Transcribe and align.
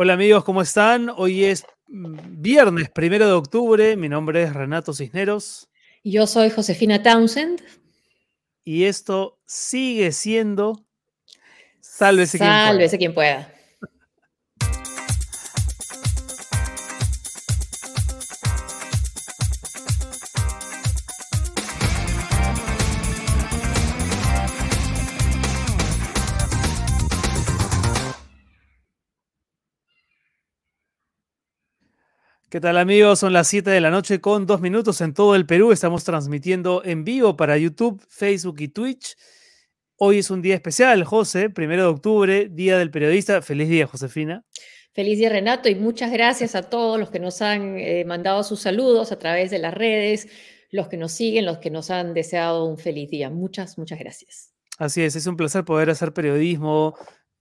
Hola 0.00 0.12
amigos, 0.12 0.44
¿cómo 0.44 0.62
están? 0.62 1.10
Hoy 1.16 1.42
es 1.42 1.66
mm, 1.88 2.40
viernes 2.40 2.88
primero 2.88 3.26
de 3.26 3.32
octubre. 3.32 3.96
Mi 3.96 4.08
nombre 4.08 4.44
es 4.44 4.54
Renato 4.54 4.94
Cisneros. 4.94 5.68
Yo 6.04 6.28
soy 6.28 6.50
Josefina 6.50 7.02
Townsend. 7.02 7.60
Y 8.62 8.84
esto 8.84 9.40
sigue 9.44 10.12
siendo 10.12 10.86
Sálvese, 11.80 12.38
Sálvese 12.38 12.96
quien 12.96 13.12
pueda. 13.12 13.52
¿Qué 32.50 32.60
tal 32.60 32.78
amigos? 32.78 33.18
Son 33.18 33.34
las 33.34 33.46
7 33.48 33.68
de 33.68 33.78
la 33.82 33.90
noche 33.90 34.22
con 34.22 34.46
dos 34.46 34.62
minutos 34.62 35.02
en 35.02 35.12
todo 35.12 35.34
el 35.34 35.44
Perú. 35.44 35.70
Estamos 35.70 36.04
transmitiendo 36.04 36.80
en 36.82 37.04
vivo 37.04 37.36
para 37.36 37.58
YouTube, 37.58 38.02
Facebook 38.08 38.56
y 38.60 38.68
Twitch. 38.68 39.16
Hoy 39.96 40.20
es 40.20 40.30
un 40.30 40.40
día 40.40 40.54
especial, 40.54 41.04
José, 41.04 41.50
primero 41.50 41.82
de 41.82 41.88
octubre, 41.90 42.48
Día 42.50 42.78
del 42.78 42.90
Periodista. 42.90 43.42
Feliz 43.42 43.68
día, 43.68 43.86
Josefina. 43.86 44.46
Feliz 44.94 45.18
día, 45.18 45.28
Renato, 45.28 45.68
y 45.68 45.74
muchas 45.74 46.10
gracias 46.10 46.54
a 46.54 46.62
todos 46.62 46.98
los 46.98 47.10
que 47.10 47.20
nos 47.20 47.42
han 47.42 47.76
eh, 47.76 48.06
mandado 48.06 48.42
sus 48.42 48.60
saludos 48.60 49.12
a 49.12 49.18
través 49.18 49.50
de 49.50 49.58
las 49.58 49.74
redes, 49.74 50.26
los 50.70 50.88
que 50.88 50.96
nos 50.96 51.12
siguen, 51.12 51.44
los 51.44 51.58
que 51.58 51.68
nos 51.68 51.90
han 51.90 52.14
deseado 52.14 52.64
un 52.64 52.78
feliz 52.78 53.10
día. 53.10 53.28
Muchas, 53.28 53.76
muchas 53.76 53.98
gracias. 53.98 54.54
Así 54.78 55.02
es, 55.02 55.16
es 55.16 55.26
un 55.26 55.36
placer 55.36 55.66
poder 55.66 55.90
hacer 55.90 56.14
periodismo 56.14 56.96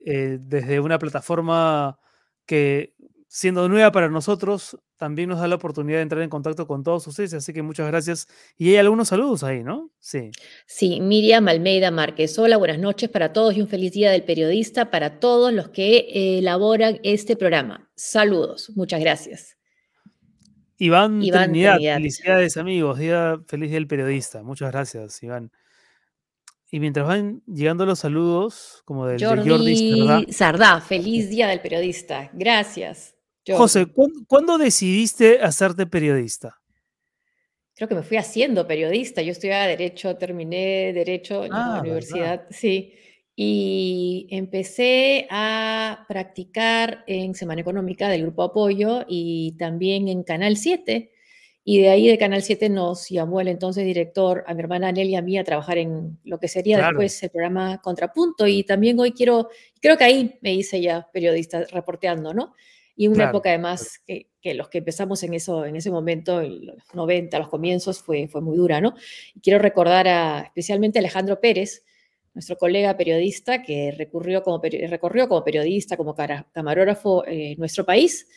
eh, 0.05 0.37
desde 0.41 0.81
una 0.81 0.99
plataforma 0.99 1.97
que 2.45 2.93
siendo 3.27 3.67
nueva 3.67 3.91
para 3.91 4.09
nosotros, 4.09 4.77
también 4.95 5.29
nos 5.29 5.39
da 5.39 5.47
la 5.47 5.55
oportunidad 5.55 5.97
de 5.97 6.03
entrar 6.03 6.21
en 6.21 6.29
contacto 6.29 6.65
con 6.65 6.83
todos 6.83 7.05
ustedes, 7.07 7.33
así 7.33 7.53
que 7.53 7.61
muchas 7.61 7.87
gracias. 7.87 8.27
Y 8.57 8.69
hay 8.69 8.77
algunos 8.77 9.09
saludos 9.09 9.43
ahí, 9.43 9.63
¿no? 9.63 9.91
Sí. 9.99 10.31
Sí, 10.65 11.01
Miriam 11.01 11.47
Almeida 11.47 11.91
Márquez. 11.91 12.37
Hola, 12.39 12.57
buenas 12.57 12.79
noches 12.79 13.09
para 13.09 13.33
todos 13.33 13.55
y 13.55 13.61
un 13.61 13.67
feliz 13.67 13.91
día 13.91 14.11
del 14.11 14.23
periodista 14.23 14.89
para 14.89 15.19
todos 15.19 15.53
los 15.53 15.69
que 15.69 16.37
elaboran 16.39 16.99
este 17.03 17.35
programa. 17.35 17.89
Saludos, 17.95 18.71
muchas 18.75 18.99
gracias. 19.01 19.57
Iván, 20.79 21.21
Trinidad, 21.21 21.77
felicidades 21.79 22.55
amigos, 22.55 22.99
día, 22.99 23.39
feliz 23.47 23.69
día 23.69 23.79
del 23.79 23.87
periodista. 23.87 24.43
Muchas 24.43 24.71
gracias, 24.71 25.21
Iván. 25.23 25.51
Y 26.69 26.79
mientras 26.79 27.07
van 27.07 27.41
llegando 27.47 27.85
los 27.85 27.99
saludos, 27.99 28.81
como 28.85 29.07
del 29.07 29.23
Jordi, 29.23 29.49
Jordi 29.49 30.31
Sardá, 30.31 30.81
feliz 30.81 31.29
día 31.29 31.47
del 31.47 31.61
periodista. 31.61 32.29
Gracias. 32.33 33.16
José, 33.55 33.87
¿cuándo, 34.27 34.57
decidiste 34.57 35.39
hacerte 35.41 35.85
periodista? 35.85 36.59
Creo 37.75 37.87
que 37.87 37.95
me 37.95 38.03
fui 38.03 38.17
haciendo 38.17 38.67
periodista. 38.67 39.21
Yo 39.21 39.31
estudiaba 39.31 39.67
Derecho, 39.67 40.17
terminé 40.17 40.93
Derecho 40.93 41.45
en 41.45 41.51
la 41.51 41.77
ah, 41.77 41.81
universidad, 41.81 42.47
sí. 42.49 42.93
Y 43.35 44.27
empecé 44.31 45.27
a 45.29 46.05
practicar 46.07 47.03
en 47.05 47.35
Semana 47.35 47.61
Económica 47.61 48.09
del 48.09 48.23
Grupo 48.23 48.41
Apoyo 48.41 49.05
y 49.07 49.55
también 49.59 50.07
en 50.07 50.23
Canal 50.23 50.57
7. 50.57 51.11
Y 51.63 51.81
de 51.81 51.89
ahí 51.89 52.07
de 52.07 52.17
Canal 52.17 52.41
7 52.41 52.69
nos 52.69 53.09
llamó 53.09 53.41
el 53.41 53.49
entonces 53.49 53.85
director, 53.85 54.43
a 54.47 54.53
mi 54.53 54.61
hermana 54.61 54.91
Nelly 54.91 55.11
y 55.11 55.15
a 55.15 55.21
mí, 55.21 55.37
a 55.37 55.43
trabajar 55.43 55.77
en 55.77 56.17
lo 56.23 56.39
que 56.39 56.47
sería 56.47 56.77
después 56.77 57.21
el 57.21 57.29
programa 57.29 57.79
Contrapunto. 57.81 58.47
Y 58.47 58.63
también 58.63 58.99
hoy 58.99 59.11
quiero, 59.11 59.49
creo 59.81 59.97
que 59.97 60.05
ahí 60.05 60.39
me 60.41 60.55
hice 60.55 60.81
ya 60.81 61.07
periodista 61.11 61.65
reporteando, 61.65 62.33
¿no? 62.33 62.55
Y 62.99 63.07
una 63.07 63.25
época 63.25 63.49
además 63.49 64.01
que, 64.05 64.27
los 64.55 64.69
que 64.69 64.79
empezamos 64.79 65.21
en, 65.21 65.35
eso, 65.35 65.65
en 65.65 65.75
ese 65.75 65.91
momento, 65.91 66.41
en 66.41 66.65
los 66.65 66.77
90, 66.93 67.37
los 67.37 67.47
comienzos, 67.47 68.01
fue, 68.01 68.27
fue 68.27 68.41
muy 68.41 68.57
dura, 68.57 68.81
¿no? 68.81 68.95
Y 69.35 69.39
quiero 69.39 69.59
recordar 69.59 70.07
a, 70.07 70.41
especialmente 70.41 70.97
a 70.97 71.01
Alejandro 71.01 71.39
Pérez, 71.39 71.85
nuestro 72.33 72.57
colega 72.57 72.97
periodista 72.97 73.61
que 73.61 73.91
recurrió 73.91 74.41
como, 74.41 74.59
recorrió 74.61 75.27
como 75.27 75.43
periodista, 75.43 75.95
como 75.95 76.15
camarógrafo 76.15 77.23
en 77.27 77.57
nuestro 77.59 77.85
país, 77.85 78.27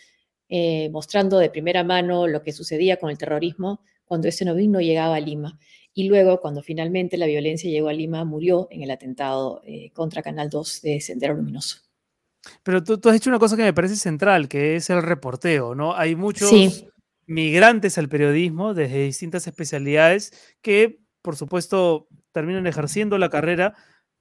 eh, 0.48 0.90
mostrando 0.90 1.38
de 1.38 1.48
primera 1.48 1.82
mano 1.82 2.26
lo 2.26 2.42
que 2.42 2.52
sucedía 2.52 2.98
con 2.98 3.10
el 3.10 3.16
terrorismo 3.16 3.82
cuando 4.04 4.28
ese 4.28 4.44
novín 4.44 4.72
no 4.72 4.80
llegaba 4.80 5.16
a 5.16 5.20
Lima. 5.20 5.58
Y 5.94 6.08
luego, 6.08 6.40
cuando 6.40 6.62
finalmente 6.62 7.16
la 7.16 7.26
violencia 7.26 7.70
llegó 7.70 7.88
a 7.88 7.92
Lima, 7.92 8.24
murió 8.24 8.68
en 8.70 8.82
el 8.82 8.90
atentado 8.90 9.62
eh, 9.64 9.90
contra 9.92 10.22
Canal 10.22 10.50
2 10.50 10.82
de 10.82 11.00
Sendero 11.00 11.34
Luminoso. 11.34 11.89
Pero 12.62 12.82
tú, 12.82 13.00
has 13.08 13.14
dicho 13.14 13.30
una 13.30 13.38
cosa 13.38 13.56
que 13.56 13.62
me 13.62 13.72
parece 13.72 13.96
central, 13.96 14.48
que 14.48 14.76
es 14.76 14.90
el 14.90 15.02
reporteo, 15.02 15.74
¿no? 15.74 15.94
Hay 15.94 16.16
muchos 16.16 16.84
migrantes 17.26 17.98
al 17.98 18.08
periodismo 18.08 18.74
desde 18.74 19.04
distintas 19.04 19.46
especialidades 19.46 20.32
que, 20.62 21.00
por 21.22 21.36
supuesto, 21.36 22.08
terminan 22.32 22.66
ejerciendo 22.66 23.18
la 23.18 23.28
carrera, 23.28 23.76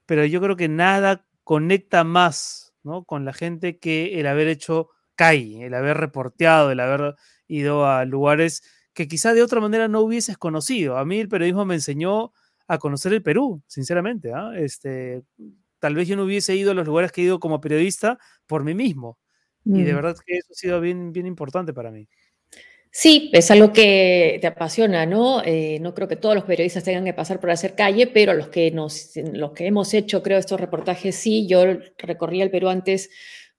pero 0.05 0.25
yo 0.25 0.41
creo 0.41 0.55
que 0.55 0.67
nada 0.67 1.25
conecta 1.43 2.03
más 2.03 2.73
¿no? 2.83 3.05
con 3.05 3.25
la 3.25 3.33
gente 3.33 3.79
que 3.79 4.19
el 4.19 4.27
haber 4.27 4.47
hecho 4.47 4.89
CAI, 5.15 5.63
el 5.63 5.73
haber 5.73 5.97
reporteado, 5.97 6.71
el 6.71 6.79
haber 6.79 7.15
ido 7.47 7.85
a 7.85 8.05
lugares 8.05 8.63
que 8.93 9.07
quizá 9.07 9.33
de 9.33 9.43
otra 9.43 9.59
manera 9.59 9.87
no 9.87 10.01
hubieses 10.01 10.37
conocido. 10.37 10.97
A 10.97 11.05
mí 11.05 11.19
el 11.19 11.29
periodismo 11.29 11.65
me 11.65 11.75
enseñó 11.75 12.31
a 12.67 12.77
conocer 12.77 13.13
el 13.13 13.23
Perú, 13.23 13.61
sinceramente. 13.67 14.33
¿ah? 14.33 14.51
Este, 14.55 15.23
tal 15.79 15.95
vez 15.95 16.07
yo 16.07 16.15
no 16.15 16.23
hubiese 16.23 16.55
ido 16.55 16.71
a 16.71 16.73
los 16.73 16.85
lugares 16.85 17.11
que 17.11 17.21
he 17.21 17.25
ido 17.25 17.39
como 17.39 17.61
periodista 17.61 18.17
por 18.45 18.63
mí 18.63 18.73
mismo. 18.73 19.17
Y 19.65 19.83
de 19.83 19.91
mm. 19.91 19.95
verdad 19.95 20.17
que 20.25 20.37
eso 20.37 20.47
ha 20.51 20.55
sido 20.55 20.81
bien, 20.81 21.11
bien 21.11 21.27
importante 21.27 21.73
para 21.73 21.91
mí. 21.91 22.07
Sí, 22.91 23.29
es 23.33 23.51
algo 23.51 23.71
que 23.71 24.39
te 24.41 24.47
apasiona, 24.47 25.05
¿no? 25.05 25.43
Eh, 25.43 25.77
no 25.79 25.93
creo 25.93 26.07
que 26.07 26.15
todos 26.15 26.33
los 26.33 26.45
periodistas 26.45 26.83
tengan 26.83 27.05
que 27.05 27.13
pasar 27.13 27.39
por 27.39 27.51
hacer 27.51 27.75
calle, 27.75 28.07
pero 28.07 28.33
los 28.33 28.47
que, 28.47 28.71
nos, 28.71 29.11
los 29.15 29.51
que 29.51 29.67
hemos 29.67 29.93
hecho, 29.93 30.23
creo, 30.23 30.39
estos 30.39 30.59
reportajes, 30.59 31.15
sí. 31.15 31.45
Yo 31.47 31.63
recorrí 31.97 32.41
el 32.41 32.49
Perú 32.49 32.69
antes 32.69 33.11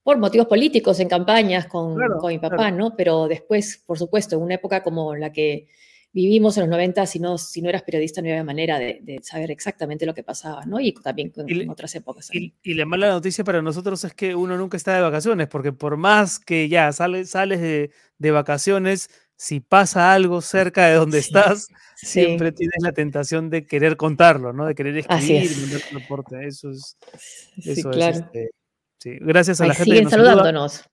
por 0.02 0.18
motivos 0.18 0.48
políticos, 0.48 0.98
en 0.98 1.08
campañas 1.08 1.66
con, 1.66 1.96
con 2.18 2.32
mi 2.32 2.38
papá, 2.38 2.72
¿no? 2.72 2.96
Pero 2.96 3.28
después, 3.28 3.82
por 3.86 3.98
supuesto, 3.98 4.34
en 4.34 4.42
una 4.42 4.54
época 4.54 4.82
como 4.82 5.14
la 5.14 5.32
que 5.32 5.68
vivimos 6.12 6.56
en 6.56 6.62
los 6.62 6.70
90, 6.70 7.06
si 7.06 7.20
no, 7.20 7.38
si 7.38 7.62
no 7.62 7.68
eras 7.68 7.82
periodista 7.82 8.20
no 8.20 8.28
había 8.28 8.42
manera 8.42 8.78
de, 8.78 9.20
saber 9.22 9.50
exactamente 9.50 10.06
lo 10.06 10.14
que 10.14 10.22
pasaba, 10.22 10.64
¿no? 10.66 10.80
Y 10.80 10.92
también 10.92 11.32
en, 11.36 11.70
otras 11.70 11.94
épocas. 11.94 12.30
Y, 12.32 12.52
la 12.74 12.86
mala 12.86 13.10
noticia 13.10 13.44
para 13.44 13.62
nosotros 13.62 14.02
es 14.04 14.14
que 14.14 14.34
uno 14.34 14.56
nunca 14.56 14.76
está 14.76 14.94
de 14.94 15.02
vacaciones, 15.02 15.48
porque 15.48 15.72
por 15.72 15.96
más 15.96 16.38
que 16.38 16.68
ya 16.68 16.92
sales, 16.92 17.30
sales 17.30 17.60
de, 17.60 18.30
vacaciones, 18.30 19.10
si 19.36 19.60
pasa 19.60 20.12
algo 20.12 20.40
cerca 20.40 20.86
de 20.86 20.94
donde 20.94 21.18
estás, 21.18 21.68
siempre 21.96 22.52
tienes 22.52 22.82
la 22.82 22.92
tentación 22.92 23.48
de 23.48 23.64
querer 23.66 23.96
contarlo, 23.96 24.52
¿no? 24.52 24.66
De 24.66 24.74
querer 24.74 24.96
escribir, 24.98 25.50
mandar 25.92 26.44
Eso 26.44 26.70
es. 26.70 26.98
Eso 27.64 27.90
claro. 27.90 28.18
Este, 28.18 28.50
sí. 28.98 29.16
Gracias 29.20 29.60
a 29.60 29.66
la 29.66 29.74
gente 29.74 29.94
que 29.94 30.02
nos 30.02 30.12
saludándonos. 30.12 30.84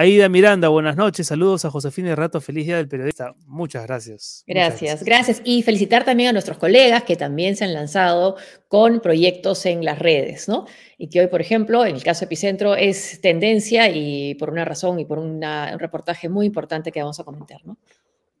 Aida 0.00 0.28
Miranda, 0.28 0.68
buenas 0.68 0.94
noches. 0.94 1.26
Saludos 1.26 1.64
a 1.64 1.72
Josefina 1.72 2.10
de 2.10 2.14
Rato. 2.14 2.40
Feliz 2.40 2.66
día 2.66 2.76
del 2.76 2.86
periodista. 2.86 3.34
Muchas 3.48 3.84
gracias. 3.84 4.44
Gracias, 4.46 5.02
gracias. 5.02 5.42
Y 5.42 5.64
felicitar 5.64 6.04
también 6.04 6.28
a 6.28 6.32
nuestros 6.32 6.56
colegas 6.56 7.02
que 7.02 7.16
también 7.16 7.56
se 7.56 7.64
han 7.64 7.74
lanzado 7.74 8.36
con 8.68 9.00
proyectos 9.00 9.66
en 9.66 9.84
las 9.84 9.98
redes, 9.98 10.46
¿no? 10.46 10.66
Y 10.98 11.08
que 11.08 11.22
hoy, 11.22 11.26
por 11.26 11.40
ejemplo, 11.40 11.84
en 11.84 11.96
el 11.96 12.04
caso 12.04 12.26
Epicentro 12.26 12.76
es 12.76 13.20
tendencia 13.20 13.90
y 13.90 14.36
por 14.36 14.50
una 14.50 14.64
razón 14.64 15.00
y 15.00 15.04
por 15.04 15.18
un 15.18 15.42
reportaje 15.80 16.28
muy 16.28 16.46
importante 16.46 16.92
que 16.92 17.00
vamos 17.00 17.18
a 17.18 17.24
comentar, 17.24 17.66
¿no? 17.66 17.76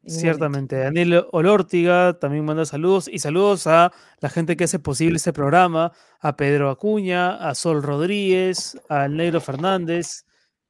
Ciertamente. 0.06 0.76
Daniel 0.76 1.26
Olórtiga 1.32 2.20
también 2.20 2.44
manda 2.44 2.66
saludos 2.66 3.10
y 3.12 3.18
saludos 3.18 3.66
a 3.66 3.90
la 4.20 4.28
gente 4.28 4.56
que 4.56 4.62
hace 4.62 4.78
posible 4.78 5.16
este 5.16 5.32
programa, 5.32 5.90
a 6.20 6.36
Pedro 6.36 6.70
Acuña, 6.70 7.34
a 7.34 7.56
Sol 7.56 7.82
Rodríguez, 7.82 8.78
al 8.88 9.16
Negro 9.16 9.40
Fernández, 9.40 10.24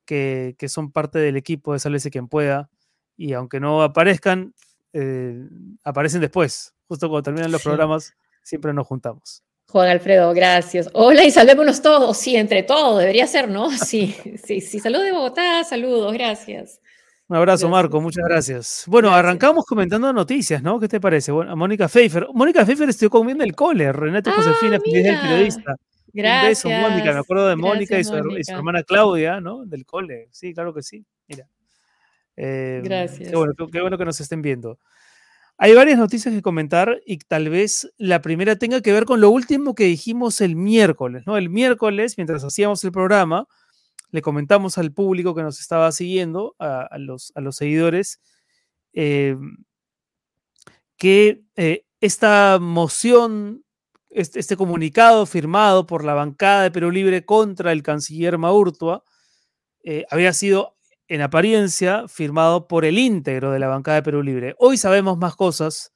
que, 0.09 0.69
son 0.69 0.91
parte 0.91 1.19
del 1.19 1.37
equipo 1.37 1.73
de 1.73 1.79
Sálvese 1.79 2.11
quien 2.11 2.29
pueda. 2.29 2.71
Y 3.17 3.35
aunque 3.35 3.61
no 3.61 3.83
aparezcan, 3.83 4.55
eh, 4.93 5.47
aparecen 5.85 6.21
después. 6.21 6.75
Justo 6.87 7.09
cuando 7.09 7.25
terminan 7.25 7.53
los 7.53 7.63
programas, 7.63 8.15
siempre 8.43 8.73
nos 8.73 8.87
juntamos. 8.87 9.43
Juan 9.67 9.89
Alfredo, 9.89 10.33
gracias. 10.33 10.89
Hola 10.95 11.25
y 11.25 11.31
salvémonos 11.31 11.83
todos. 11.83 12.17
Sí, 12.17 12.37
entre 12.37 12.63
todos, 12.63 13.01
debería 13.01 13.27
ser, 13.27 13.51
¿no? 13.51 13.71
Sí, 13.77 14.17
sí, 14.43 14.61
sí. 14.61 14.81
Saludos 14.81 15.05
de 15.05 15.13
Bogotá, 15.13 15.63
saludos, 15.65 16.13
gracias. 16.15 16.81
Un 17.29 17.37
abrazo, 17.37 17.69
Marco, 17.69 18.01
muchas 18.01 18.25
gracias. 18.27 18.85
Bueno, 18.87 19.11
arrancamos 19.11 19.67
comentando 19.67 20.11
noticias, 20.15 20.63
¿no? 20.63 20.81
¿Qué 20.81 20.89
te 20.89 20.99
parece? 20.99 21.31
Bueno, 21.31 21.55
Mónica 21.55 21.87
Pfeiffer. 21.87 22.29
Mónica 22.33 22.65
Pfeiffer 22.65 22.89
estuvo 22.89 23.11
comiendo 23.11 23.45
el 23.45 23.55
cole. 23.55 23.93
Renato 23.93 24.31
ah, 24.31 24.35
Josefina, 24.37 24.79
que 24.79 25.01
es 25.01 25.07
el 25.07 25.21
periodista. 25.21 25.77
Gracias. 26.19 26.65
Un 26.65 26.71
beso, 26.73 26.89
Mónica. 26.89 27.13
Me 27.13 27.19
acuerdo 27.21 27.49
de 27.49 27.57
Mónica 27.57 27.99
y 27.99 28.05
su, 28.05 28.15
hermana 28.15 28.83
Claudia, 28.83 29.41
¿no? 29.41 29.65
Del 29.65 29.87
cole. 29.87 30.29
Sí, 30.33 30.53
claro 30.53 30.75
que 30.75 30.83
sí. 30.83 31.05
Mira. 31.29 31.49
Em, 32.35 32.83
Gracias. 32.83 33.31
Qué 33.31 33.37
bueno, 33.37 33.55
qué 33.55 33.81
bueno 33.81 33.97
que 33.97 34.05
nos 34.05 34.21
estén 34.21 34.43
viendo. 34.43 34.79
Hay 35.57 35.75
varias 35.75 35.99
noticias 35.99 36.35
que 36.35 36.43
comentar 36.43 37.01
y 37.07 37.19
tal 37.19 37.49
vez 37.51 37.93
la 37.99 38.21
primera 38.21 38.57
tenga 38.57 38.81
que 38.81 38.93
ver 38.93 39.05
con 39.05 39.21
lo 39.21 39.31
último 39.31 39.75
que 39.75 39.85
dijimos 39.85 40.41
el 40.41 40.57
miércoles, 40.57 41.25
¿no? 41.27 41.37
El 41.37 41.51
miércoles, 41.51 42.15
mientras 42.17 42.45
hacíamos 42.45 42.83
el 42.85 42.93
programa, 42.93 43.47
le 44.11 44.23
comentamos 44.23 44.79
al 44.79 44.93
público 44.93 45.35
que 45.35 45.43
nos 45.43 45.61
estaba 45.61 45.91
siguiendo, 45.93 46.57
a, 46.59 46.97
los, 46.99 47.33
a 47.35 47.41
los, 47.41 47.57
seguidores, 47.57 48.21
eh, 48.93 49.37
que 50.97 51.43
eh, 51.57 51.85
esta 52.01 52.59
moción, 52.61 53.65
este, 54.11 54.41
este, 54.41 54.57
comunicado 54.57 55.27
firmado 55.27 55.87
por 55.87 56.05
la 56.05 56.15
bancada 56.15 56.63
de 56.63 56.71
Perú 56.71 56.91
Libre 56.91 57.25
contra 57.25 57.73
el 57.73 57.83
canciller 57.83 58.39
Maurtua, 58.39 59.05
eh, 59.85 60.05
había 60.11 60.33
sido 60.33 60.77
en 61.09 61.23
apariencia 61.23 62.07
firmado 62.09 62.69
por 62.69 62.85
el 62.85 62.99
íntegro 62.99 63.51
de 63.51 63.59
la 63.59 63.69
bancada 63.69 63.97
de 63.97 64.03
Perú 64.03 64.23
Libre. 64.23 64.55
Hoy 64.59 64.77
sabemos 64.77 65.19
más 65.19 65.37
cosas 65.37 65.95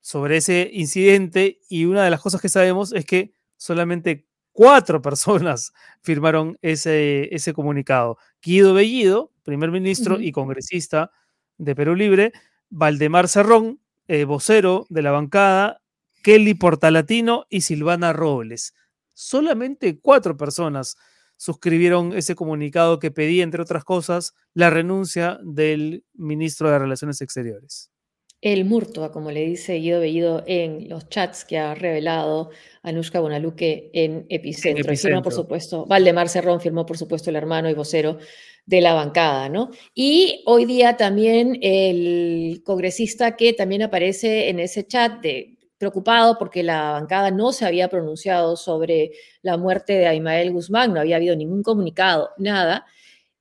sobre 0.00 0.38
ese 0.38 0.70
incidente 0.72 1.60
y 1.68 1.84
una 1.84 2.04
de 2.04 2.10
las 2.10 2.20
cosas 2.20 2.40
que 2.40 2.48
sabemos 2.48 2.92
es 2.92 3.04
que 3.04 3.32
solamente 3.56 4.26
cuatro 4.52 5.02
personas 5.02 5.72
firmaron 6.02 6.58
ese, 6.62 7.34
ese 7.34 7.52
comunicado. 7.52 8.18
Guido 8.42 8.74
Bellido, 8.74 9.32
primer 9.42 9.70
ministro 9.70 10.20
y 10.20 10.32
congresista 10.32 11.10
de 11.58 11.74
Perú 11.74 11.94
Libre, 11.94 12.32
Valdemar 12.68 13.28
Cerrón, 13.28 13.80
eh, 14.08 14.24
vocero 14.24 14.86
de 14.88 15.02
la 15.02 15.10
bancada, 15.10 15.82
Kelly 16.26 16.54
Portalatino 16.54 17.46
y 17.50 17.60
Silvana 17.60 18.12
Robles. 18.12 18.74
Solamente 19.14 20.00
cuatro 20.00 20.36
personas 20.36 20.96
suscribieron 21.36 22.16
ese 22.16 22.34
comunicado 22.34 22.98
que 22.98 23.12
pedía, 23.12 23.44
entre 23.44 23.62
otras 23.62 23.84
cosas, 23.84 24.34
la 24.52 24.68
renuncia 24.68 25.38
del 25.44 26.02
ministro 26.14 26.68
de 26.68 26.80
Relaciones 26.80 27.20
Exteriores. 27.20 27.92
El 28.40 28.64
Murtua, 28.64 29.12
como 29.12 29.30
le 29.30 29.46
dice 29.46 29.74
Guido 29.74 30.00
Bellido 30.00 30.42
en 30.48 30.88
los 30.88 31.08
chats 31.08 31.44
que 31.44 31.58
ha 31.58 31.76
revelado 31.76 32.50
Anushka 32.82 33.20
Bonaluque 33.20 33.90
en 33.92 34.26
Epicentro. 34.28 34.92
Y 34.92 35.22
por 35.22 35.32
supuesto, 35.32 35.86
Valdemar 35.86 36.28
Cerrón 36.28 36.60
firmó, 36.60 36.84
por 36.86 36.98
supuesto, 36.98 37.30
el 37.30 37.36
hermano 37.36 37.70
y 37.70 37.74
vocero 37.74 38.18
de 38.64 38.80
la 38.80 38.94
bancada, 38.94 39.48
¿no? 39.48 39.70
Y 39.94 40.42
hoy 40.46 40.64
día 40.64 40.96
también 40.96 41.56
el 41.62 42.62
congresista 42.64 43.36
que 43.36 43.52
también 43.52 43.82
aparece 43.82 44.48
en 44.48 44.58
ese 44.58 44.84
chat 44.84 45.22
de 45.22 45.55
preocupado 45.78 46.38
porque 46.38 46.62
la 46.62 46.92
bancada 46.92 47.30
no 47.30 47.52
se 47.52 47.66
había 47.66 47.88
pronunciado 47.88 48.56
sobre 48.56 49.12
la 49.42 49.56
muerte 49.56 49.94
de 49.94 50.06
Aimael 50.06 50.52
Guzmán, 50.52 50.94
no 50.94 51.00
había 51.00 51.16
habido 51.16 51.36
ningún 51.36 51.62
comunicado, 51.62 52.30
nada. 52.38 52.86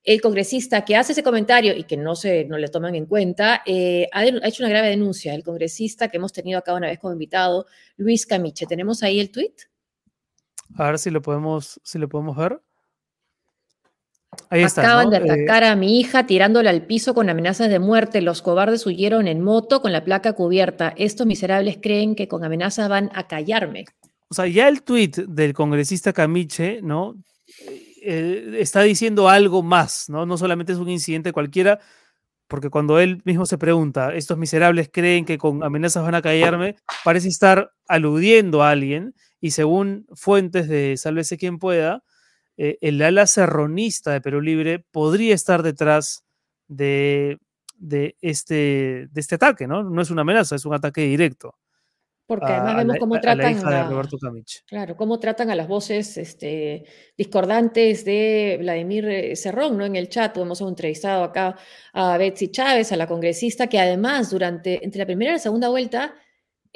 El 0.04 0.22
congresista 0.22 0.86
que 0.86 0.96
hace 0.96 1.14
ese 1.14 1.24
comentario 1.24 1.76
y 1.76 1.86
que 1.86 1.98
no, 1.98 2.16
se, 2.16 2.46
no 2.46 2.58
le 2.58 2.68
toman 2.68 2.94
en 2.94 3.08
cuenta, 3.08 3.64
eh, 3.66 4.08
ha, 4.12 4.24
hecho 4.24 4.64
una 4.64 4.70
grave 4.70 4.90
denuncia. 4.90 5.34
El 5.34 5.44
congresista 5.44 6.10
que 6.10 6.18
hemos 6.18 6.32
tenido 6.32 6.60
acá 6.60 6.74
una 6.74 6.88
vez 6.88 7.00
como 7.00 7.14
invitado, 7.14 7.66
Luis 7.98 8.28
Camiche. 8.28 8.68
¿Tenemos 8.68 9.02
ahí 9.02 9.20
el 9.20 9.32
tuit? 9.32 9.62
A 10.78 10.86
ver 10.86 11.00
si 11.00 11.10
lo 11.10 11.24
podemos, 11.24 11.80
si 11.84 11.98
lo 11.98 12.08
podemos 12.08 12.38
ver. 12.38 12.62
Ahí 14.50 14.64
está, 14.64 14.82
Acaban 14.82 15.10
de 15.10 15.18
atacar 15.18 15.64
eh, 15.64 15.68
a 15.68 15.76
mi 15.76 16.00
hija 16.00 16.26
tirándola 16.26 16.70
al 16.70 16.86
piso 16.86 17.14
con 17.14 17.30
amenazas 17.30 17.70
de 17.70 17.80
muerte. 17.80 18.22
Los 18.22 18.42
cobardes 18.42 18.86
huyeron 18.86 19.28
en 19.28 19.42
moto 19.42 19.82
con 19.82 19.92
la 19.92 20.04
placa 20.04 20.34
cubierta. 20.34 20.94
Estos 20.98 21.28
miserables 21.28 21.78
creen 21.82 22.16
que 22.16 22.28
con 22.28 22.44
amenazas 22.44 22.90
van 22.90 23.12
a 23.14 23.28
callarme. 23.28 23.86
O 24.28 24.34
sea, 24.34 24.48
ya 24.48 24.68
el 24.68 24.84
tuit 24.84 25.18
del 25.18 25.54
congresista 25.54 26.14
Camiche, 26.14 26.82
¿no? 26.82 27.16
Eh, 28.02 28.58
está 28.60 28.82
diciendo 28.82 29.30
algo 29.30 29.64
más, 29.64 30.10
¿no? 30.10 30.26
No 30.26 30.38
solamente 30.38 30.74
es 30.74 30.80
un 30.80 30.90
incidente 30.90 31.32
cualquiera, 31.32 31.80
porque 32.48 32.70
cuando 32.70 33.00
él 33.00 33.22
mismo 33.26 33.46
se 33.46 33.58
pregunta, 33.58 34.14
estos 34.14 34.38
miserables 34.38 34.90
creen 34.92 35.26
que 35.26 35.38
con 35.38 35.64
amenazas 35.64 36.04
van 36.04 36.16
a 36.16 36.22
callarme, 36.22 36.76
parece 37.04 37.28
estar 37.28 37.72
aludiendo 37.88 38.62
a 38.62 38.70
alguien 38.70 39.16
y 39.42 39.52
según 39.52 40.06
fuentes 40.14 40.68
de 40.68 40.98
Sálvese 40.98 41.38
quien 41.38 41.58
pueda, 41.58 42.04
eh, 42.58 42.78
el 42.82 43.02
ala 43.02 43.28
serronista 43.28 44.12
de 44.12 44.22
Perú 44.22 44.42
Libre 44.42 44.86
podría 44.92 45.36
estar 45.36 45.64
detrás 45.64 46.26
de, 46.68 47.38
este, 48.22 49.08
de 49.12 49.22
este 49.22 49.36
ataque, 49.36 49.68
¿no? 49.68 49.84
No 49.84 50.02
es 50.02 50.10
una 50.10 50.22
amenaza, 50.22 50.56
es 50.56 50.66
un 50.66 50.74
ataque 50.74 51.02
directo. 51.02 51.56
Porque 52.28 52.48
además 52.48 52.78
vemos 52.78 52.98
cómo 53.00 53.20
tratan 53.20 53.56
a, 53.68 53.88
Claro, 54.66 54.98
cómo 54.98 55.20
tratan 55.20 55.52
a 55.52 55.56
las 55.56 55.68
voces 55.68 56.18
este, 56.18 56.86
discordantes 57.16 58.04
de 58.04 58.58
Vladimir 58.60 59.06
eh, 59.06 59.36
Cerrón, 59.36 59.78
¿no? 59.78 59.86
En 59.86 59.96
el 59.96 60.10
chat 60.10 60.36
hemos 60.38 60.60
entrevistado 60.62 61.24
acá 61.24 61.56
a 61.94 62.18
Betsy 62.18 62.50
Chávez, 62.50 62.92
a 62.92 62.98
la 62.98 63.06
congresista, 63.06 63.68
que 63.68 63.80
además 63.80 64.32
durante 64.32 64.84
entre 64.84 65.00
la 65.00 65.06
primera 65.06 65.32
y 65.32 65.36
la 65.36 65.40
segunda 65.40 65.70
vuelta 65.70 66.16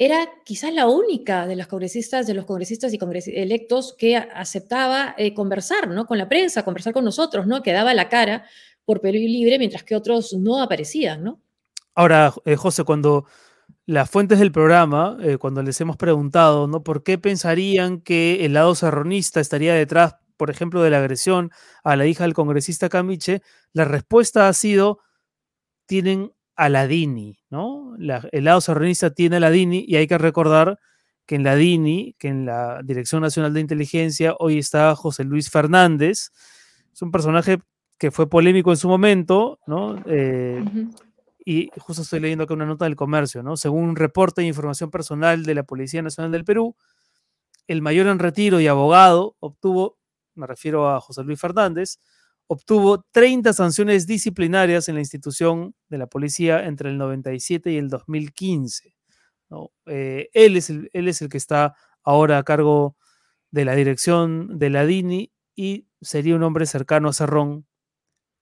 era 0.01 0.29
quizás 0.45 0.73
la 0.73 0.87
única 0.87 1.45
de 1.45 1.57
las 1.57 1.67
congresistas, 1.67 2.25
de 2.25 2.33
los 2.33 2.45
congresistas 2.45 2.93
y 2.93 2.99
electos 3.35 3.93
que 3.97 4.15
aceptaba 4.15 5.13
eh, 5.17 5.33
conversar 5.33 5.89
¿no? 5.89 6.05
con 6.05 6.17
la 6.17 6.29
prensa, 6.29 6.63
conversar 6.63 6.93
con 6.93 7.03
nosotros, 7.03 7.47
¿no? 7.47 7.61
que 7.61 7.73
daba 7.73 7.93
la 7.93 8.07
cara 8.07 8.45
por 8.85 9.01
Perú 9.01 9.17
Libre, 9.17 9.59
mientras 9.59 9.83
que 9.83 9.97
otros 9.97 10.33
no 10.33 10.61
aparecían. 10.61 11.25
¿no? 11.25 11.41
Ahora, 11.95 12.33
eh, 12.45 12.55
José, 12.55 12.85
cuando 12.85 13.25
las 13.85 14.09
fuentes 14.09 14.39
del 14.39 14.53
programa, 14.53 15.17
eh, 15.21 15.37
cuando 15.37 15.61
les 15.63 15.81
hemos 15.81 15.97
preguntado 15.97 16.65
¿no? 16.65 16.81
por 16.81 17.03
qué 17.03 17.17
pensarían 17.17 17.99
que 17.99 18.45
el 18.45 18.53
lado 18.53 18.75
serronista 18.75 19.41
estaría 19.41 19.73
detrás, 19.73 20.15
por 20.37 20.49
ejemplo, 20.49 20.81
de 20.81 20.91
la 20.91 20.99
agresión 20.99 21.51
a 21.83 21.97
la 21.97 22.05
hija 22.05 22.23
del 22.23 22.33
congresista 22.33 22.87
Camiche, 22.87 23.41
la 23.73 23.83
respuesta 23.83 24.47
ha 24.47 24.53
sido, 24.53 24.99
tienen 25.87 26.31
a 26.59 26.67
la 26.67 26.87
DINI, 26.87 27.39
¿no? 27.49 27.95
el 27.97 28.43
lado 28.43 28.59
serronista 28.59 29.11
tiene 29.11 29.37
a 29.37 29.39
la 29.39 29.49
DINI 29.49 29.85
y 29.87 29.95
hay 29.95 30.07
que 30.07 30.17
recordar 30.17 30.77
que 31.25 31.35
en 31.35 31.43
la 31.45 31.55
DINI, 31.55 32.17
que 32.19 32.27
en 32.27 32.45
la 32.45 32.81
Dirección 32.83 33.21
Nacional 33.21 33.53
de 33.53 33.61
Inteligencia, 33.61 34.35
hoy 34.39 34.57
está 34.57 34.93
José 34.93 35.23
Luis 35.23 35.49
Fernández, 35.49 36.31
es 36.91 37.01
un 37.01 37.11
personaje 37.11 37.59
que 37.97 38.11
fue 38.11 38.29
polémico 38.29 38.71
en 38.71 38.77
su 38.77 38.89
momento, 38.89 39.59
¿no? 39.67 40.03
Eh, 40.05 40.61
y 41.45 41.69
justo 41.77 42.01
estoy 42.01 42.19
leyendo 42.19 42.43
acá 42.43 42.55
una 42.55 42.65
nota 42.65 42.83
del 42.83 42.97
comercio, 42.97 43.41
¿no? 43.41 43.55
Según 43.55 43.83
un 43.83 43.95
reporte 43.95 44.41
de 44.41 44.47
información 44.47 44.91
personal 44.91 45.45
de 45.45 45.55
la 45.55 45.63
Policía 45.63 46.01
Nacional 46.01 46.33
del 46.33 46.43
Perú, 46.43 46.75
el 47.67 47.81
mayor 47.81 48.07
en 48.07 48.19
retiro 48.19 48.59
y 48.59 48.67
abogado 48.67 49.37
obtuvo, 49.39 49.97
me 50.35 50.45
refiero 50.45 50.89
a 50.89 50.99
José 50.99 51.23
Luis 51.23 51.39
Fernández, 51.39 51.99
obtuvo 52.51 53.05
30 53.11 53.53
sanciones 53.53 54.07
disciplinarias 54.07 54.89
en 54.89 54.95
la 54.95 55.01
institución 55.01 55.75
de 55.87 55.99
la 55.99 56.07
policía 56.07 56.65
entre 56.65 56.89
el 56.89 56.97
97 56.97 57.71
y 57.71 57.77
el 57.77 57.89
2015. 57.89 58.95
Eh, 59.85 60.29
él, 60.33 60.57
es 60.57 60.71
el, 60.71 60.89
él 60.93 61.07
es 61.07 61.21
el 61.21 61.29
que 61.29 61.37
está 61.37 61.75
ahora 62.03 62.39
a 62.39 62.43
cargo 62.43 62.97
de 63.51 63.65
la 63.65 63.75
dirección 63.75 64.57
de 64.57 64.71
la 64.71 64.87
DINI 64.87 65.31
y 65.55 65.87
sería 66.01 66.35
un 66.35 66.41
hombre 66.41 66.65
cercano 66.65 67.09
a 67.09 67.13
Cerrón 67.13 67.67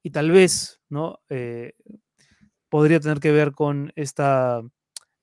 y 0.02 0.12
tal 0.12 0.32
vez 0.32 0.80
¿no? 0.88 1.20
Eh, 1.28 1.74
podría 2.70 3.02
tener 3.02 3.20
que 3.20 3.34
ver 3.34 3.52
con 3.52 3.92
esta, 3.98 4.62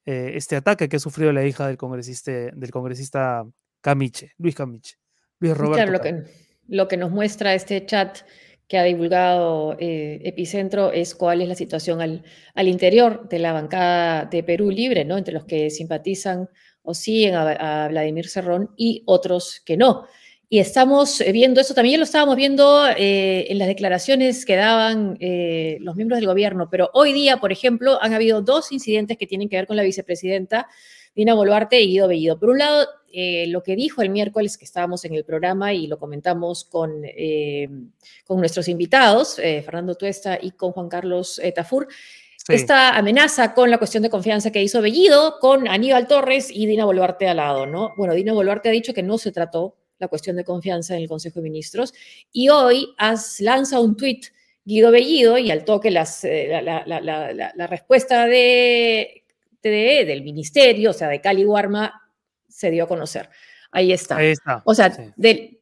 eh, 0.04 0.32
este 0.34 0.56
ataque 0.56 0.90
que 0.90 0.96
ha 0.96 1.00
sufrido 1.00 1.32
la 1.32 1.46
hija 1.46 1.66
del 1.68 1.78
congresista, 1.78 2.32
del 2.32 2.70
congresista 2.70 3.46
Camiche, 3.80 4.32
Luis 4.36 4.54
Camiche. 4.54 4.96
Luis 5.38 5.56
Roberto. 5.56 5.90
lo, 5.90 6.00
que, 6.00 6.24
lo 6.68 6.86
que 6.86 6.98
nos 6.98 7.10
muestra 7.10 7.54
este 7.54 7.86
chat 7.86 8.18
que 8.68 8.78
ha 8.78 8.84
divulgado 8.84 9.76
eh, 9.78 10.20
Epicentro 10.24 10.90
es 10.92 11.14
cuál 11.14 11.42
es 11.42 11.48
la 11.48 11.54
situación 11.54 12.00
al, 12.00 12.68
interior 12.68 13.28
de 13.28 13.38
la 13.38 13.52
bancada 13.52 14.24
de 14.24 14.42
Perú 14.42 14.70
Libre, 14.70 15.04
¿no? 15.04 15.18
entre 15.18 15.34
los 15.34 15.44
que 15.44 15.70
simpatizan 15.70 16.48
o 16.82 16.94
siguen 16.94 17.34
a, 17.34 17.88
Vladimir 17.88 18.28
Cerrón 18.28 18.70
y 18.76 19.02
otros 19.06 19.60
que 19.64 19.76
no. 19.76 20.06
Y 20.48 20.58
estamos 20.58 21.22
viendo 21.32 21.60
eso, 21.60 21.74
también 21.74 21.98
lo 21.98 22.04
estábamos 22.04 22.36
viendo 22.36 22.86
eh, 22.96 23.46
en 23.48 23.58
las 23.58 23.66
declaraciones 23.66 24.44
que 24.44 24.56
daban 24.56 25.16
eh, 25.18 25.78
los 25.80 25.96
miembros 25.96 26.18
del 26.18 26.28
gobierno, 26.28 26.68
pero 26.70 26.90
hoy 26.92 27.12
día, 27.12 27.38
por 27.38 27.50
ejemplo, 27.50 27.98
han 28.00 28.12
habido 28.12 28.42
dos 28.42 28.70
incidentes 28.70 29.16
que 29.16 29.26
tienen 29.26 29.48
que 29.48 29.56
ver 29.56 29.66
con 29.66 29.76
la 29.76 29.82
vicepresidenta 29.82 30.68
Dina 31.14 31.34
Boluarte 31.34 31.80
y 31.80 31.88
Guido 31.88 32.08
Bellido. 32.08 32.38
Por 32.38 32.50
un 32.50 32.58
lado, 32.58 32.86
eh, 33.12 33.46
lo 33.46 33.62
que 33.62 33.76
dijo 33.76 34.02
el 34.02 34.10
miércoles 34.10 34.58
que 34.58 34.64
estábamos 34.64 35.04
en 35.04 35.14
el 35.14 35.24
programa 35.24 35.72
y 35.72 35.86
lo 35.86 35.98
comentamos 35.98 36.64
con, 36.64 37.02
eh, 37.04 37.68
con 38.26 38.40
nuestros 38.40 38.68
invitados, 38.68 39.38
eh, 39.38 39.62
Fernando 39.62 39.94
Tuesta 39.94 40.36
y 40.40 40.50
con 40.50 40.72
Juan 40.72 40.88
Carlos 40.88 41.40
Tafur, 41.54 41.86
esta 42.48 42.96
amenaza 42.96 43.54
con 43.54 43.70
la 43.70 43.78
cuestión 43.78 44.02
de 44.02 44.10
confianza 44.10 44.50
que 44.50 44.62
hizo 44.62 44.82
Bellido 44.82 45.38
con 45.40 45.66
Aníbal 45.66 46.06
Torres 46.06 46.50
y 46.50 46.66
Dina 46.66 46.84
Boluarte 46.84 47.26
al 47.26 47.38
lado, 47.38 47.64
¿no? 47.64 47.94
Bueno, 47.96 48.12
Dina 48.14 48.34
Boluarte 48.34 48.68
ha 48.68 48.72
dicho 48.72 48.92
que 48.92 49.02
no 49.02 49.16
se 49.16 49.32
trató 49.32 49.76
la 49.98 50.08
cuestión 50.08 50.36
de 50.36 50.44
confianza 50.44 50.94
en 50.94 51.02
el 51.02 51.08
Consejo 51.08 51.40
de 51.40 51.44
Ministros 51.44 51.94
y 52.32 52.50
hoy 52.50 52.94
has, 52.98 53.40
lanza 53.40 53.80
un 53.80 53.96
tuit 53.96 54.26
Guido 54.64 54.90
Bellido 54.90 55.38
y 55.38 55.50
al 55.50 55.64
toque 55.64 55.90
las, 55.90 56.24
la, 56.24 56.84
la, 56.84 57.66
respuesta 57.66 58.26
de 58.26 59.23
del 59.70 60.22
ministerio, 60.22 60.90
o 60.90 60.92
sea, 60.92 61.08
de 61.08 61.20
Cali 61.20 61.44
Guarma, 61.44 62.02
se 62.48 62.70
dio 62.70 62.84
a 62.84 62.88
conocer. 62.88 63.30
Ahí 63.70 63.92
está. 63.92 64.16
Ahí 64.16 64.28
está. 64.28 64.62
O 64.64 64.74
sea, 64.74 65.12
del, 65.16 65.60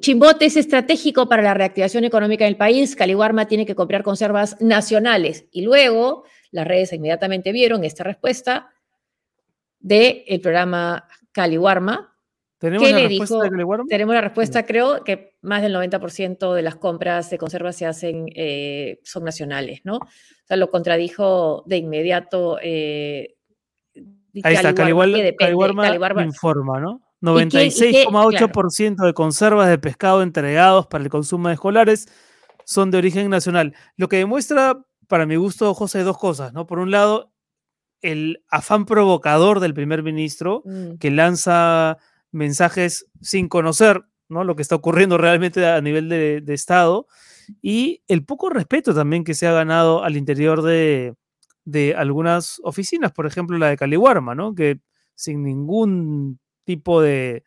Chimbote 0.00 0.44
es 0.46 0.56
estratégico 0.56 1.28
para 1.28 1.42
la 1.42 1.54
reactivación 1.54 2.04
económica 2.04 2.44
del 2.44 2.56
país. 2.56 2.94
Caliwarma 2.94 3.46
tiene 3.46 3.64
que 3.64 3.74
comprar 3.74 4.02
conservas 4.02 4.60
nacionales. 4.60 5.46
Y 5.50 5.62
luego 5.62 6.24
las 6.50 6.66
redes 6.66 6.92
inmediatamente 6.92 7.52
vieron 7.52 7.82
esta 7.82 8.04
respuesta 8.04 8.70
del 9.80 10.24
el 10.26 10.40
programa 10.42 11.08
Caliwarma 11.32 12.11
¿Tenemos 12.62 12.92
la 12.92 13.08
respuesta 13.08 13.36
Tenemos 13.88 14.14
la 14.14 14.20
respuesta, 14.20 14.64
creo 14.64 15.02
que 15.02 15.36
más 15.42 15.62
del 15.62 15.74
90% 15.74 16.54
de 16.54 16.62
las 16.62 16.76
compras 16.76 17.28
de 17.28 17.36
conservas 17.36 17.74
se 17.74 17.86
hacen, 17.86 18.26
eh, 18.36 19.00
son 19.02 19.24
nacionales, 19.24 19.80
¿no? 19.82 19.96
O 19.96 20.46
sea, 20.46 20.56
lo 20.56 20.70
contradijo 20.70 21.64
de 21.66 21.78
inmediato. 21.78 22.58
Eh, 22.62 23.34
Ahí 24.44 24.54
está, 24.54 24.72
Caliwarma 24.74 26.24
informa, 26.24 26.78
¿no? 26.78 27.02
96,8% 27.20 29.06
de 29.06 29.12
conservas 29.12 29.68
de 29.68 29.78
pescado 29.78 30.22
entregados 30.22 30.86
para 30.86 31.02
el 31.02 31.10
consumo 31.10 31.48
de 31.48 31.54
escolares 31.54 32.06
son 32.64 32.92
de 32.92 32.98
origen 32.98 33.28
nacional. 33.28 33.74
Lo 33.96 34.08
que 34.08 34.18
demuestra, 34.18 34.84
para 35.08 35.26
mi 35.26 35.34
gusto, 35.34 35.74
José, 35.74 36.04
dos 36.04 36.16
cosas, 36.16 36.52
¿no? 36.52 36.68
Por 36.68 36.78
un 36.78 36.92
lado, 36.92 37.32
el 38.02 38.44
afán 38.48 38.86
provocador 38.86 39.58
del 39.58 39.74
primer 39.74 40.04
ministro, 40.04 40.62
mm. 40.64 40.98
que 40.98 41.10
lanza 41.10 41.98
mensajes 42.32 43.06
sin 43.20 43.48
conocer 43.48 44.02
¿no? 44.28 44.42
lo 44.42 44.56
que 44.56 44.62
está 44.62 44.74
ocurriendo 44.74 45.18
realmente 45.18 45.64
a 45.66 45.80
nivel 45.80 46.08
de, 46.08 46.42
Estado, 46.48 47.06
y 47.60 48.02
el 48.08 48.24
poco 48.24 48.48
respeto 48.48 48.94
también 48.94 49.24
que 49.24 49.34
se 49.34 49.46
ha 49.46 49.52
ganado 49.52 50.02
al 50.02 50.16
interior 50.16 50.62
de, 50.62 51.14
algunas 51.96 52.60
oficinas, 52.64 53.12
por 53.12 53.26
ejemplo 53.26 53.58
la 53.58 53.68
de 53.68 53.76
Caliwarma, 53.76 54.34
¿no? 54.34 54.54
que 54.54 54.80
sin 55.14 55.44
ningún 55.44 56.40
tipo 56.64 57.00
de, 57.00 57.44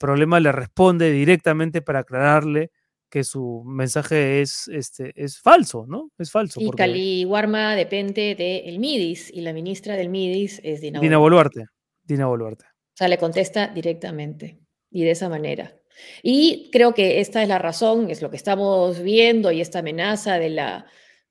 problema 0.00 0.40
le 0.40 0.50
responde 0.50 1.12
directamente 1.12 1.80
para 1.80 2.00
aclararle 2.00 2.72
que 3.08 3.22
su 3.22 3.62
mensaje 3.64 4.40
es, 4.40 4.66
este, 4.66 5.12
es 5.14 5.38
falso, 5.40 5.86
¿no? 5.86 6.10
Es 6.18 6.32
falso. 6.32 6.60
Y 6.60 6.68
Caliwarma 6.72 7.76
depende 7.76 8.34
del 8.34 8.80
MIDIS 8.80 9.32
y 9.32 9.42
la 9.42 9.52
ministra 9.52 9.94
del 9.94 10.08
MIDIS 10.08 10.60
es 10.64 10.80
Dina, 10.80 10.98
Dina 10.98 11.18
Boluarte. 11.18 11.66
Dina 12.02 12.26
Boluarte. 12.26 12.64
O 12.96 12.98
sea, 12.98 13.08
le 13.08 13.18
contesta 13.18 13.66
directamente 13.68 14.58
y 14.90 15.04
de 15.04 15.10
esa 15.10 15.28
manera. 15.28 15.76
Y 16.22 16.70
creo 16.72 16.94
que 16.94 17.20
esta 17.20 17.42
es 17.42 17.48
la 17.48 17.58
razón, 17.58 18.10
es 18.10 18.22
lo 18.22 18.30
que 18.30 18.36
estamos 18.36 19.02
viendo 19.02 19.52
y 19.52 19.60
esta 19.60 19.80
amenaza 19.80 20.38
de 20.38 20.48
la, 20.48 20.86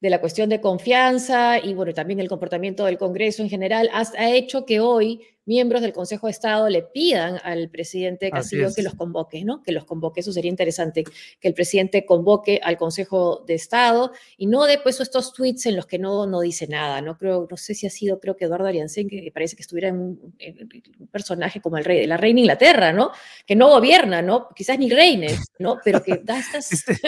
de 0.05 0.11
la 0.11 0.21
cuestión 0.21 0.49
de 0.49 0.61
confianza 0.61 1.57
y 1.57 1.73
bueno, 1.73 1.91
también 1.91 2.19
el 2.19 2.27
comportamiento 2.27 2.85
del 2.85 2.99
Congreso 2.99 3.41
en 3.41 3.49
general 3.49 3.89
ha 3.91 4.29
hecho 4.29 4.63
que 4.63 4.79
hoy 4.79 5.19
miembros 5.45 5.81
del 5.81 5.93
Consejo 5.93 6.27
de 6.27 6.31
Estado 6.31 6.69
le 6.69 6.81
pidan 6.81 7.39
al 7.43 7.69
presidente 7.69 8.29
Castillo 8.29 8.69
que 8.75 8.83
los 8.83 8.95
convoque, 8.95 9.43
¿no? 9.43 9.61
Que 9.63 9.71
los 9.71 9.85
convoque, 9.85 10.19
eso 10.19 10.31
sería 10.31 10.49
interesante, 10.49 11.03
que 11.39 11.47
el 11.47 11.53
presidente 11.53 12.05
convoque 12.05 12.59
al 12.63 12.77
Consejo 12.77 13.43
de 13.47 13.53
Estado 13.53 14.11
y 14.37 14.47
no 14.47 14.65
de 14.65 14.79
pues 14.79 14.99
estos 14.99 15.33
tweets 15.33 15.67
en 15.67 15.75
los 15.75 15.85
que 15.85 15.99
no, 15.99 16.25
no 16.25 16.41
dice 16.41 16.67
nada, 16.67 17.01
¿no? 17.01 17.17
Creo, 17.17 17.47
no 17.49 17.57
sé 17.57 17.73
si 17.73 17.87
ha 17.87 17.89
sido, 17.89 18.19
creo 18.19 18.35
que 18.35 18.45
Eduardo 18.45 18.67
Ariancén, 18.67 19.07
que 19.07 19.31
parece 19.33 19.55
que 19.55 19.61
estuviera 19.61 19.89
en 19.89 19.97
un, 19.97 20.35
personaje 21.11 21.61
como 21.61 21.77
el 21.77 21.85
rey, 21.85 22.01
de 22.01 22.07
la 22.07 22.17
reina 22.17 22.41
Inglaterra, 22.41 22.91
¿no? 22.91 23.11
Que 23.45 23.55
no 23.55 23.69
gobierna, 23.69 24.21
¿no? 24.21 24.49
Quizás 24.55 24.77
ni 24.77 24.89
reine, 24.89 25.27
¿no? 25.59 25.79
Pero 25.83 26.03
que 26.03 26.21
da 26.23 26.39
estas, 26.39 26.71
este 26.73 26.99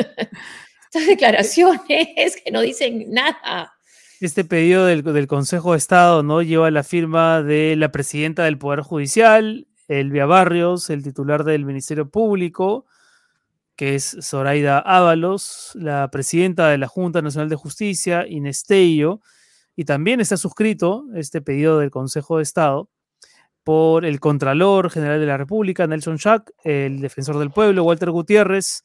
estas 0.89 1.07
declaraciones 1.07 2.41
que 2.43 2.51
no 2.51 2.61
dicen 2.61 3.05
nada. 3.09 3.73
Este 4.19 4.43
pedido 4.43 4.85
del, 4.85 5.27
Consejo 5.27 5.73
de 5.73 5.77
Estado 5.77 6.23
¿no? 6.23 6.41
lleva 6.41 6.71
la 6.71 6.83
firma 6.83 7.43
de 7.43 7.75
la 7.75 7.91
presidenta 7.91 8.45
del 8.45 8.57
Poder 8.57 8.81
Judicial, 8.81 9.67
Elvia 9.87 10.25
Barrios, 10.25 10.89
el 10.89 11.03
titular 11.03 11.43
del 11.43 11.65
Ministerio 11.65 12.09
Público, 12.09 12.87
que 13.75 13.93
es 13.93 14.17
Zoraida 14.21 14.79
Ábalos, 14.79 15.71
la 15.75 16.09
presidenta 16.09 16.69
de 16.69 16.79
la 16.79 16.87
Junta 16.87 17.21
Nacional 17.21 17.47
de 17.47 17.55
Justicia, 17.57 18.25
Inés 18.27 18.65
y 18.69 19.85
también 19.85 20.19
está 20.19 20.35
suscrito 20.35 21.05
este 21.13 21.39
pedido 21.41 21.77
del 21.77 21.91
Consejo 21.91 22.37
de 22.37 22.43
Estado 22.43 22.89
por 23.63 24.03
el 24.03 24.19
Contralor 24.19 24.89
General 24.89 25.19
de 25.19 25.25
la 25.27 25.37
República, 25.37 25.85
Nelson 25.85 26.17
Schack, 26.17 26.51
el 26.63 27.01
Defensor 27.01 27.37
del 27.37 27.51
Pueblo, 27.51 27.83
Walter 27.83 28.09
Gutiérrez, 28.09 28.83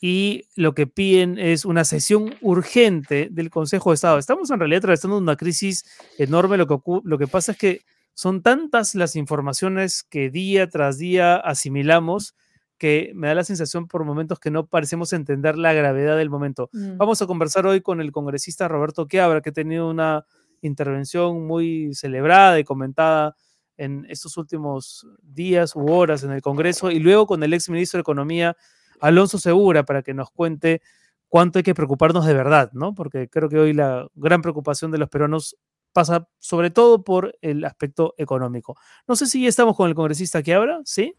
y 0.00 0.44
lo 0.54 0.74
que 0.74 0.86
piden 0.86 1.38
es 1.38 1.64
una 1.64 1.84
sesión 1.84 2.34
urgente 2.40 3.28
del 3.30 3.50
Consejo 3.50 3.90
de 3.90 3.94
Estado. 3.94 4.18
Estamos 4.18 4.50
en 4.50 4.58
realidad 4.60 4.78
atravesando 4.78 5.18
una 5.18 5.36
crisis 5.36 5.84
enorme. 6.18 6.56
Lo 6.56 6.66
que, 6.66 6.76
lo 7.04 7.18
que 7.18 7.26
pasa 7.26 7.52
es 7.52 7.58
que 7.58 7.80
son 8.14 8.42
tantas 8.42 8.94
las 8.94 9.16
informaciones 9.16 10.04
que 10.04 10.30
día 10.30 10.68
tras 10.68 10.98
día 10.98 11.36
asimilamos 11.36 12.34
que 12.78 13.10
me 13.14 13.26
da 13.26 13.34
la 13.34 13.44
sensación 13.44 13.88
por 13.88 14.04
momentos 14.04 14.38
que 14.38 14.52
no 14.52 14.66
parecemos 14.66 15.12
entender 15.12 15.58
la 15.58 15.72
gravedad 15.72 16.16
del 16.16 16.30
momento. 16.30 16.70
Mm. 16.72 16.96
Vamos 16.96 17.20
a 17.20 17.26
conversar 17.26 17.66
hoy 17.66 17.80
con 17.80 18.00
el 18.00 18.12
congresista 18.12 18.68
Roberto 18.68 19.08
Quiabra, 19.08 19.40
que 19.40 19.50
ha 19.50 19.52
tenido 19.52 19.90
una 19.90 20.24
intervención 20.62 21.46
muy 21.46 21.92
celebrada 21.94 22.58
y 22.58 22.64
comentada 22.64 23.36
en 23.76 24.06
estos 24.08 24.36
últimos 24.36 25.06
días 25.22 25.74
u 25.74 25.90
horas 25.90 26.22
en 26.24 26.32
el 26.32 26.42
Congreso, 26.42 26.90
y 26.90 26.98
luego 26.98 27.26
con 27.26 27.42
el 27.42 27.52
ex 27.52 27.68
ministro 27.68 27.98
de 27.98 28.02
Economía, 28.02 28.56
Alonso 29.00 29.38
Segura 29.38 29.84
para 29.84 30.02
que 30.02 30.14
nos 30.14 30.30
cuente 30.30 30.82
cuánto 31.28 31.58
hay 31.58 31.62
que 31.62 31.74
preocuparnos 31.74 32.26
de 32.26 32.34
verdad, 32.34 32.70
¿no? 32.72 32.94
Porque 32.94 33.28
creo 33.28 33.48
que 33.48 33.58
hoy 33.58 33.72
la 33.72 34.06
gran 34.14 34.42
preocupación 34.42 34.90
de 34.90 34.98
los 34.98 35.08
peruanos 35.08 35.56
pasa 35.92 36.28
sobre 36.38 36.70
todo 36.70 37.02
por 37.02 37.36
el 37.40 37.64
aspecto 37.64 38.14
económico. 38.18 38.76
No 39.06 39.16
sé 39.16 39.26
si 39.26 39.42
ya 39.42 39.48
estamos 39.48 39.76
con 39.76 39.88
el 39.88 39.94
congresista 39.94 40.42
que 40.42 40.54
ahora, 40.54 40.80
¿sí? 40.84 41.14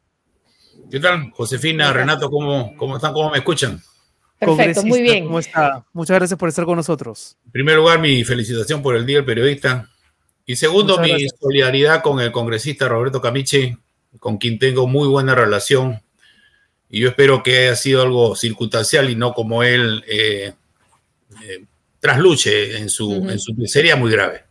¿Qué 0.89 0.99
tal, 0.99 1.31
Josefina, 1.31 1.91
Renato? 1.91 2.29
¿Cómo, 2.29 2.75
cómo 2.77 2.95
están? 2.95 3.13
¿Cómo 3.13 3.31
me 3.31 3.37
escuchan? 3.37 3.81
Perfecto, 4.39 4.83
muy 4.83 5.01
bien. 5.01 5.25
¿Cómo 5.25 5.39
está? 5.39 5.85
Muchas 5.91 6.17
gracias 6.17 6.39
por 6.39 6.47
estar 6.47 6.65
con 6.65 6.77
nosotros. 6.77 7.37
En 7.45 7.51
primer 7.51 7.75
lugar, 7.75 7.99
mi 7.99 8.23
felicitación 8.23 8.81
por 8.81 8.95
el 8.95 9.05
Día 9.05 9.17
del 9.17 9.25
Periodista. 9.25 9.89
Y 10.45 10.55
segundo, 10.55 10.97
mi 10.99 11.27
solidaridad 11.39 12.01
con 12.01 12.19
el 12.21 12.31
congresista 12.31 12.87
Roberto 12.87 13.21
Camiche, 13.21 13.77
con 14.19 14.37
quien 14.37 14.57
tengo 14.57 14.87
muy 14.87 15.07
buena 15.07 15.35
relación 15.35 16.01
y 16.89 17.01
yo 17.01 17.09
espero 17.09 17.43
que 17.43 17.57
haya 17.59 17.75
sido 17.75 18.01
algo 18.01 18.35
circunstancial 18.35 19.09
y 19.09 19.15
no 19.15 19.33
como 19.33 19.63
él 19.63 20.03
eh, 20.07 20.53
eh, 21.43 21.65
trasluche 21.99 22.77
en 22.77 22.89
su, 22.89 23.11
en 23.29 23.39
su 23.39 23.53
miseria 23.53 23.95
muy 23.95 24.11
grave. 24.11 24.43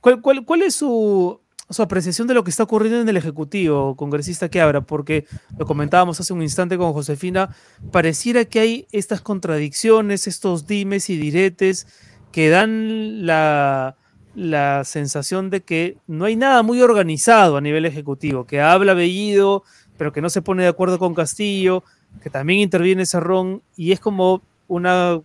¿Cuál, 0.00 0.62
es 0.62 0.74
su, 0.74 1.40
apreciación 1.78 2.26
de 2.26 2.34
lo 2.34 2.42
que 2.42 2.50
está 2.50 2.64
ocurriendo 2.64 3.00
en 3.00 3.08
el 3.08 3.16
Ejecutivo, 3.16 3.94
congresista 3.94 4.48
que 4.48 4.60
abra? 4.60 4.80
Porque 4.80 5.26
lo 5.56 5.66
comentábamos 5.66 6.18
hace 6.18 6.32
un 6.32 6.42
instante 6.42 6.76
con 6.76 6.92
Josefina, 6.92 7.54
pareciera 7.92 8.44
que 8.44 8.60
hay 8.60 8.86
estas 8.90 9.20
contradicciones, 9.20 10.26
estos 10.26 10.66
dimes 10.66 11.10
y 11.10 11.16
diretes 11.16 11.86
que 12.32 12.48
dan 12.48 13.24
la, 13.26 13.96
la 14.34 14.84
sensación 14.84 15.50
de 15.50 15.62
que 15.62 15.98
no 16.06 16.24
hay 16.24 16.36
nada 16.36 16.62
muy 16.62 16.80
organizado 16.80 17.56
a 17.56 17.60
nivel 17.60 17.84
ejecutivo, 17.86 18.46
que 18.46 18.60
habla 18.60 18.94
Bellido, 18.94 19.64
pero 19.98 20.12
que 20.12 20.22
no 20.22 20.30
se 20.30 20.40
pone 20.40 20.62
de 20.62 20.68
acuerdo 20.68 20.98
con 20.98 21.14
Castillo, 21.14 21.82
que 22.22 22.30
también 22.30 22.60
interviene 22.60 23.04
Cerrón, 23.04 23.62
y 23.76 23.92
es 23.92 24.00
como 24.00 24.40
una 24.68 25.20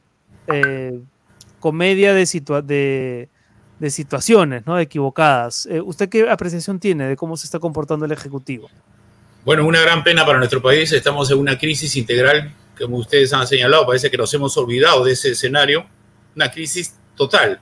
eh, 0.47 0.99
comedia 1.59 2.13
de, 2.13 3.29
situaciones 3.87 4.65
¿no? 4.65 4.79
equivocadas. 4.79 5.67
Eh, 5.67 5.79
¿Usted 5.79 6.09
qué 6.09 6.29
apreciación 6.29 6.79
tiene 6.79 7.07
de 7.07 7.15
cómo 7.15 7.37
se 7.37 7.45
está 7.45 7.59
comportando 7.59 8.05
el 8.05 8.11
Ejecutivo? 8.11 8.69
Bueno, 9.45 9.65
una 9.65 9.81
gran 9.81 10.03
pena 10.03 10.25
para 10.25 10.39
nuestro 10.39 10.61
país. 10.61 10.91
Estamos 10.91 11.29
en 11.29 11.37
una 11.37 11.57
crisis 11.57 11.95
integral, 11.95 12.53
como 12.77 12.97
ustedes 12.97 13.31
han 13.33 13.45
señalado, 13.45 13.85
parece 13.85 14.09
que 14.09 14.17
nos 14.17 14.33
hemos 14.33 14.57
olvidado 14.57 15.03
de 15.05 15.13
ese 15.13 15.31
escenario. 15.31 15.85
Una 16.35 16.49
crisis 16.49 16.95
total, 17.15 17.61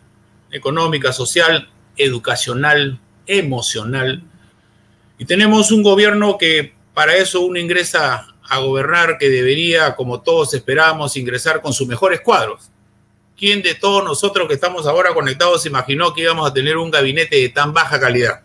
económica, 0.51 1.11
social, 1.11 1.69
educacional, 1.97 2.99
emocional. 3.25 4.23
Y 5.17 5.25
tenemos 5.25 5.71
un 5.71 5.83
gobierno 5.83 6.37
que 6.37 6.73
para 6.93 7.15
eso 7.15 7.41
uno 7.41 7.59
ingresa 7.59 8.27
a 8.43 8.59
gobernar 8.59 9.17
que 9.17 9.29
debería, 9.29 9.95
como 9.95 10.21
todos 10.21 10.53
esperamos, 10.53 11.15
ingresar 11.15 11.61
con 11.61 11.73
sus 11.73 11.87
mejores 11.87 12.21
cuadros. 12.21 12.69
¿Quién 13.37 13.61
de 13.61 13.75
todos 13.75 14.03
nosotros 14.03 14.47
que 14.47 14.55
estamos 14.55 14.85
ahora 14.85 15.13
conectados 15.13 15.65
imaginó 15.65 16.13
que 16.13 16.21
íbamos 16.21 16.49
a 16.49 16.53
tener 16.53 16.77
un 16.77 16.91
gabinete 16.91 17.37
de 17.37 17.49
tan 17.49 17.73
baja 17.73 17.99
calidad? 17.99 18.41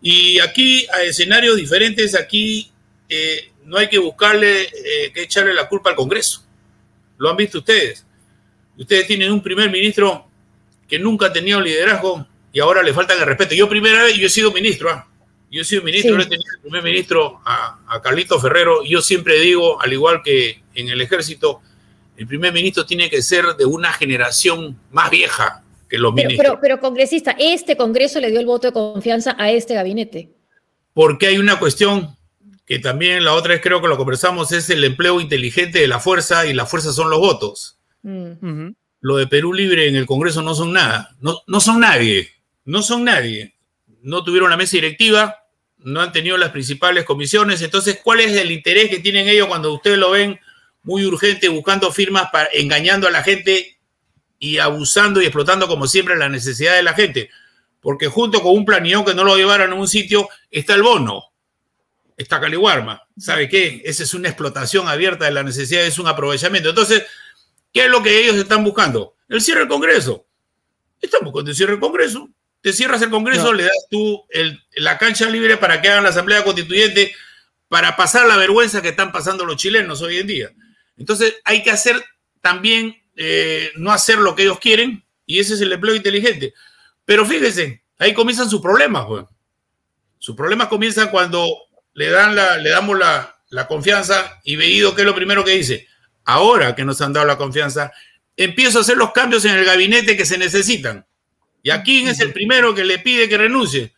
Y 0.00 0.38
aquí, 0.38 0.86
a 0.94 1.02
escenarios 1.02 1.56
diferentes, 1.56 2.14
aquí 2.14 2.70
eh, 3.08 3.50
no 3.64 3.76
hay 3.76 3.88
que 3.88 3.98
buscarle, 3.98 4.62
eh, 4.62 5.12
que 5.12 5.22
echarle 5.22 5.52
la 5.52 5.68
culpa 5.68 5.90
al 5.90 5.96
Congreso. 5.96 6.42
Lo 7.18 7.28
han 7.28 7.36
visto 7.36 7.58
ustedes. 7.58 8.06
Ustedes 8.78 9.06
tienen 9.06 9.32
un 9.32 9.42
primer 9.42 9.68
ministro 9.68 10.26
que 10.88 10.98
nunca 10.98 11.26
ha 11.26 11.32
tenido 11.32 11.60
liderazgo 11.60 12.26
y 12.52 12.60
ahora 12.60 12.82
le 12.82 12.94
falta 12.94 13.14
el 13.14 13.20
respeto. 13.20 13.54
Yo 13.54 13.68
primera 13.68 14.04
vez, 14.04 14.16
yo 14.16 14.26
he 14.26 14.30
sido 14.30 14.52
ministro, 14.52 14.90
¿ah? 14.90 15.09
Yo 15.50 15.62
he 15.62 15.64
sido 15.64 15.82
ministro, 15.82 16.14
he 16.20 16.26
tenido 16.26 16.52
el 16.54 16.60
primer 16.60 16.82
ministro 16.82 17.40
a, 17.44 17.80
a 17.88 18.00
Carlito 18.00 18.38
Ferrero. 18.38 18.84
Y 18.84 18.90
yo 18.90 19.02
siempre 19.02 19.40
digo, 19.40 19.80
al 19.82 19.92
igual 19.92 20.22
que 20.22 20.62
en 20.74 20.88
el 20.88 21.00
ejército, 21.00 21.60
el 22.16 22.26
primer 22.26 22.52
ministro 22.52 22.86
tiene 22.86 23.10
que 23.10 23.22
ser 23.22 23.56
de 23.56 23.64
una 23.64 23.92
generación 23.92 24.78
más 24.90 25.10
vieja 25.10 25.64
que 25.88 25.98
los 25.98 26.12
pero, 26.14 26.28
ministros. 26.28 26.58
Pero, 26.60 26.60
pero, 26.60 26.80
congresista, 26.80 27.34
este 27.38 27.76
Congreso 27.76 28.20
le 28.20 28.30
dio 28.30 28.40
el 28.40 28.46
voto 28.46 28.68
de 28.68 28.72
confianza 28.72 29.34
a 29.38 29.50
este 29.50 29.74
gabinete. 29.74 30.30
Porque 30.94 31.26
hay 31.26 31.38
una 31.38 31.58
cuestión 31.58 32.16
que 32.70 32.78
también 32.78 33.24
la 33.24 33.34
otra 33.34 33.54
vez 33.54 33.60
creo 33.60 33.82
que 33.82 33.88
lo 33.88 33.96
conversamos, 33.96 34.52
es 34.52 34.70
el 34.70 34.84
empleo 34.84 35.20
inteligente 35.20 35.80
de 35.80 35.88
la 35.88 35.98
fuerza 35.98 36.46
y 36.46 36.52
la 36.52 36.66
fuerza 36.66 36.92
son 36.92 37.10
los 37.10 37.18
votos. 37.18 37.80
Mm. 38.02 38.68
Lo 39.00 39.16
de 39.16 39.26
Perú 39.26 39.52
Libre 39.52 39.88
en 39.88 39.96
el 39.96 40.06
Congreso 40.06 40.40
no 40.42 40.54
son 40.54 40.72
nada, 40.72 41.16
no, 41.20 41.40
no 41.48 41.58
son 41.58 41.80
nadie, 41.80 42.28
no 42.64 42.82
son 42.82 43.04
nadie. 43.04 43.56
No 44.02 44.22
tuvieron 44.22 44.50
la 44.50 44.56
mesa 44.56 44.76
directiva, 44.76 45.39
no 45.82 46.00
han 46.00 46.12
tenido 46.12 46.36
las 46.36 46.50
principales 46.50 47.04
comisiones. 47.04 47.62
Entonces, 47.62 48.00
¿cuál 48.02 48.20
es 48.20 48.32
el 48.32 48.50
interés 48.50 48.88
que 48.88 48.98
tienen 48.98 49.28
ellos 49.28 49.48
cuando 49.48 49.72
ustedes 49.72 49.98
lo 49.98 50.10
ven 50.10 50.38
muy 50.82 51.04
urgente, 51.04 51.48
buscando 51.48 51.90
firmas, 51.92 52.30
para, 52.30 52.48
engañando 52.52 53.06
a 53.06 53.10
la 53.10 53.22
gente 53.22 53.78
y 54.38 54.58
abusando 54.58 55.20
y 55.20 55.26
explotando 55.26 55.68
como 55.68 55.86
siempre 55.86 56.16
la 56.16 56.28
necesidad 56.28 56.76
de 56.76 56.82
la 56.82 56.94
gente? 56.94 57.30
Porque 57.80 58.08
junto 58.08 58.42
con 58.42 58.54
un 58.54 58.64
planillón 58.64 59.04
que 59.04 59.14
no 59.14 59.24
lo 59.24 59.36
llevaron 59.36 59.72
a 59.72 59.74
un 59.74 59.88
sitio 59.88 60.28
está 60.50 60.74
el 60.74 60.82
bono, 60.82 61.32
está 62.16 62.40
Caliwarma. 62.40 63.02
¿Sabe 63.16 63.48
qué? 63.48 63.82
Esa 63.84 64.02
es 64.02 64.12
una 64.12 64.28
explotación 64.28 64.88
abierta 64.88 65.24
de 65.24 65.30
la 65.30 65.42
necesidad, 65.42 65.84
es 65.84 65.98
un 65.98 66.08
aprovechamiento. 66.08 66.68
Entonces, 66.68 67.04
¿qué 67.72 67.84
es 67.86 67.90
lo 67.90 68.02
que 68.02 68.22
ellos 68.22 68.36
están 68.36 68.62
buscando? 68.64 69.14
El 69.28 69.40
cierre 69.40 69.60
del 69.60 69.68
Congreso. 69.68 70.26
Están 71.00 71.20
buscando 71.24 71.50
el 71.50 71.56
cierre 71.56 71.72
del 71.72 71.80
Congreso 71.80 72.28
te 72.62 72.72
cierras 72.72 73.00
el 73.02 73.10
Congreso, 73.10 73.52
le 73.52 73.64
das 73.64 73.86
tú 73.90 74.24
la 74.76 74.98
cancha 74.98 75.28
libre 75.28 75.56
para 75.56 75.80
que 75.80 75.88
hagan 75.88 76.04
la 76.04 76.10
Asamblea 76.10 76.44
Constituyente, 76.44 77.14
para 77.68 77.96
pasar 77.96 78.26
la 78.26 78.36
vergüenza 78.36 78.82
que 78.82 78.88
están 78.88 79.12
pasando 79.12 79.44
los 79.44 79.56
chilenos 79.56 80.02
hoy 80.02 80.18
en 80.18 80.26
día. 80.26 80.50
Entonces 80.96 81.36
hay 81.44 81.62
que 81.62 81.70
hacer 81.70 82.04
también, 82.40 83.00
eh, 83.16 83.70
no 83.76 83.92
hacer 83.92 84.18
lo 84.18 84.34
que 84.34 84.42
ellos 84.42 84.58
quieren, 84.58 85.04
y 85.24 85.38
ese 85.38 85.54
es 85.54 85.60
el 85.60 85.72
empleo 85.72 85.94
inteligente. 85.94 86.52
Pero 87.04 87.24
fíjense, 87.24 87.82
ahí 87.98 88.12
comienzan 88.12 88.50
sus 88.50 88.60
problemas, 88.60 89.06
pues. 89.06 89.24
Sus 90.18 90.36
problemas 90.36 90.68
comienzan 90.68 91.08
cuando 91.08 91.48
le, 91.94 92.10
dan 92.10 92.36
la, 92.36 92.58
le 92.58 92.70
damos 92.70 92.98
la, 92.98 93.40
la 93.48 93.66
confianza 93.66 94.40
y 94.44 94.56
veído 94.56 94.94
que 94.94 95.02
es 95.02 95.06
lo 95.06 95.14
primero 95.14 95.44
que 95.44 95.52
dice. 95.52 95.86
Ahora 96.24 96.74
que 96.74 96.84
nos 96.84 97.00
han 97.00 97.12
dado 97.12 97.26
la 97.26 97.38
confianza, 97.38 97.92
empiezo 98.36 98.78
a 98.78 98.82
hacer 98.82 98.96
los 98.96 99.12
cambios 99.12 99.44
en 99.44 99.56
el 99.56 99.64
gabinete 99.64 100.16
que 100.16 100.26
se 100.26 100.36
necesitan. 100.36 101.06
¿Y 101.62 101.70
a 101.70 101.82
quién 101.82 102.08
es 102.08 102.20
el 102.20 102.32
primero 102.32 102.74
que 102.74 102.84
le 102.84 102.98
pide 102.98 103.28
que 103.28 103.36
renuncie? 103.36 103.92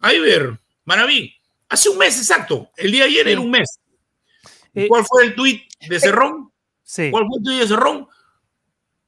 A 0.00 0.12
Iber 0.12 0.58
Maraví. 0.84 1.34
Hace 1.68 1.88
un 1.88 1.98
mes 1.98 2.16
exacto. 2.18 2.70
El 2.76 2.92
día 2.92 3.04
de 3.04 3.10
ayer 3.10 3.28
era 3.28 3.40
un 3.40 3.50
mes. 3.50 3.80
Eh, 4.74 4.86
¿Cuál 4.88 5.04
fue 5.04 5.24
el 5.24 5.34
tuit 5.34 5.62
de 5.88 5.98
Cerrón? 5.98 6.52
Sí. 6.82 7.10
¿Cuál 7.10 7.24
fue 7.26 7.38
el 7.38 7.44
tuit 7.44 7.60
de 7.60 7.66
Cerrón? 7.66 8.08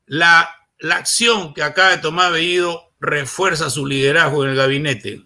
La, 0.07 0.49
la 0.79 0.97
acción 0.97 1.55
que 1.55 1.63
acaba 1.63 1.91
de 1.91 1.99
tomar 1.99 2.33
Bellido 2.33 2.93
refuerza 3.01 3.71
su 3.71 3.87
liderazgo 3.87 4.45
en 4.45 4.51
el 4.51 4.57
gabinete. 4.57 5.23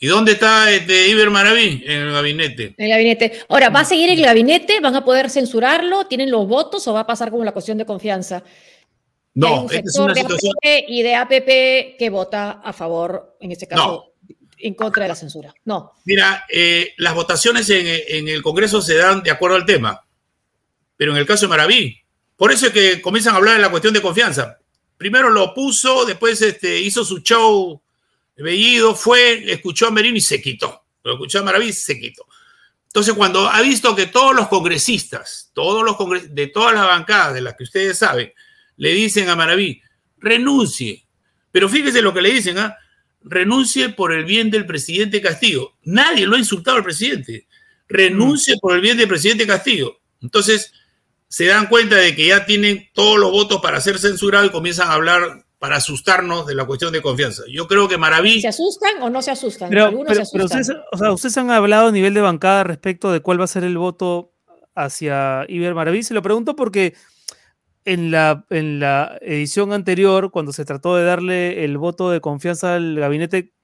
¿Y 0.00 0.06
dónde 0.06 0.32
está 0.32 0.70
este 0.70 1.08
Iber 1.08 1.30
Maraví? 1.30 1.82
En 1.84 2.02
el 2.02 2.12
gabinete. 2.12 2.74
En 2.76 2.84
el 2.84 2.90
gabinete. 2.90 3.40
Ahora, 3.48 3.68
¿va 3.68 3.80
a 3.80 3.84
seguir 3.84 4.10
en 4.10 4.18
el 4.18 4.24
gabinete? 4.24 4.78
¿Van 4.80 4.94
a 4.94 5.04
poder 5.04 5.28
censurarlo? 5.28 6.06
¿Tienen 6.06 6.30
los 6.30 6.46
votos 6.46 6.86
o 6.86 6.92
va 6.92 7.00
a 7.00 7.06
pasar 7.06 7.30
como 7.30 7.44
la 7.44 7.52
cuestión 7.52 7.78
de 7.78 7.86
confianza? 7.86 8.44
No, 9.34 9.66
esta 9.70 9.78
es 9.78 9.98
una 9.98 10.14
de 10.14 10.20
situación. 10.20 10.54
y 10.62 11.02
de 11.02 11.14
APP 11.14 11.96
que 11.98 12.08
vota 12.10 12.60
a 12.64 12.72
favor, 12.72 13.36
en 13.40 13.52
este 13.52 13.68
caso, 13.68 14.14
en 14.58 14.74
contra 14.74 15.04
de 15.04 15.08
la 15.08 15.14
censura. 15.14 15.54
No. 15.64 15.92
Mira, 16.04 16.44
eh, 16.48 16.94
las 16.96 17.14
votaciones 17.14 17.70
en, 17.70 18.28
el 18.28 18.42
Congreso 18.42 18.82
se 18.82 18.96
dan 18.96 19.22
de 19.22 19.30
acuerdo 19.30 19.56
al 19.56 19.66
tema, 19.66 20.04
pero 20.96 21.12
en 21.12 21.18
el 21.18 21.26
caso 21.26 21.46
de 21.46 21.50
Maraví, 21.50 22.00
por 22.36 22.52
eso 22.52 22.66
es 22.66 22.72
que 22.72 23.00
comienzan 23.00 23.34
a 23.34 23.36
hablar 23.36 23.56
de 23.56 23.62
la 23.62 23.70
cuestión 23.70 23.94
de 23.94 24.02
confianza. 24.02 24.58
Primero 24.96 25.30
lo 25.30 25.54
puso, 25.54 26.04
después 26.04 26.42
este, 26.42 26.80
hizo 26.80 27.04
su 27.04 27.20
show 27.20 27.80
Bellido, 28.42 28.94
fue, 28.94 29.50
escuchó 29.52 29.88
a 29.88 29.90
Merino 29.90 30.16
y 30.16 30.20
se 30.20 30.40
quitó. 30.40 30.84
Lo 31.02 31.14
escuchó 31.14 31.40
a 31.40 31.42
Maraví 31.42 31.68
y 31.68 31.72
se 31.72 31.98
quitó. 31.98 32.26
Entonces, 32.86 33.14
cuando 33.14 33.48
ha 33.48 33.60
visto 33.60 33.94
que 33.94 34.06
todos 34.06 34.34
los 34.34 34.48
congresistas, 34.48 35.50
todos 35.52 35.84
los 35.84 35.96
congres 35.96 36.34
de 36.34 36.46
todas 36.46 36.74
las 36.74 36.86
bancadas 36.86 37.34
de 37.34 37.42
las 37.42 37.54
que 37.54 37.64
ustedes 37.64 37.98
saben, 37.98 38.32
le 38.78 38.94
dicen 38.94 39.28
a 39.28 39.36
Maraví, 39.36 39.82
renuncie. 40.16 41.04
Pero 41.52 41.68
fíjese 41.68 42.00
lo 42.00 42.14
que 42.14 42.22
le 42.22 42.32
dicen, 42.32 42.58
¿ah? 42.58 42.76
renuncie 43.22 43.90
por 43.90 44.12
el 44.12 44.24
bien 44.24 44.50
del 44.50 44.64
presidente 44.64 45.20
Castillo. 45.20 45.74
Nadie 45.82 46.26
lo 46.26 46.36
ha 46.36 46.38
insultado 46.38 46.78
al 46.78 46.84
presidente. 46.84 47.46
Renuncie 47.88 48.56
por 48.60 48.74
el 48.74 48.80
bien 48.80 48.96
del 48.96 49.08
presidente 49.08 49.46
Castillo. 49.46 49.98
Entonces, 50.22 50.72
se 51.28 51.46
dan 51.46 51.66
cuenta 51.66 51.96
de 51.96 52.14
que 52.14 52.26
ya 52.26 52.46
tienen 52.46 52.88
todos 52.94 53.18
los 53.18 53.30
votos 53.30 53.60
para 53.60 53.80
ser 53.80 53.98
censurados 53.98 54.48
y 54.48 54.52
comienzan 54.52 54.88
a 54.88 54.94
hablar 54.94 55.44
para 55.58 55.76
asustarnos 55.76 56.46
de 56.46 56.54
la 56.54 56.64
cuestión 56.64 56.92
de 56.92 57.02
confianza. 57.02 57.42
Yo 57.50 57.66
creo 57.66 57.88
que 57.88 57.98
Maraví... 57.98 58.40
¿Se 58.40 58.48
asustan 58.48 59.02
o 59.02 59.10
no 59.10 59.20
se 59.22 59.32
asustan? 59.32 59.70
Pero, 59.70 59.90
ustedes, 59.90 60.70
o 60.92 60.96
sea, 60.96 61.12
ustedes 61.12 61.36
han 61.36 61.50
hablado 61.50 61.88
a 61.88 61.92
nivel 61.92 62.14
de 62.14 62.20
bancada 62.20 62.64
respecto 62.64 63.10
de 63.10 63.20
cuál 63.20 63.40
va 63.40 63.44
a 63.44 63.48
ser 63.48 63.64
el 63.64 63.76
voto 63.76 64.32
hacia 64.76 65.44
Iber 65.48 65.74
Maraví. 65.74 66.04
Se 66.04 66.14
lo 66.14 66.22
pregunto 66.22 66.54
porque 66.54 66.94
en 67.88 68.10
la, 68.10 68.44
en 68.50 68.80
la 68.80 69.18
edición 69.22 69.72
anterior, 69.72 70.30
cuando 70.30 70.52
se 70.52 70.66
trató 70.66 70.96
de 70.96 71.04
darle 71.04 71.64
el 71.64 71.78
voto 71.78 72.10
de 72.10 72.20
confianza 72.20 72.74
al 72.74 72.96
gabinete, 72.96 73.54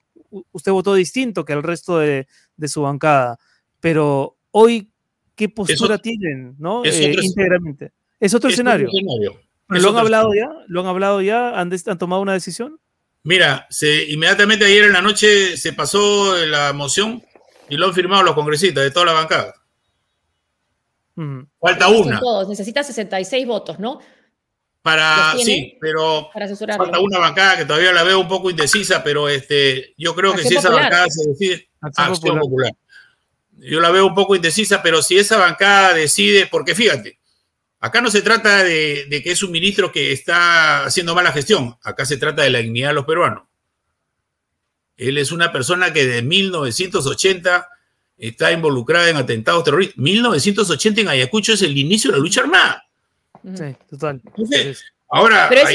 usted 0.52 0.72
votó 0.72 0.94
distinto 0.94 1.44
que 1.44 1.52
al 1.52 1.62
resto 1.62 1.98
de, 1.98 2.26
su 2.66 2.80
bancada. 2.80 3.38
Pero 3.80 4.38
hoy, 4.50 4.90
¿qué 5.34 5.50
postura 5.50 5.98
tienen, 5.98 6.56
no? 6.58 6.84
Es 6.84 6.96
eh, 6.96 7.92
Es 8.18 8.32
otro 8.34 8.48
escenario. 8.48 8.88
¿Lo 9.68 9.90
han 9.90 9.96
hablado 9.96 10.34
ya? 10.34 10.48
¿Lo 10.68 10.80
han 10.80 10.86
hablado 10.86 11.20
ya? 11.20 11.60
¿Han, 11.60 11.70
tomado 11.98 12.22
una 12.22 12.32
decisión? 12.32 12.80
Mira, 13.24 13.66
se, 13.68 14.10
inmediatamente 14.10 14.64
ayer 14.64 14.84
en 14.84 14.92
la 14.94 15.02
noche 15.02 15.56
se 15.58 15.74
pasó 15.74 16.34
la 16.46 16.72
moción 16.72 17.22
y 17.68 17.76
lo 17.76 17.86
han 17.86 17.94
firmado 17.94 18.22
los 18.22 18.34
congresistas 18.34 18.84
de 18.84 18.90
toda 18.90 19.06
la 19.06 19.12
bancada. 19.12 19.54
Falta 21.60 21.88
una. 21.88 22.18
Todos, 22.18 22.48
necesita 22.48 22.82
66 22.82 23.46
votos, 23.46 23.78
¿no? 23.78 24.00
Para, 24.82 25.32
sí, 25.38 25.78
pero 25.80 26.28
falta 26.30 27.00
una 27.00 27.18
bancada 27.18 27.56
que 27.56 27.64
todavía 27.64 27.90
la 27.90 28.02
veo 28.02 28.20
un 28.20 28.28
poco 28.28 28.50
indecisa, 28.50 29.02
pero 29.02 29.30
este, 29.30 29.94
yo 29.96 30.14
creo 30.14 30.34
que 30.34 30.42
si 30.42 30.56
esa 30.56 30.68
bancada 30.68 31.06
se 31.08 31.26
decide, 31.30 31.70
Acción, 31.80 32.38
popular. 32.38 32.72
Yo 33.52 33.80
la 33.80 33.90
veo 33.90 34.06
un 34.06 34.14
poco 34.14 34.36
indecisa, 34.36 34.82
pero 34.82 35.00
si 35.02 35.16
esa 35.16 35.38
bancada 35.38 35.94
decide, 35.94 36.46
porque 36.46 36.74
fíjate, 36.74 37.18
acá 37.80 38.02
no 38.02 38.10
se 38.10 38.20
trata 38.20 38.62
de, 38.62 39.06
de 39.08 39.22
que 39.22 39.30
es 39.30 39.42
un 39.42 39.52
ministro 39.52 39.90
que 39.90 40.12
está 40.12 40.84
haciendo 40.84 41.14
mala 41.14 41.32
gestión, 41.32 41.78
acá 41.82 42.04
se 42.04 42.18
trata 42.18 42.42
de 42.42 42.50
la 42.50 42.58
dignidad 42.58 42.88
de 42.88 42.94
los 42.94 43.06
peruanos. 43.06 43.44
Él 44.98 45.16
es 45.16 45.32
una 45.32 45.50
persona 45.50 45.94
que 45.94 46.06
de 46.06 46.20
1980 46.20 47.68
está 48.16 48.52
involucrada 48.52 49.10
en 49.10 49.16
atentados 49.16 49.64
terroristas. 49.64 49.98
1980 49.98 51.00
en 51.00 51.08
Ayacucho 51.08 51.52
es 51.52 51.62
el 51.62 51.76
inicio 51.76 52.10
de 52.10 52.16
la 52.16 52.22
lucha 52.22 52.40
armada. 52.42 52.84
Sí, 53.54 53.76
total. 53.90 54.22
ahora, 55.08 55.48
pero 55.48 55.68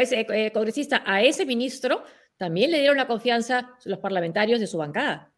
ese, 0.00 0.20
eh, 0.20 0.52
congresista, 0.52 1.02
a 1.06 1.22
ese 1.22 1.46
ministro 1.46 2.04
también 2.36 2.70
le 2.70 2.78
dieron 2.78 2.96
la 2.96 3.06
confianza 3.06 3.70
los 3.84 3.98
parlamentarios 3.98 4.60
de 4.60 4.66
su 4.66 4.78
bancada. 4.78 5.30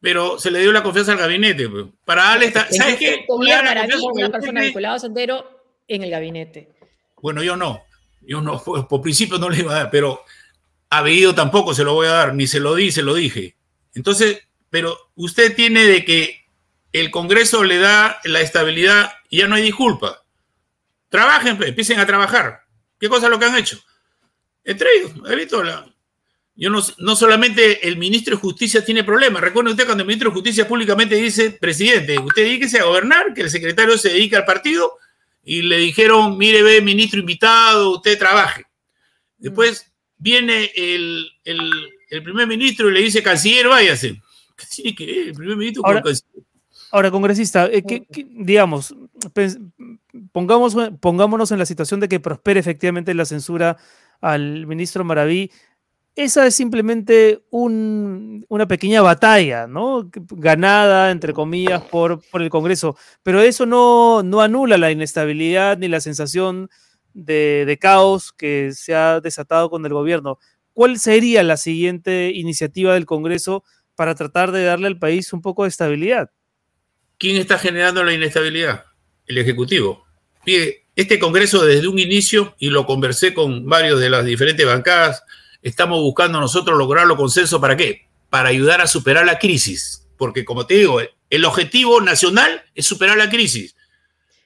Pero 0.00 0.38
se 0.38 0.50
le 0.50 0.60
dio 0.60 0.72
la 0.72 0.82
confianza 0.82 1.12
al 1.12 1.18
gabinete. 1.18 1.68
Pues. 1.68 1.86
Para 2.04 2.22
darle 2.24 2.52
¿Sabes 2.52 2.96
qué? 2.98 3.26
una 3.28 4.30
persona 4.30 4.60
vinculada 4.62 4.94
a 4.94 4.98
Sendero 5.00 5.58
en 5.86 6.02
el 6.02 6.10
gabinete. 6.10 6.68
Bueno, 7.20 7.42
yo 7.42 7.56
no. 7.56 7.82
Yo 8.20 8.40
no, 8.40 8.62
por 8.62 9.00
principio 9.00 9.38
no 9.38 9.48
le 9.48 9.60
iba 9.60 9.72
a 9.72 9.76
dar, 9.84 9.90
pero 9.90 10.22
a 10.90 11.02
Bellido 11.02 11.34
tampoco 11.34 11.74
se 11.74 11.84
lo 11.84 11.94
voy 11.94 12.06
a 12.06 12.12
dar, 12.12 12.34
ni 12.34 12.46
se 12.46 12.60
lo 12.60 12.74
di, 12.74 12.92
se 12.92 13.02
lo 13.02 13.14
dije. 13.14 13.56
Entonces, 13.98 14.42
pero 14.70 14.96
usted 15.16 15.56
tiene 15.56 15.84
de 15.84 16.04
que 16.04 16.44
el 16.92 17.10
Congreso 17.10 17.64
le 17.64 17.78
da 17.78 18.20
la 18.24 18.40
estabilidad 18.40 19.12
y 19.28 19.38
ya 19.38 19.48
no 19.48 19.56
hay 19.56 19.62
disculpa. 19.62 20.22
Trabajen, 21.08 21.56
pues, 21.56 21.70
empiecen 21.70 21.98
a 21.98 22.06
trabajar. 22.06 22.62
¿Qué 23.00 23.08
cosa 23.08 23.26
es 23.26 23.30
lo 23.30 23.40
que 23.40 23.46
han 23.46 23.56
hecho? 23.56 23.82
Entre 24.62 24.88
ellos, 24.96 25.12
he 25.28 25.34
visto. 25.34 25.64
Yo 26.54 26.70
no, 26.70 26.80
no 26.98 27.16
solamente 27.16 27.88
el 27.88 27.96
ministro 27.96 28.36
de 28.36 28.40
Justicia 28.40 28.84
tiene 28.84 29.02
problemas. 29.02 29.42
Recuerde 29.42 29.72
usted 29.72 29.86
cuando 29.86 30.02
el 30.02 30.06
ministro 30.06 30.30
de 30.30 30.34
Justicia 30.34 30.68
públicamente 30.68 31.16
dice, 31.16 31.50
presidente, 31.50 32.20
usted 32.20 32.42
dedíquese 32.44 32.78
a 32.78 32.84
gobernar, 32.84 33.34
que 33.34 33.42
el 33.42 33.50
secretario 33.50 33.98
se 33.98 34.10
dedica 34.10 34.38
al 34.38 34.44
partido, 34.44 34.96
y 35.42 35.62
le 35.62 35.78
dijeron, 35.78 36.38
mire, 36.38 36.62
ve, 36.62 36.82
ministro 36.82 37.18
invitado, 37.18 37.96
usted 37.96 38.16
trabaje. 38.16 38.64
Después 39.38 39.90
viene 40.18 40.70
el, 40.76 41.32
primer 42.22 42.46
ministro 42.46 42.88
y 42.88 42.92
le 42.92 43.00
dice, 43.00 43.22
canciller, 43.22 43.68
váyase. 43.68 44.20
Sí, 44.68 44.92
que 44.92 45.28
el 45.28 45.34
primer 45.34 45.56
ministro 45.56 45.84
canciller. 45.84 46.44
Ahora, 46.90 47.10
congresista, 47.10 47.66
eh, 47.66 47.82
digamos, 48.30 48.94
pongamos, 50.32 50.74
pongámonos 51.00 51.52
en 51.52 51.58
la 51.58 51.66
situación 51.66 52.00
de 52.00 52.08
que 52.08 52.20
prospere 52.20 52.60
efectivamente 52.60 53.12
la 53.14 53.26
censura 53.26 53.76
al 54.20 54.66
ministro 54.66 55.04
Maraví. 55.04 55.50
Esa 56.16 56.46
es 56.46 56.54
simplemente 56.54 57.44
una 57.50 58.66
pequeña 58.66 59.02
batalla, 59.02 59.66
¿no? 59.68 60.10
Ganada, 60.12 61.10
entre 61.12 61.32
comillas, 61.32 61.82
por, 61.82 62.20
por 62.30 62.42
el 62.42 62.50
Congreso. 62.50 62.96
Pero 63.22 63.40
eso 63.40 63.66
no, 63.66 64.22
no 64.24 64.40
anula 64.40 64.78
la 64.78 64.90
inestabilidad 64.90 65.78
ni 65.78 65.86
la 65.86 66.00
sensación 66.00 66.70
de, 67.12 67.64
de 67.66 67.78
caos 67.78 68.32
que 68.32 68.72
se 68.74 68.94
ha 68.94 69.20
desatado 69.20 69.70
con 69.70 69.86
el 69.86 69.92
gobierno. 69.92 70.38
¿Cuál 70.78 71.00
sería 71.00 71.42
la 71.42 71.56
siguiente 71.56 72.30
iniciativa 72.32 72.94
del 72.94 73.04
Congreso 73.04 73.64
para 73.96 74.14
tratar 74.14 74.52
de 74.52 74.62
darle 74.62 74.86
al 74.86 74.96
país 74.96 75.32
un 75.32 75.42
poco 75.42 75.64
de 75.64 75.70
estabilidad? 75.70 76.30
¿Quién 77.18 77.34
está 77.34 77.58
generando 77.58 78.04
la 78.04 78.12
inestabilidad? 78.12 78.84
El 79.26 79.38
Ejecutivo. 79.38 80.06
Este 80.94 81.18
Congreso 81.18 81.66
desde 81.66 81.88
un 81.88 81.98
inicio, 81.98 82.54
y 82.60 82.70
lo 82.70 82.86
conversé 82.86 83.34
con 83.34 83.66
varios 83.66 83.98
de 83.98 84.08
las 84.08 84.24
diferentes 84.24 84.64
bancadas, 84.64 85.24
estamos 85.62 85.98
buscando 86.00 86.38
nosotros 86.38 86.78
lograr 86.78 87.08
los 87.08 87.16
consensos 87.16 87.60
para 87.60 87.76
qué? 87.76 88.06
para 88.30 88.50
ayudar 88.50 88.80
a 88.80 88.86
superar 88.86 89.26
la 89.26 89.40
crisis, 89.40 90.06
porque 90.16 90.44
como 90.44 90.64
te 90.64 90.74
digo, 90.74 91.00
el 91.28 91.44
objetivo 91.44 92.00
nacional 92.00 92.62
es 92.76 92.86
superar 92.86 93.16
la 93.16 93.28
crisis. 93.28 93.74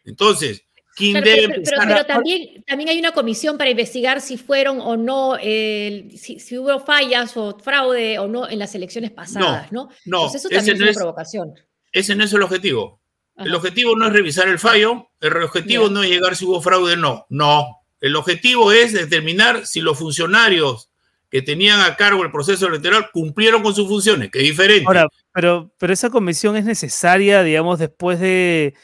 Entonces, 0.07 0.64
¿quién 0.95 1.23
debe 1.23 1.63
pero, 1.65 1.83
pero, 1.87 2.07
también, 2.07 2.63
también 2.67 2.91
hay 2.91 2.99
una 2.99 3.13
comisión 3.13 3.59
para 3.59 3.71
investigar 3.71 4.21
si 4.21 4.37
fueron 4.37 4.81
o 4.81 4.97
no, 4.97 5.37
si, 5.39 6.59
hubo 6.59 6.81
fallas 6.81 7.37
o 7.37 7.59
fraude 7.59 8.19
o 8.19 8.29
no 8.29 8.49
en 8.49 8.59
las 8.59 8.75
elecciones 8.75 9.11
pasadas, 9.11 9.73
¿no? 9.73 9.89
No, 10.05 10.27
eso 10.33 10.49
también 10.49 10.77
es 10.77 10.83
una 10.83 10.93
provocación. 10.93 11.55
Ese 11.93 12.15
no 12.15 12.25
es 12.25 12.33
el 12.33 12.43
objetivo. 12.43 13.01
El 13.37 13.55
objetivo 13.55 13.97
no 13.97 14.07
es 14.07 14.13
revisar 14.13 14.49
el 14.49 14.59
fallo, 14.59 15.11
el 15.21 15.43
objetivo 15.43 15.89
no 15.89 16.03
es 16.03 16.11
llegar 16.11 16.37
si 16.37 16.45
hubo 16.45 16.61
fraude 16.61 16.95
o 16.95 16.97
no. 16.97 17.27
No, 17.31 17.83
el 18.01 18.17
objetivo 18.17 18.73
es 18.73 18.93
determinar 18.93 19.67
si 19.67 19.81
los 19.81 19.99
funcionarios 19.99 20.91
que 21.31 21.41
tenían 21.41 21.81
a 21.81 21.97
cargo 21.97 22.23
el 22.23 22.31
proceso 22.31 22.67
electoral 22.67 23.11
cumplieron 23.11 23.63
con 23.63 23.75
sus 23.75 23.89
funciones, 23.89 24.31
que 24.31 24.41
es 24.41 24.45
diferente. 24.45 24.85
Ahora, 24.87 25.09
pero, 25.33 25.73
pero 25.79 25.93
esa 25.93 26.11
comisión 26.11 26.57
es 26.57 26.67
necesaria, 26.67 27.43
digamos, 27.43 27.79
después 27.79 28.21
de, 28.21 28.75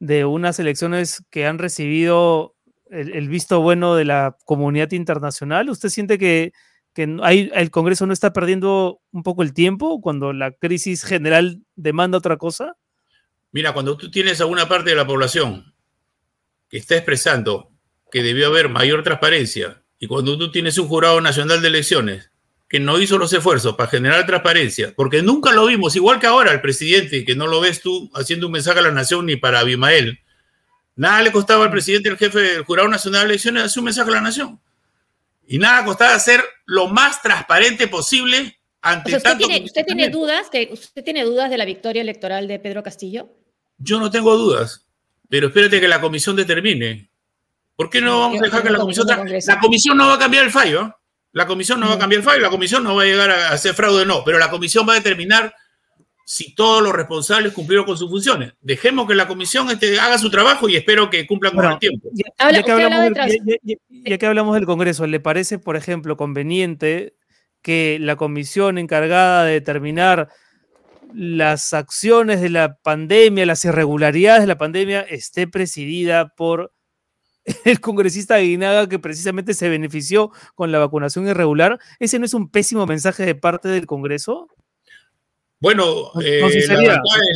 unas 0.00 0.58
elecciones 0.58 1.22
que 1.30 1.46
han 1.46 1.58
recibido 1.58 2.54
el, 2.90 3.28
visto 3.28 3.60
bueno 3.60 3.94
de 3.94 4.04
la 4.04 4.36
comunidad 4.44 4.92
internacional. 4.92 5.68
¿Usted 5.68 5.88
siente 5.88 6.18
que, 6.18 6.52
el 6.94 7.70
Congreso 7.70 8.06
no 8.06 8.14
está 8.14 8.32
perdiendo 8.32 9.00
un 9.12 9.22
poco 9.22 9.42
el 9.42 9.52
tiempo 9.52 10.00
cuando 10.00 10.32
la 10.32 10.52
crisis 10.52 11.04
general 11.04 11.60
demanda 11.74 12.16
otra 12.16 12.38
cosa? 12.38 12.74
Mira, 13.52 13.74
cuando 13.74 13.98
tú 13.98 14.10
tienes 14.10 14.40
a 14.40 14.46
una 14.46 14.66
parte 14.66 14.90
de 14.90 14.96
la 14.96 15.06
población 15.06 15.74
que 16.70 16.78
está 16.78 16.96
expresando 16.96 17.70
que 18.10 18.22
debió 18.22 18.46
haber 18.46 18.70
mayor 18.70 19.02
transparencia, 19.02 19.82
y 19.98 20.06
cuando 20.06 20.38
tú 20.38 20.50
tienes 20.50 20.78
un 20.78 20.88
jurado 20.88 21.20
nacional 21.20 21.60
de 21.60 21.68
elecciones 21.68 22.30
que 22.68 22.80
no 22.80 22.98
hizo 23.00 23.18
los 23.18 23.32
esfuerzos 23.32 23.76
para 23.76 23.90
generar 23.90 24.26
transparencia, 24.26 24.92
porque 24.96 25.22
nunca 25.22 25.52
lo 25.52 25.66
vimos, 25.66 25.94
igual 25.94 26.18
que 26.18 26.26
ahora 26.26 26.52
el 26.52 26.60
presidente, 26.60 27.24
que 27.24 27.36
no 27.36 27.46
lo 27.46 27.60
ves 27.60 27.80
tú 27.80 28.10
haciendo 28.14 28.46
un 28.46 28.52
mensaje 28.52 28.80
a 28.80 28.82
la 28.82 28.90
nación 28.90 29.26
ni 29.26 29.36
para 29.36 29.60
Abimael, 29.60 30.20
nada 30.96 31.22
le 31.22 31.30
costaba 31.30 31.64
al 31.64 31.70
presidente, 31.70 32.08
el 32.08 32.16
jefe 32.16 32.40
del 32.40 32.64
jurado 32.64 32.88
nacional 32.88 33.22
de 33.22 33.34
elecciones, 33.34 33.64
hacer 33.64 33.80
un 33.80 33.84
mensaje 33.84 34.10
a 34.10 34.14
la 34.14 34.20
nación. 34.20 34.60
Y 35.46 35.58
nada 35.58 35.84
costaba 35.84 36.14
hacer 36.14 36.42
lo 36.64 36.88
más 36.88 37.22
transparente 37.22 37.86
posible 37.86 38.58
ante 38.82 39.16
usted 39.16 39.36
Tiene, 39.36 39.64
¿Usted 39.64 39.84
tiene 39.84 40.08
dudas 40.10 40.50
que 40.50 40.68
usted 40.72 41.04
tiene 41.04 41.24
dudas 41.24 41.50
de 41.50 41.58
la 41.58 41.64
victoria 41.64 42.02
electoral 42.02 42.48
de 42.48 42.58
Pedro 42.58 42.82
Castillo? 42.82 43.28
Yo 43.78 44.00
no 44.00 44.10
tengo 44.10 44.36
dudas, 44.36 44.86
pero 45.28 45.48
espérate 45.48 45.80
que 45.80 45.88
la 45.88 46.00
comisión 46.00 46.34
determine. 46.34 47.10
¿Por 47.76 47.90
qué 47.90 48.00
no 48.00 48.20
vamos 48.20 48.40
a 48.40 48.44
dejar 48.44 48.62
que 48.62 48.70
la 48.70 48.78
comisión... 48.78 49.06
La 49.06 49.60
comisión 49.60 49.96
no 49.96 50.06
va 50.06 50.14
a 50.14 50.18
cambiar 50.18 50.44
el 50.44 50.50
fallo. 50.50 50.96
La 51.36 51.46
comisión 51.46 51.78
no 51.78 51.88
va 51.88 51.96
a 51.96 51.98
cambiar 51.98 52.20
el 52.20 52.24
fallo, 52.24 52.40
la 52.40 52.48
comisión 52.48 52.82
no 52.82 52.94
va 52.94 53.02
a 53.02 53.04
llegar 53.04 53.30
a 53.30 53.50
hacer 53.50 53.74
fraude, 53.74 54.06
no, 54.06 54.24
pero 54.24 54.38
la 54.38 54.48
comisión 54.48 54.88
va 54.88 54.94
a 54.94 54.96
determinar 54.96 55.54
si 56.24 56.54
todos 56.54 56.82
los 56.82 56.94
responsables 56.94 57.52
cumplieron 57.52 57.84
con 57.84 57.98
sus 57.98 58.08
funciones. 58.08 58.54
Dejemos 58.62 59.06
que 59.06 59.14
la 59.14 59.28
comisión 59.28 59.70
este, 59.70 60.00
haga 60.00 60.16
su 60.16 60.30
trabajo 60.30 60.66
y 60.66 60.76
espero 60.76 61.10
que 61.10 61.26
cumplan 61.26 61.54
con 61.54 61.66
el 61.66 61.78
tiempo. 61.78 62.08
Ya, 62.14 62.62
que 62.62 62.72
hablamos 64.26 64.54
del, 64.54 64.64
Congreso, 64.64 65.06
¿le 65.06 65.20
parece, 65.20 65.58
por 65.58 65.76
ejemplo, 65.76 66.16
conveniente 66.16 67.16
que 67.60 67.98
la 68.00 68.16
comisión 68.16 68.78
encargada 68.78 69.44
de 69.44 69.52
determinar 69.52 70.30
las 71.12 71.74
acciones 71.74 72.40
de 72.40 72.48
la 72.48 72.76
pandemia, 72.76 73.44
las 73.44 73.62
irregularidades 73.66 74.40
de 74.40 74.46
la 74.46 74.56
pandemia, 74.56 75.02
esté 75.02 75.46
presidida 75.46 76.28
por 76.34 76.72
el 77.64 77.80
congresista 77.80 78.36
Aguinaga 78.36 78.88
que 78.88 78.98
precisamente 78.98 79.54
se 79.54 79.68
benefició 79.68 80.32
con 80.54 80.72
la 80.72 80.78
vacunación 80.78 81.28
irregular, 81.28 81.78
¿ese 81.98 82.18
no 82.18 82.24
es 82.24 82.34
un 82.34 82.50
pésimo 82.50 82.86
mensaje 82.86 83.24
de 83.24 83.34
parte 83.34 83.68
del 83.68 83.86
Congreso? 83.86 84.48
Bueno, 85.58 86.10
eh, 86.22 86.42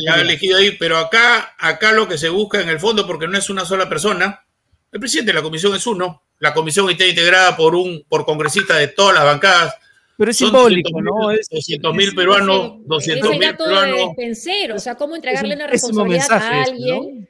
la 0.05 0.13
ha 0.13 0.21
elegido 0.21 0.57
ahí, 0.57 0.71
pero 0.77 0.97
acá, 0.97 1.55
acá 1.57 1.91
lo 1.91 2.07
que 2.07 2.19
se 2.19 2.29
busca 2.29 2.61
en 2.61 2.69
el 2.69 2.79
fondo, 2.79 3.07
porque 3.07 3.27
no 3.27 3.37
es 3.37 3.49
una 3.49 3.65
sola 3.65 3.89
persona, 3.89 4.45
el 4.91 4.99
presidente 4.99 5.31
de 5.31 5.39
la 5.39 5.43
comisión 5.43 5.73
es 5.73 5.87
uno, 5.87 6.23
la 6.37 6.53
comisión 6.53 6.89
está 6.89 7.07
integrada 7.07 7.55
por 7.55 7.73
un 7.73 8.03
por 8.07 8.25
congresistas 8.25 8.77
de 8.77 8.89
todas 8.89 9.15
las 9.15 9.23
bancadas. 9.23 9.75
Pero 10.17 10.29
es 10.29 10.37
simbólico, 10.37 11.01
¿no? 11.01 11.29
200 11.49 11.95
mil 11.95 12.13
peruanos, 12.13 12.73
200 12.85 13.29
mil 13.31 13.55
peruanos. 13.55 14.09
o 14.75 14.79
sea, 14.79 14.95
¿cómo 14.95 15.15
entregarle 15.15 15.55
una 15.55 15.65
responsabilidad 15.65 16.31
a 16.31 16.63
alguien? 16.63 17.27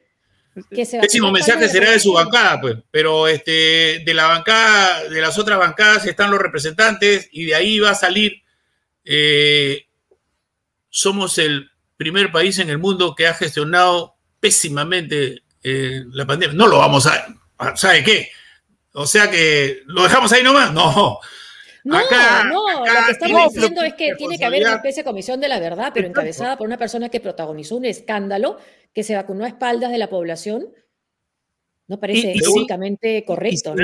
El 0.56 0.66
Pésimo 0.70 1.32
mensaje 1.32 1.70
será 1.70 1.92
de 1.92 2.00
su 2.00 2.12
bancada, 2.12 2.60
pues, 2.60 2.76
pero 2.92 3.28
este, 3.28 4.04
de 4.06 4.14
la 4.14 4.28
bancada, 4.28 5.08
de 5.08 5.22
las 5.22 5.38
otras 5.38 5.58
bancadas 5.58 6.06
están 6.06 6.30
los 6.30 6.42
representantes 6.42 7.30
y 7.32 7.46
de 7.46 7.56
ahí 7.56 7.80
va 7.80 7.92
a 7.92 7.96
salir. 7.96 8.42
Eh, 9.06 9.86
somos 10.90 11.38
el 11.38 11.72
primer 11.96 12.32
país 12.32 12.60
en 12.60 12.70
el 12.70 12.80
mundo 12.80 13.16
que 13.16 13.28
ha 13.28 13.34
gestionado 13.34 14.16
pésimamente 14.40 15.44
eh, 15.64 16.04
la 16.12 16.26
pandemia. 16.26 16.56
No 16.56 16.68
lo 16.68 16.80
vamos 16.80 17.08
a, 17.08 17.28
¿sabe 17.76 18.04
qué? 18.04 18.30
O 18.94 19.08
sea 19.08 19.32
que 19.32 19.84
lo 19.86 20.04
dejamos 20.04 20.32
ahí 20.34 20.44
nomás. 20.44 20.74
No, 20.74 21.20
no, 21.84 22.44
no, 22.44 22.86
lo 22.86 23.06
que 23.06 23.12
estamos 23.12 23.54
diciendo 23.54 23.82
es 23.82 23.94
que 23.96 24.14
tiene 24.16 24.38
que 24.38 24.46
haber 24.46 24.62
una 24.62 24.76
especie 24.76 25.02
de 25.02 25.08
comisión 25.08 25.40
de 25.40 25.48
la 25.48 25.60
verdad, 25.60 25.92
pero 25.94 26.08
encabezada 26.08 26.58
por 26.58 26.68
una 26.68 26.78
persona 26.78 27.10
que 27.10 27.20
protagonizó 27.20 27.78
un 27.78 27.86
escándalo, 27.86 28.60
que 28.94 29.04
se 29.04 29.16
vacunó 29.16 29.46
a 29.46 29.48
espaldas 29.48 29.92
de 29.92 29.98
la 29.98 30.10
población. 30.10 30.68
No 31.88 32.00
parece 32.00 32.32
éticamente 32.32 33.26
correcto. 33.26 33.76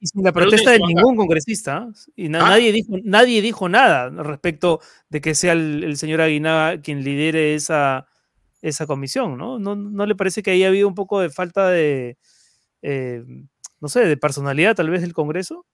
Y, 0.00 0.06
sin 0.06 0.22
la 0.22 0.32
protesta 0.32 0.72
de 0.72 0.78
ningún 0.78 1.16
congresista. 1.16 1.88
Y 2.14 2.26
ah. 2.26 2.30
nadie, 2.30 2.72
dijo, 2.72 2.92
nadie 3.02 3.40
dijo 3.40 3.68
nada 3.68 4.10
respecto 4.10 4.80
de 5.08 5.20
que 5.20 5.34
sea 5.34 5.52
el, 5.52 5.96
señor 5.96 6.20
Aguinaga 6.20 6.82
quien 6.82 7.02
lidere 7.02 7.54
esa, 7.54 8.08
esa 8.60 8.86
comisión, 8.86 9.38
¿no? 9.38 9.58
¿no? 9.58 10.06
le 10.06 10.14
parece 10.14 10.42
que 10.42 10.50
ahí 10.50 10.64
ha 10.64 10.68
habido 10.68 10.86
un 10.86 10.94
poco 10.94 11.20
de 11.20 11.30
falta 11.30 11.70
de, 11.70 12.18
eh, 12.82 13.24
no 13.80 13.88
sé, 13.88 14.00
de 14.00 14.16
personalidad 14.18 14.76
tal 14.76 14.90
vez 14.90 15.00
del 15.00 15.14
Congreso? 15.14 15.64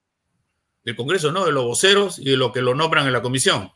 del 0.86 0.94
Congreso, 0.94 1.32
no, 1.32 1.44
de 1.44 1.52
los 1.52 1.64
voceros 1.64 2.20
y 2.20 2.24
de 2.30 2.36
lo 2.36 2.52
que 2.52 2.62
lo 2.62 2.74
nombran 2.74 3.08
en 3.08 3.12
la 3.12 3.20
comisión. 3.20 3.72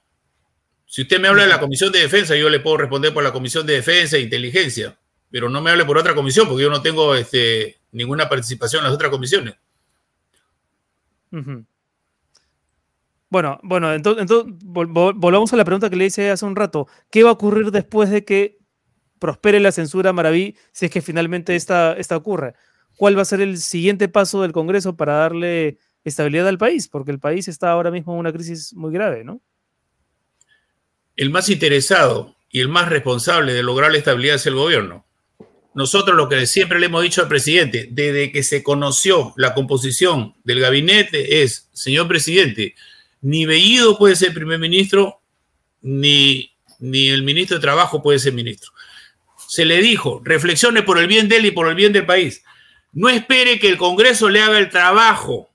Si 0.91 1.03
usted 1.03 1.21
me 1.21 1.29
habla 1.29 1.45
de 1.45 1.49
la 1.49 1.61
Comisión 1.61 1.93
de 1.93 2.01
Defensa, 2.01 2.35
yo 2.35 2.51
le 2.51 2.59
puedo 2.59 2.79
responder 2.79 3.15
por 3.15 3.23
la 3.23 3.33
Comisión 3.33 3.65
de 3.65 3.75
Defensa 3.75 4.17
e 4.17 4.23
Inteligencia, 4.23 4.99
pero 5.31 5.49
no 5.49 5.63
me 5.63 5.71
hable 5.71 5.85
por 5.85 5.97
otra 5.97 6.17
comisión 6.17 6.49
porque 6.49 6.65
yo 6.65 6.69
no 6.69 6.83
tengo 6.83 7.15
este, 7.15 7.79
ninguna 7.93 8.29
participación 8.29 8.81
en 8.81 8.87
las 8.87 8.95
otras 8.95 9.13
comisiones. 9.13 9.55
Bueno, 13.29 13.61
bueno, 13.63 13.95
entonces, 13.95 14.27
volvamos 14.65 15.53
a 15.53 15.57
la 15.57 15.65
pregunta 15.65 15.91
que 15.91 15.95
le 15.95 16.07
hice 16.07 16.29
hace 16.29 16.45
un 16.45 16.57
rato. 16.57 16.89
¿Qué 17.09 17.23
va 17.23 17.31
a 17.31 17.35
ocurrir 17.35 17.71
después 17.71 18.11
de 18.11 18.25
que 18.25 18.59
prospere 19.21 19.61
la 19.61 19.71
censura 19.71 20.13
Maraví 20.13 20.57
si 20.73 20.87
es 20.87 20.91
que 20.91 21.03
finalmente 21.03 21.55
esta, 21.55 21.93
esta 21.93 22.17
ocurre? 22.17 22.55
¿Cuál 22.97 23.17
va 23.17 23.23
a 23.23 23.27
ser 23.27 23.41
el 23.41 23.59
siguiente 23.59 24.09
paso 24.09 24.43
del 24.43 24.51
Congreso 24.51 24.97
para 24.97 25.15
darle 25.15 25.79
estabilidad 26.03 26.49
al 26.49 26.59
país, 26.59 26.89
porque 26.89 27.13
el 27.13 27.21
país 27.21 27.47
está 27.47 27.71
ahora 27.71 27.93
mismo 27.93 28.13
en 28.15 28.19
una 28.19 28.33
crisis 28.33 28.75
muy 28.75 28.93
grave, 28.93 29.23
¿no? 29.23 29.41
El 31.21 31.29
más 31.29 31.51
interesado 31.51 32.35
y 32.51 32.61
el 32.61 32.69
más 32.69 32.89
responsable 32.89 33.53
de 33.53 33.63
lograr 33.63 33.93
la 33.93 33.99
estabilidad 33.99 34.37
es 34.37 34.47
el 34.47 34.55
gobierno. 34.55 35.05
Nosotros 35.75 36.17
lo 36.17 36.31
que 36.31 36.47
siempre 36.47 36.81
le 36.81 36.87
hemos 36.87 37.03
dicho 37.03 37.21
al 37.21 37.29
presidente, 37.29 37.89
desde 37.91 38.33
que 38.33 38.43
se 38.43 38.63
conoció 38.63 39.35
la 39.37 39.53
composición 39.53 40.35
del 40.45 40.61
gabinete, 40.61 41.43
es, 41.43 41.69
señor 41.75 42.09
presidente, 42.09 42.75
ni 43.21 43.45
Bellido 43.45 43.99
puede 43.99 44.17
ser 44.17 44.33
primer 44.33 44.59
ministro, 44.59 45.21
ni, 45.83 46.55
ni 46.79 47.09
el 47.09 47.23
ministro 47.23 47.59
de 47.59 47.61
Trabajo 47.61 48.03
puede 48.03 48.19
ser 48.19 48.33
ministro. 48.33 48.73
Se 49.47 49.67
le 49.67 49.83
dijo, 49.83 50.23
reflexione 50.25 50.83
por 50.83 50.97
el 50.99 51.07
bien 51.07 51.29
de 51.29 51.37
él 51.37 51.45
y 51.45 51.51
por 51.51 51.69
el 51.69 51.75
bien 51.75 51.93
del 51.93 52.07
país. 52.07 52.43
No 52.95 53.11
espere 53.11 53.59
que 53.59 53.69
el 53.69 53.77
Congreso 53.77 54.31
le 54.31 54.41
haga 54.41 54.59
el 54.59 54.71
trabajo 54.71 55.50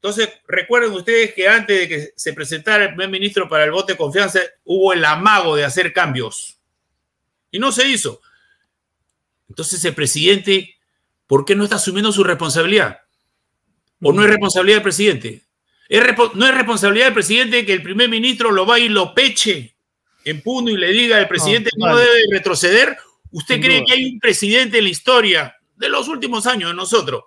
entonces, 0.00 0.28
recuerden 0.46 0.92
ustedes 0.92 1.34
que 1.34 1.48
antes 1.48 1.80
de 1.80 1.88
que 1.88 2.12
se 2.14 2.32
presentara 2.32 2.84
el 2.84 2.90
primer 2.90 3.08
ministro 3.08 3.48
para 3.48 3.64
el 3.64 3.72
voto 3.72 3.88
de 3.88 3.96
confianza, 3.96 4.40
hubo 4.64 4.92
el 4.92 5.04
amago 5.04 5.56
de 5.56 5.64
hacer 5.64 5.92
cambios. 5.92 6.56
Y 7.50 7.58
no 7.58 7.72
se 7.72 7.88
hizo. 7.88 8.20
Entonces, 9.48 9.84
el 9.84 9.96
presidente, 9.96 10.76
¿por 11.26 11.44
qué 11.44 11.56
no 11.56 11.64
está 11.64 11.76
asumiendo 11.76 12.12
su 12.12 12.22
responsabilidad? 12.22 13.00
¿O 14.00 14.12
no 14.12 14.22
es 14.22 14.30
responsabilidad 14.30 14.76
del 14.76 14.82
presidente? 14.84 15.42
no 16.34 16.46
es 16.46 16.54
responsabilidad 16.54 17.06
del 17.06 17.14
presidente 17.14 17.66
que 17.66 17.72
el 17.72 17.82
primer 17.82 18.10
ministro 18.10 18.52
lo 18.52 18.66
vaya 18.66 18.84
y 18.84 18.90
lo 18.90 19.14
peche 19.14 19.74
en 20.24 20.42
puno 20.42 20.70
y 20.70 20.76
le 20.76 20.92
diga 20.92 21.16
al 21.16 21.26
presidente 21.26 21.70
no, 21.76 21.88
no 21.88 21.96
debe 21.96 22.20
retroceder. 22.30 22.96
¿Usted 23.32 23.60
cree 23.60 23.84
que 23.84 23.94
hay 23.94 24.04
un 24.04 24.20
presidente 24.20 24.78
en 24.78 24.84
la 24.84 24.90
historia 24.90 25.56
de 25.76 25.88
los 25.88 26.06
últimos 26.06 26.46
años 26.46 26.70
de 26.70 26.76
nosotros 26.76 27.24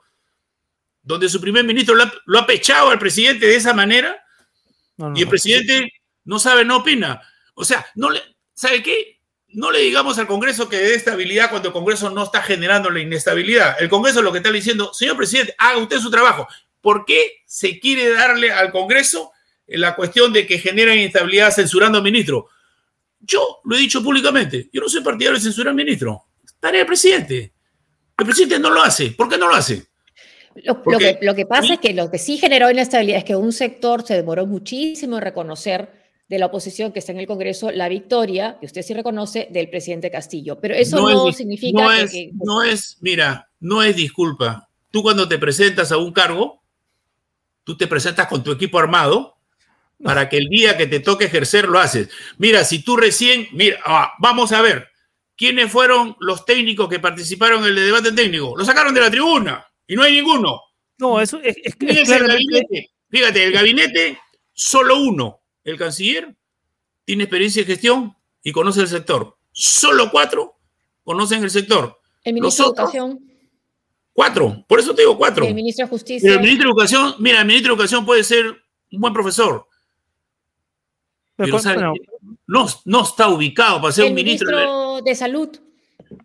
donde 1.03 1.29
su 1.29 1.41
primer 1.41 1.63
ministro 1.63 1.95
lo 1.95 2.39
ha, 2.39 2.45
pechado 2.45 2.89
al 2.89 2.99
presidente 2.99 3.47
de 3.47 3.55
esa 3.55 3.73
manera 3.73 4.23
y 5.15 5.21
el 5.21 5.27
presidente 5.27 5.91
no 6.25 6.39
sabe, 6.39 6.63
no 6.63 6.77
opina. 6.77 7.21
O 7.55 7.65
sea, 7.65 7.85
no 7.95 8.09
le, 8.09 8.21
¿sabe 8.53 8.83
qué? 8.83 9.19
No 9.49 9.71
le 9.71 9.79
digamos 9.79 10.17
al 10.17 10.27
Congreso 10.27 10.69
que 10.69 10.77
dé 10.77 10.95
estabilidad 10.95 11.49
cuando 11.49 11.69
el 11.69 11.73
Congreso 11.73 12.09
no 12.09 12.23
está 12.23 12.41
generando 12.41 12.89
la 12.89 12.99
inestabilidad. 12.99 13.75
El 13.81 13.89
Congreso 13.89 14.21
lo 14.21 14.31
que 14.31 14.37
está 14.37 14.51
diciendo, 14.51 14.93
señor 14.93 15.17
presidente, 15.17 15.55
haga 15.57 15.77
usted 15.77 15.99
su 15.99 16.11
trabajo. 16.11 16.47
¿Por 16.79 17.05
qué 17.05 17.41
se 17.45 17.79
quiere 17.79 18.09
darle 18.09 18.51
al 18.51 18.71
Congreso 18.71 19.31
la 19.77 19.95
cuestión 19.95 20.33
de 20.33 20.45
que 20.45 20.59
generan 20.59 20.97
inestabilidad 20.97 21.51
censurando 21.51 21.97
al 21.97 22.03
ministro. 22.03 22.49
Yo 23.19 23.59
lo 23.63 23.75
he 23.75 23.79
dicho 23.79 24.03
públicamente, 24.03 24.69
yo 24.71 24.81
no 24.81 24.89
soy 24.89 25.01
partidario 25.01 25.37
de 25.37 25.43
censurar 25.43 25.69
al 25.69 25.75
ministro. 25.75 26.25
Tarea 26.59 26.79
del 26.79 26.87
presidente. 26.87 27.53
El 28.17 28.25
presidente 28.25 28.59
no 28.59 28.69
lo 28.69 28.81
hace. 28.81 29.11
¿Por 29.11 29.29
qué 29.29 29.37
no 29.37 29.47
lo 29.47 29.55
hace? 29.55 29.90
Lo, 30.55 30.81
que, 30.97 31.19
lo 31.21 31.35
que, 31.35 31.45
pasa 31.45 31.73
es 31.73 31.79
que 31.79 31.93
lo 31.93 32.11
que 32.11 32.17
sí 32.17 32.37
generó 32.37 32.69
inestabilidad 32.69 33.19
es 33.19 33.23
que 33.23 33.35
un 33.35 33.53
sector 33.53 34.05
se 34.05 34.15
demoró 34.15 34.45
muchísimo 34.45 35.17
en 35.17 35.23
reconocer 35.23 36.01
de 36.27 36.39
la 36.39 36.45
oposición 36.45 36.93
que 36.93 36.99
está 36.99 37.11
en 37.11 37.19
el 37.19 37.27
Congreso 37.27 37.71
la 37.71 37.89
victoria, 37.89 38.57
que 38.59 38.65
usted 38.65 38.83
sí 38.83 38.93
reconoce, 38.93 39.49
del 39.51 39.69
presidente 39.69 40.09
Castillo. 40.09 40.59
Pero 40.61 40.75
eso 40.75 40.97
no, 40.97 41.31
significa 41.33 41.83
no 41.83 41.91
es, 41.91 42.11
que... 42.11 42.31
No 42.33 42.63
es, 42.63 42.97
mira, 43.01 43.49
no 43.59 43.83
es 43.83 43.95
disculpa. 43.95 44.69
Tú 44.91 45.03
cuando 45.03 45.27
te 45.27 45.37
presentas 45.37 45.91
a 45.91 45.97
un 45.97 46.13
cargo, 46.13 46.63
tú 47.65 47.75
te 47.75 47.85
presentas 47.87 48.27
con 48.27 48.43
tu 48.43 48.51
equipo 48.51 48.79
armado 48.79 49.35
para 50.01 50.29
que 50.29 50.37
el 50.37 50.47
día 50.47 50.77
que 50.77 50.87
te 50.87 51.01
toque 51.01 51.25
ejercer 51.25 51.67
lo 51.67 51.79
haces. 51.79 52.09
Mira, 52.37 52.63
si 52.63 52.81
tú 52.81 52.95
recién, 52.95 53.47
mira, 53.51 53.79
ah, 53.85 54.13
vamos 54.19 54.51
a 54.53 54.61
ver, 54.61 54.87
¿quiénes 55.35 55.71
fueron 55.71 56.15
los 56.19 56.45
técnicos 56.45 56.87
que 56.87 56.99
participaron 56.99 57.61
en 57.63 57.69
el 57.69 57.75
debate 57.75 58.11
técnico? 58.13 58.55
Lo 58.57 58.65
sacaron 58.65 58.93
de 58.93 59.01
la 59.01 59.11
tribuna 59.11 59.65
y 59.91 59.95
no 59.97 60.03
hay 60.03 60.13
ninguno. 60.13 60.61
No, 60.99 61.19
eso 61.19 61.41
es, 61.41 61.57
el 61.57 61.75
gabinete. 62.07 62.91
Fíjate, 63.09 63.43
el 63.43 63.51
gabinete, 63.51 64.17
solo 64.53 65.01
uno, 65.01 65.41
el 65.65 65.77
canciller, 65.77 66.33
tiene 67.03 67.25
experiencia 67.25 67.59
en 67.59 67.67
gestión 67.67 68.15
y 68.41 68.53
conoce 68.53 68.79
el 68.79 68.87
sector. 68.87 69.37
Solo 69.51 70.09
cuatro 70.09 70.55
conocen 71.03 71.43
el 71.43 71.49
sector. 71.49 71.99
El 72.23 72.35
ministro 72.35 72.67
de 72.67 72.69
Educación. 72.69 73.19
Cuatro, 74.13 74.63
por 74.65 74.79
eso 74.79 74.95
te 74.95 75.01
digo 75.01 75.17
cuatro. 75.17 75.45
El 75.45 75.55
ministro 75.55 75.85
de 75.85 75.89
Justicia. 75.89 76.31
el 76.31 76.39
ministro 76.39 76.67
de 76.67 76.71
Educación, 76.71 77.15
mira, 77.19 77.41
el 77.41 77.47
ministro 77.47 77.75
de 77.75 77.81
Educación 77.81 78.05
puede 78.05 78.23
ser 78.23 78.45
un 78.45 79.01
buen 79.01 79.11
profesor, 79.13 79.67
no, 82.47 82.67
no, 82.85 83.01
está 83.03 83.27
ubicado 83.27 83.81
para 83.81 83.91
ser 83.91 84.05
un 84.05 84.13
ministro. 84.13 84.47
Ministro 84.47 85.01
de 85.01 85.15
Salud. 85.15 85.49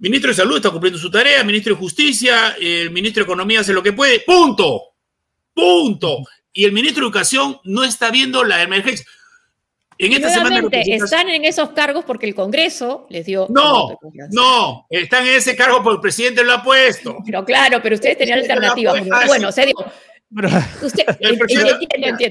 Ministro 0.01 0.31
de 0.31 0.35
Salud 0.35 0.57
está 0.57 0.71
cumpliendo 0.71 0.99
su 0.99 1.11
tarea, 1.11 1.45
ministro 1.45 1.75
de 1.75 1.81
Justicia, 1.81 2.57
el 2.61 2.91
ministro 2.91 3.23
de 3.23 3.25
Economía 3.25 3.61
hace 3.61 3.73
lo 3.73 3.83
que 3.83 3.93
puede. 3.93 4.21
Punto. 4.21 4.83
Punto. 5.55 6.19
Y 6.53 6.65
el 6.65 6.73
ministro 6.73 7.03
de 7.03 7.07
Educación 7.07 7.59
no 7.65 7.85
está 7.85 8.11
viendo 8.11 8.45
la 8.45 8.63
emergencia. 8.63 9.07
En 9.99 10.13
esta 10.13 10.29
semana 10.29 10.63
están 10.73 11.31
en 11.31 11.45
esos 11.47 11.71
cargos 11.71 12.05
porque 12.05 12.27
el 12.27 12.35
Congreso 12.35 13.07
les 13.09 13.25
dio. 13.25 13.47
No, 13.49 13.99
no, 14.31 14.87
están 14.91 15.27
en 15.27 15.37
ese 15.37 15.57
cargo 15.57 15.83
porque 15.83 15.97
el 15.97 16.01
presidente 16.03 16.45
lo 16.45 16.53
ha 16.53 16.63
puesto. 16.63 17.17
Pero 17.25 17.45
claro, 17.45 17.81
pero 17.83 17.95
ustedes 17.95 18.19
tenían 18.19 18.41
alternativas. 18.41 19.03
Bueno, 19.27 19.51
se 19.51 19.65
dio 19.65 19.75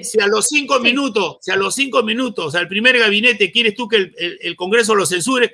si 0.02 0.20
a 0.20 0.28
los 0.28 0.48
cinco 0.48 0.80
minutos, 0.80 1.38
si 1.42 1.52
a 1.52 1.56
los 1.56 1.74
cinco 1.74 2.04
minutos 2.04 2.54
al 2.56 2.68
primer 2.68 3.00
gabinete 3.00 3.52
quieres 3.52 3.74
tú 3.74 3.88
que 3.88 4.12
el, 4.42 4.56
Congreso 4.56 4.96
lo 4.96 5.06
censure, 5.06 5.54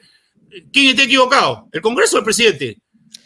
¿quién 0.72 0.90
está 0.90 1.04
equivocado? 1.04 1.68
¿El 1.72 1.82
Congreso 1.82 2.18
o 2.18 2.20
el 2.20 2.26
presidente? 2.26 2.78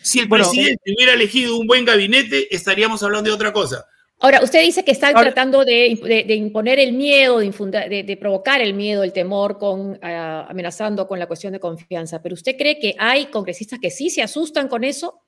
Si 0.02 0.20
el 0.20 0.30
presidente 0.30 0.82
hubiera 0.96 1.14
elegido 1.14 1.58
un 1.58 1.68
buen 1.68 1.84
gabinete, 1.84 2.54
estaríamos 2.54 3.02
hablando 3.04 3.30
de 3.30 3.36
otra 3.36 3.52
cosa. 3.52 3.86
Ahora, 4.20 4.42
usted 4.44 4.62
dice 4.62 4.86
que 4.86 4.92
están 4.92 5.14
tratando 5.14 5.66
de, 5.66 5.88
imponer 6.30 6.80
el 6.80 6.94
miedo, 6.94 7.40
de, 7.40 8.18
provocar 8.20 8.62
el 8.62 8.74
miedo, 8.74 9.04
el 9.04 9.14
temor, 9.14 9.58
con, 9.58 10.00
ah, 10.02 10.48
amenazando 10.50 11.08
con 11.08 11.20
la 11.20 11.28
cuestión 11.28 11.54
de 11.54 11.60
confianza. 11.60 12.22
¿Pero 12.22 12.36
usted 12.36 12.56
cree 12.58 12.80
que 12.80 12.96
hay 12.98 13.26
congresistas 13.26 13.80
que 13.80 13.92
sí 13.92 14.10
se 14.10 14.22
asustan 14.22 14.68
con 14.68 14.84
eso? 14.84 15.22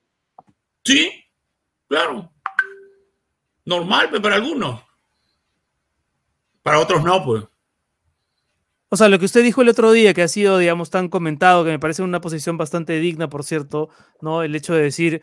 Sí, 0.84 1.10
claro 1.86 2.32
normal 3.68 4.08
pues, 4.08 4.22
para 4.22 4.36
algunos. 4.36 4.80
Para 6.62 6.80
otros 6.80 7.04
no, 7.04 7.24
pues. 7.24 7.44
O 8.90 8.96
sea, 8.96 9.08
lo 9.08 9.18
que 9.18 9.26
usted 9.26 9.42
dijo 9.42 9.60
el 9.60 9.68
otro 9.68 9.92
día, 9.92 10.14
que 10.14 10.22
ha 10.22 10.28
sido, 10.28 10.56
digamos, 10.58 10.88
tan 10.90 11.08
comentado, 11.08 11.64
que 11.64 11.70
me 11.70 11.78
parece 11.78 12.02
una 12.02 12.20
posición 12.20 12.56
bastante 12.56 12.98
digna, 12.98 13.28
por 13.28 13.44
cierto, 13.44 13.90
¿no? 14.22 14.42
El 14.42 14.54
hecho 14.54 14.74
de 14.74 14.82
decir, 14.82 15.22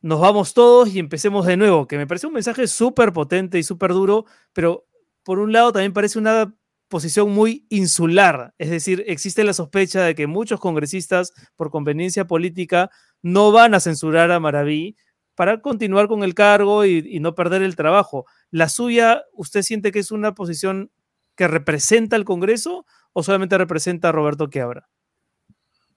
nos 0.00 0.20
vamos 0.20 0.54
todos 0.54 0.88
y 0.94 0.98
empecemos 0.98 1.46
de 1.46 1.56
nuevo, 1.56 1.86
que 1.86 1.98
me 1.98 2.06
parece 2.06 2.26
un 2.26 2.32
mensaje 2.32 2.66
súper 2.66 3.12
potente 3.12 3.58
y 3.58 3.62
súper 3.62 3.92
duro, 3.92 4.24
pero 4.52 4.86
por 5.22 5.38
un 5.38 5.52
lado 5.52 5.72
también 5.72 5.92
parece 5.92 6.18
una 6.18 6.54
posición 6.88 7.30
muy 7.30 7.66
insular, 7.70 8.54
es 8.58 8.70
decir, 8.70 9.04
existe 9.06 9.44
la 9.44 9.54
sospecha 9.54 10.02
de 10.02 10.14
que 10.14 10.26
muchos 10.26 10.60
congresistas, 10.60 11.32
por 11.56 11.70
conveniencia 11.70 12.26
política, 12.26 12.90
no 13.22 13.52
van 13.52 13.74
a 13.74 13.80
censurar 13.80 14.30
a 14.30 14.40
Maraví, 14.40 14.96
para 15.34 15.60
continuar 15.60 16.08
con 16.08 16.22
el 16.22 16.34
cargo 16.34 16.84
y, 16.84 17.18
no 17.20 17.34
perder 17.34 17.62
el 17.62 17.76
trabajo. 17.76 18.26
¿La 18.50 18.68
suya, 18.68 19.22
usted 19.32 19.62
siente 19.62 19.90
que 19.90 19.98
es 19.98 20.10
una 20.10 20.34
posición 20.34 20.90
que 21.36 21.48
representa 21.48 22.16
al 22.16 22.24
Congreso 22.24 22.86
o 23.12 23.22
solamente 23.22 23.58
representa 23.58 24.08
a 24.08 24.12
Roberto 24.12 24.48
Quiabra? 24.50 24.88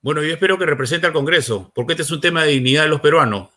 Bueno, 0.01 0.21
yo 0.21 0.33
espero 0.33 0.57
que 0.57 0.65
represente 0.65 1.07
al 1.07 1.13
Congreso, 1.13 1.71
porque 1.73 1.93
este 1.93 2.03
es 2.03 2.11
un 2.11 2.21
tema 2.21 2.43
de 2.43 2.51
dignidad 2.51 2.83
de 2.83 2.89
los 2.89 3.01
peruanos. 3.01 3.49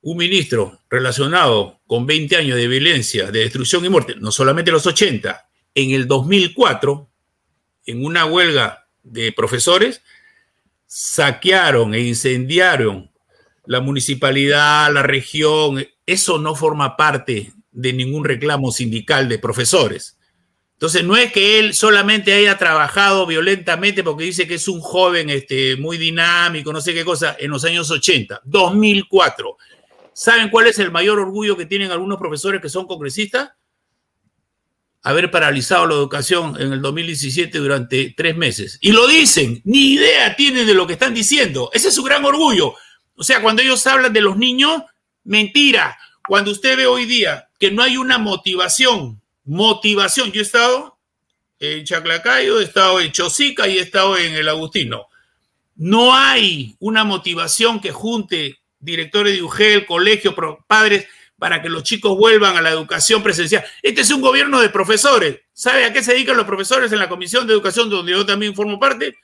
Un 0.00 0.18
ministro 0.18 0.80
relacionado 0.88 1.80
con 1.86 2.06
20 2.06 2.36
años 2.36 2.56
de 2.56 2.68
violencia, 2.68 3.30
de 3.32 3.40
destrucción 3.40 3.84
y 3.84 3.88
muerte, 3.88 4.14
no 4.18 4.30
solamente 4.30 4.70
los 4.70 4.86
80, 4.86 5.48
en 5.74 5.90
el 5.90 6.06
2004, 6.06 7.10
en 7.86 8.04
una 8.04 8.24
huelga 8.24 8.86
de 9.02 9.32
profesores, 9.32 10.02
saquearon 10.86 11.94
e 11.94 12.00
incendiaron 12.00 13.10
la 13.64 13.80
municipalidad, 13.80 14.92
la 14.92 15.02
región, 15.02 15.84
eso 16.06 16.38
no 16.38 16.54
forma 16.54 16.96
parte 16.96 17.52
de 17.72 17.92
ningún 17.92 18.24
reclamo 18.24 18.70
sindical 18.70 19.28
de 19.28 19.38
profesores. 19.38 20.15
Entonces, 20.76 21.04
no 21.04 21.16
es 21.16 21.32
que 21.32 21.58
él 21.58 21.72
solamente 21.72 22.34
haya 22.34 22.58
trabajado 22.58 23.24
violentamente 23.24 24.04
porque 24.04 24.24
dice 24.24 24.46
que 24.46 24.56
es 24.56 24.68
un 24.68 24.82
joven 24.82 25.30
este, 25.30 25.74
muy 25.76 25.96
dinámico, 25.96 26.70
no 26.70 26.82
sé 26.82 26.92
qué 26.92 27.02
cosa, 27.02 27.34
en 27.38 27.50
los 27.50 27.64
años 27.64 27.90
80, 27.90 28.42
2004. 28.44 29.56
¿Saben 30.12 30.50
cuál 30.50 30.66
es 30.66 30.78
el 30.78 30.90
mayor 30.90 31.18
orgullo 31.18 31.56
que 31.56 31.64
tienen 31.64 31.90
algunos 31.90 32.18
profesores 32.18 32.60
que 32.60 32.68
son 32.68 32.86
congresistas? 32.86 33.52
Haber 35.02 35.30
paralizado 35.30 35.86
la 35.86 35.94
educación 35.94 36.60
en 36.60 36.74
el 36.74 36.82
2017 36.82 37.56
durante 37.56 38.12
tres 38.14 38.36
meses. 38.36 38.76
Y 38.82 38.92
lo 38.92 39.06
dicen, 39.06 39.62
ni 39.64 39.94
idea 39.94 40.36
tienen 40.36 40.66
de 40.66 40.74
lo 40.74 40.86
que 40.86 40.92
están 40.92 41.14
diciendo. 41.14 41.70
Ese 41.72 41.88
es 41.88 41.94
su 41.94 42.02
gran 42.02 42.22
orgullo. 42.22 42.74
O 43.14 43.22
sea, 43.22 43.40
cuando 43.40 43.62
ellos 43.62 43.86
hablan 43.86 44.12
de 44.12 44.20
los 44.20 44.36
niños, 44.36 44.82
mentira. 45.24 45.96
Cuando 46.28 46.50
usted 46.50 46.76
ve 46.76 46.86
hoy 46.86 47.06
día 47.06 47.48
que 47.58 47.70
no 47.70 47.82
hay 47.82 47.96
una 47.96 48.18
motivación, 48.18 49.22
motivación. 49.46 50.30
Yo 50.32 50.40
he 50.40 50.44
estado 50.44 50.98
en 51.58 51.84
Chaclacayo, 51.84 52.60
he 52.60 52.64
estado 52.64 53.00
en 53.00 53.12
Chosica 53.12 53.66
y 53.66 53.78
he 53.78 53.80
estado 53.80 54.18
en 54.18 54.34
el 54.34 54.48
Agustino. 54.48 55.06
No 55.74 56.14
hay 56.14 56.76
una 56.78 57.04
motivación 57.04 57.80
que 57.80 57.92
junte 57.92 58.60
directores 58.78 59.34
de 59.34 59.42
UGEL, 59.42 59.86
colegio, 59.86 60.34
padres, 60.66 61.06
para 61.38 61.60
que 61.60 61.68
los 61.68 61.82
chicos 61.82 62.16
vuelvan 62.16 62.56
a 62.56 62.62
la 62.62 62.70
educación 62.70 63.22
presencial. 63.22 63.64
Este 63.82 64.00
es 64.00 64.10
un 64.10 64.20
gobierno 64.20 64.60
de 64.60 64.70
profesores. 64.70 65.40
¿Sabe 65.52 65.84
a 65.84 65.92
qué 65.92 66.02
se 66.02 66.12
dedican 66.12 66.36
los 66.36 66.46
profesores 66.46 66.92
en 66.92 66.98
la 66.98 67.08
Comisión 67.08 67.46
de 67.46 67.52
Educación, 67.52 67.90
donde 67.90 68.12
yo 68.12 68.24
también 68.24 68.54
formo 68.54 68.78
parte? 68.78 69.16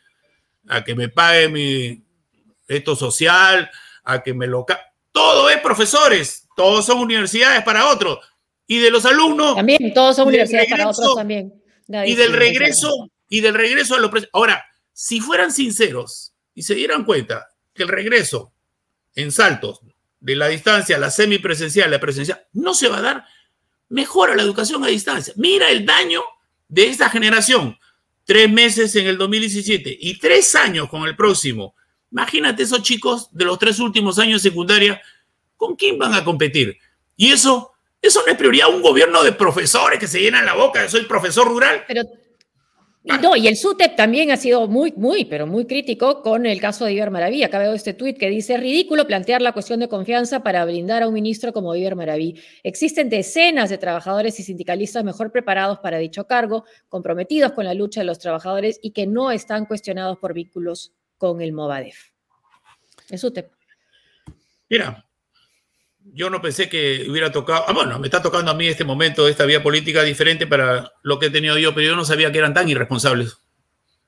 A 0.69 0.85
que 0.85 0.95
me 0.95 1.09
pague 1.09 1.49
mi, 1.49 2.03
esto 2.69 2.97
social, 2.97 3.71
a 4.05 4.23
que 4.23 4.35
me 4.35 4.47
lo... 4.47 4.67
Todo 5.11 5.51
es 5.51 5.59
profesores, 5.59 6.49
todos 6.57 6.85
son 6.85 6.99
universidades 6.99 7.63
para 7.63 7.89
otros. 7.89 8.19
Y 8.67 8.79
de 8.79 8.91
los 8.91 9.05
alumnos... 9.05 9.57
También, 9.57 9.93
todos 9.93 10.17
son 10.17 10.29
universidades 10.29 10.71
para 10.71 10.89
otros 10.89 11.15
también. 11.15 11.53
y 11.89 12.15
del 12.15 12.33
regreso, 12.33 13.11
y 13.29 13.41
del 13.41 13.55
regreso 13.55 13.95
a 13.95 14.01
los... 14.01 14.11
Ahora, 14.33 14.65
si 14.93 15.21
fueran 15.21 15.53
sinceros 15.53 16.35
y 16.55 16.63
se 16.63 16.75
dieran 16.75 17.05
cuenta 17.05 17.49
que 17.75 17.83
el 17.83 17.89
regreso 17.89 18.53
en 19.15 19.33
saltos 19.33 19.81
de 20.21 20.37
la 20.37 20.49
distancia, 20.49 20.99
la 20.99 21.11
semipresencial, 21.11 21.91
la 21.91 22.01
presencial, 22.01 22.47
no 22.53 22.75
se 22.75 22.89
va 22.89 22.99
a 22.99 23.03
dar, 23.03 23.25
mejora 23.89 24.37
la 24.37 24.43
educación 24.43 24.85
a 24.85 24.89
distancia. 24.89 25.35
Mira 25.37 25.71
el 25.71 25.85
daño 25.85 26.23
de 26.69 26.87
esta 26.87 27.11
generación. 27.11 27.79
Tres 28.25 28.51
meses 28.51 28.95
en 28.95 29.07
el 29.07 29.19
2017 29.19 29.99
y 30.01 30.19
tres 30.19 30.55
años 30.55 30.89
con 30.89 31.05
el 31.05 31.17
próximo 31.17 31.75
Imagínate 32.13 32.63
esos 32.63 32.83
chicos 32.83 33.31
de 33.33 33.47
los 33.47 33.59
tres 33.59 33.81
últimos 33.81 34.19
años 34.19 34.43
de 34.43 34.51
secundaria, 34.51 35.01
¿con 35.57 35.77
quién 35.77 35.99
van 35.99 36.13
a 36.13 36.23
competir? 36.23 36.77
Y 37.17 37.33
eso, 37.33 37.72
eso 38.03 38.21
no 38.27 38.33
es 38.33 38.37
prioridad. 38.37 38.69
Un 38.69 38.83
gobierno 38.83 39.23
de 39.23 39.33
profesores 39.33 39.99
que 39.99 40.09
se 40.09 40.21
llenan 40.21 40.45
la 40.45 40.55
boca, 40.55 40.87
soy 40.89 41.05
profesor 41.05 41.47
rural. 41.47 41.85
Pero 41.87 42.03
no, 43.05 43.35
y 43.35 43.49
el 43.49 43.57
SUTEP 43.57 43.97
también 43.97 44.31
ha 44.31 44.37
sido 44.37 44.69
muy, 44.69 44.93
muy, 44.97 45.25
pero 45.25 45.45
muy 45.47 45.67
crítico 45.67 46.23
con 46.23 46.47
el 46.47 46.61
caso 46.61 46.85
de 46.85 46.93
Iber 46.93 47.11
Maraví. 47.11 47.43
Acá 47.43 47.59
veo 47.59 47.73
este 47.73 47.95
tuit 47.95 48.17
que 48.17 48.29
dice, 48.29 48.57
ridículo 48.57 49.09
plantear 49.09 49.43
la 49.43 49.53
cuestión 49.53 49.81
de 49.81 49.89
confianza 49.89 50.45
para 50.45 50.65
brindar 50.65 51.03
a 51.03 51.09
un 51.09 51.15
ministro 51.15 51.53
como 51.53 51.75
Iber 51.75 51.97
Maraví. 51.97 52.41
Existen 52.63 53.09
decenas 53.09 53.71
de 53.71 53.79
trabajadores 53.79 54.39
y 54.39 54.45
sindicalistas 54.45 55.03
mejor 55.03 55.33
preparados 55.33 55.81
para 55.81 55.99
dicho 55.99 56.29
cargo, 56.29 56.65
comprometidos 56.89 57.53
con 57.53 57.65
la 57.65 57.75
lucha 57.75 58.01
de 58.01 58.07
los 58.07 58.21
trabajadores 58.21 58.79
y 58.83 58.93
que 58.93 59.07
no 59.09 59.33
están 59.33 59.67
cuestionados 59.67 60.19
por 60.19 60.33
vínculos 60.33 60.93
con 61.19 61.41
el 61.41 61.53
Movadef. 61.53 62.11
Es 63.11 63.25
usted. 63.25 63.47
Mira, 64.69 65.05
yo 66.15 66.31
no 66.31 66.43
pensé 66.43 66.69
que 66.69 67.07
hubiera 67.09 67.33
tocado, 67.33 67.65
ah, 67.67 67.73
bueno, 67.73 67.99
me 67.99 68.07
está 68.07 68.23
tocando 68.23 68.51
a 68.51 68.55
mí 68.55 68.67
este 68.67 68.85
momento, 68.85 69.29
esta 69.29 69.47
vía 69.47 69.63
política 69.63 70.03
diferente 70.03 70.47
para 70.47 70.93
lo 71.03 71.19
que 71.19 71.27
he 71.27 71.31
tenido 71.31 71.57
yo, 71.59 71.75
pero 71.75 71.89
yo 71.89 71.97
no 71.97 72.05
sabía 72.05 72.31
que 72.31 72.39
eran 72.39 72.55
tan 72.55 72.69
irresponsables. 72.69 73.39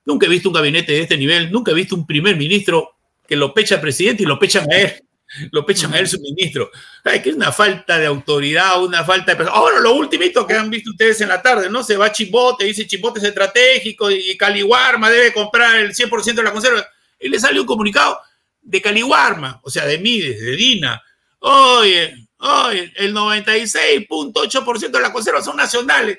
Nunca 0.05 0.27
he 0.27 0.29
visto 0.29 0.49
un 0.49 0.55
gabinete 0.55 0.91
de 0.91 1.01
este 1.01 1.17
nivel, 1.17 1.51
nunca 1.51 1.71
he 1.71 1.75
visto 1.75 1.95
un 1.95 2.05
primer 2.05 2.35
ministro 2.35 2.95
que 3.27 3.35
lo 3.35 3.53
pecha 3.53 3.75
al 3.75 3.81
presidente 3.81 4.23
y 4.23 4.25
lo 4.25 4.37
pechan 4.37 4.71
a 4.71 4.77
él, 4.77 5.03
lo 5.51 5.65
pechan 5.65 5.93
a 5.93 5.99
él 5.99 6.07
su 6.07 6.19
ministro. 6.19 6.69
Ay, 7.03 7.21
que 7.21 7.29
es 7.29 7.35
una 7.35 7.51
falta 7.51 7.97
de 7.97 8.05
autoridad, 8.05 8.83
una 8.83 9.03
falta 9.03 9.33
de... 9.33 9.43
Ahora, 9.49 9.79
lo 9.79 9.95
ultimito 9.95 10.45
que 10.45 10.53
han 10.53 10.69
visto 10.69 10.91
ustedes 10.91 11.21
en 11.21 11.29
la 11.29 11.41
tarde, 11.41 11.69
¿no? 11.71 11.81
Se 11.83 11.97
va 11.97 12.11
Chimbote, 12.11 12.65
dice 12.65 12.85
Chimbote 12.85 13.19
es 13.19 13.25
estratégico 13.25 14.11
y 14.11 14.37
Caliwarma 14.37 15.09
debe 15.09 15.33
comprar 15.33 15.77
el 15.77 15.93
100% 15.95 16.35
de 16.35 16.43
la 16.43 16.51
conserva. 16.51 16.85
Y 17.19 17.29
le 17.29 17.39
sale 17.39 17.59
un 17.59 17.65
comunicado 17.65 18.19
de 18.61 18.81
Caliwarma, 18.81 19.59
o 19.63 19.69
sea, 19.71 19.85
de 19.85 19.97
Mides, 19.97 20.39
de 20.39 20.55
Dina, 20.55 21.01
Oye, 21.47 22.27
oye, 22.39 22.91
el 22.95 23.13
96.8% 23.13 24.89
de 24.89 24.99
las 24.99 25.11
conservas 25.11 25.45
son 25.45 25.55
nacionales. 25.55 26.17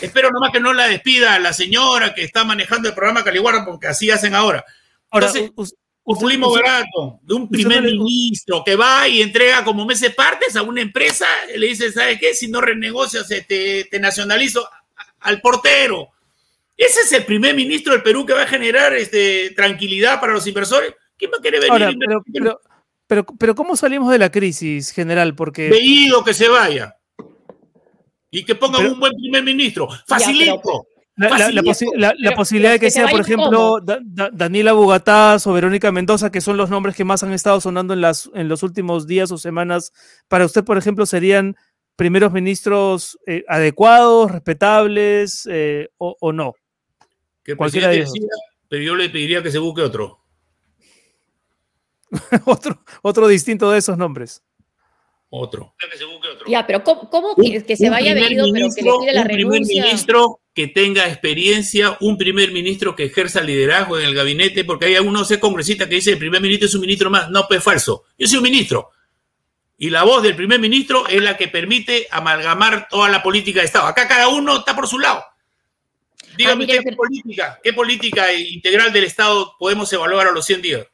Espero 0.00 0.30
nomás 0.30 0.50
que 0.52 0.58
no 0.58 0.72
la 0.72 0.88
despida 0.88 1.38
la 1.38 1.52
señora 1.52 2.12
que 2.12 2.24
está 2.24 2.42
manejando 2.42 2.88
el 2.88 2.94
programa 2.94 3.22
Caliguarra, 3.22 3.64
porque 3.64 3.86
así 3.86 4.10
hacen 4.10 4.34
ahora. 4.34 4.64
Entonces, 5.12 5.52
populismo 6.02 6.50
barato 6.50 7.20
de 7.22 7.34
un 7.34 7.48
primer 7.48 7.82
ministro 7.82 8.64
que 8.64 8.74
va 8.74 9.06
y 9.06 9.22
entrega 9.22 9.62
como 9.62 9.86
meses 9.86 10.12
partes 10.12 10.56
a 10.56 10.62
una 10.62 10.80
empresa, 10.80 11.26
y 11.54 11.58
le 11.58 11.68
dice, 11.68 11.92
¿sabes 11.92 12.18
qué? 12.18 12.34
Si 12.34 12.48
no 12.48 12.60
renegocias, 12.60 13.28
te, 13.28 13.84
te 13.84 14.00
nacionalizo 14.00 14.68
al 15.20 15.40
portero. 15.40 16.08
Ese 16.76 17.02
es 17.02 17.12
el 17.12 17.24
primer 17.24 17.54
ministro 17.54 17.92
del 17.92 18.02
Perú 18.02 18.26
que 18.26 18.32
va 18.32 18.42
a 18.42 18.48
generar 18.48 18.92
este, 18.94 19.50
tranquilidad 19.50 20.18
para 20.18 20.32
los 20.32 20.46
inversores. 20.48 20.94
¿Quién 21.16 21.30
va 21.30 21.36
a 21.38 21.42
querer 21.42 21.60
venir? 21.60 21.96
pero, 21.98 22.24
pero, 22.32 22.60
pero 23.08 23.54
¿cómo 23.54 23.76
salimos 23.76 24.12
de 24.12 24.18
la 24.18 24.30
crisis, 24.30 24.92
general? 24.92 25.34
Porque... 25.34 25.70
Veído 25.70 26.22
que 26.22 26.34
se 26.34 26.48
vaya. 26.48 26.94
Y 28.30 28.44
que 28.44 28.54
pongan 28.54 28.86
un 28.86 29.00
buen 29.00 29.12
primer 29.14 29.42
ministro. 29.42 29.88
Facilito. 30.06 30.86
la, 31.16 31.62
posibilidad 32.36 32.72
de 32.72 32.78
que, 32.78 32.90
sea, 32.90 33.08
por 33.08 33.20
ejemplo, 33.20 33.80
Daniela 33.80 34.74
Bogatás 34.74 35.46
o 35.46 35.52
Verónica 35.54 35.90
Mendoza, 35.90 36.30
que 36.30 36.42
son 36.42 36.58
los 36.58 36.68
nombres 36.68 36.94
que 36.94 37.04
más 37.04 37.22
han 37.22 37.32
estado 37.32 37.60
sonando 37.60 37.94
en, 37.94 38.02
las, 38.02 38.30
en 38.34 38.48
los 38.48 38.62
últimos 38.62 39.06
días 39.06 39.32
o 39.32 39.38
semanas, 39.38 39.92
para 40.28 40.44
usted, 40.44 40.62
por 40.62 40.76
ejemplo, 40.76 41.06
serían 41.06 41.56
primeros 41.96 42.32
ministros 42.32 43.18
eh, 43.26 43.44
adecuados, 43.48 44.30
respetables 44.30 45.48
eh, 45.50 45.88
o, 45.96 46.32
no. 46.32 46.54
Que 47.42 47.56
Cualquiera 47.56 47.88
de 47.88 48.06
pero 48.68 48.82
yo 48.82 48.94
le 48.94 49.08
pediría 49.08 49.42
que 49.42 49.50
se 49.50 49.58
busque 49.58 49.80
otro. 49.80 50.20
otro, 52.44 52.82
otro 53.02 53.28
distinto 53.28 53.70
de 53.70 53.78
esos 53.78 53.96
nombres. 53.98 54.42
Otro. 55.30 55.74
Ya, 56.46 56.66
pero 56.66 56.82
¿cómo, 56.82 57.34
que, 57.36 57.76
se 57.76 57.90
vaya 57.90 58.14
venido, 58.14 58.46
pero 58.50 58.68
que 58.74 58.82
le 58.82 59.12
la 59.12 59.22
un 59.22 59.26
primer 59.26 59.60
ministro 59.60 60.40
que 60.54 60.68
tenga 60.68 61.06
experiencia, 61.06 61.98
un 62.00 62.16
primer 62.16 62.50
ministro 62.50 62.96
que 62.96 63.04
ejerza 63.04 63.42
liderazgo 63.42 63.98
en 63.98 64.06
el 64.06 64.14
gabinete, 64.14 64.64
porque 64.64 64.86
hay 64.86 64.96
algunos 64.96 65.30
congresistas 65.38 65.86
que 65.86 65.96
dicen 65.96 66.14
el 66.14 66.18
primer 66.18 66.40
ministro 66.40 66.66
es 66.66 66.74
un 66.74 66.80
ministro 66.80 67.10
más. 67.10 67.30
No, 67.30 67.46
pues 67.46 67.62
falso. 67.62 68.04
Yo 68.16 68.26
soy 68.26 68.38
un 68.38 68.44
ministro. 68.44 68.90
Y 69.76 69.90
la 69.90 70.02
voz 70.02 70.22
del 70.22 70.34
primer 70.34 70.58
ministro 70.58 71.06
es 71.06 71.22
la 71.22 71.36
que 71.36 71.48
permite 71.48 72.08
amalgamar 72.10 72.88
toda 72.88 73.10
la 73.10 73.22
política 73.22 73.60
de 73.60 73.66
Estado. 73.66 73.86
Acá 73.86 74.08
cada 74.08 74.28
uno 74.28 74.58
está 74.58 74.74
por 74.74 74.88
su 74.88 74.98
lado. 74.98 75.22
Dígame 76.38 76.64
ah, 76.64 76.82
qué, 76.82 76.92
política, 76.92 77.60
qué 77.62 77.72
política 77.72 78.32
integral 78.32 78.92
del 78.92 79.04
Estado 79.04 79.54
podemos 79.58 79.92
evaluar 79.92 80.26
a 80.26 80.32
los 80.32 80.46
100 80.46 80.62
días. 80.62 80.86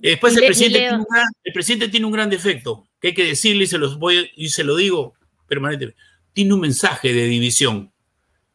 Después 0.00 0.34
el, 0.34 0.46
presidente 0.46 0.78
tiene 0.78 0.96
un 0.96 1.04
gran, 1.10 1.26
el 1.44 1.52
presidente 1.52 1.88
tiene 1.88 2.06
un 2.06 2.12
gran 2.12 2.30
defecto, 2.30 2.88
que 2.98 3.08
hay 3.08 3.14
que 3.14 3.24
decirle 3.24 3.64
y 3.64 3.66
se, 3.66 3.76
los 3.76 3.98
voy, 3.98 4.30
y 4.34 4.48
se 4.48 4.64
lo 4.64 4.76
digo 4.76 5.12
permanentemente. 5.46 6.00
Tiene 6.32 6.54
un 6.54 6.60
mensaje 6.60 7.12
de 7.12 7.26
división. 7.26 7.92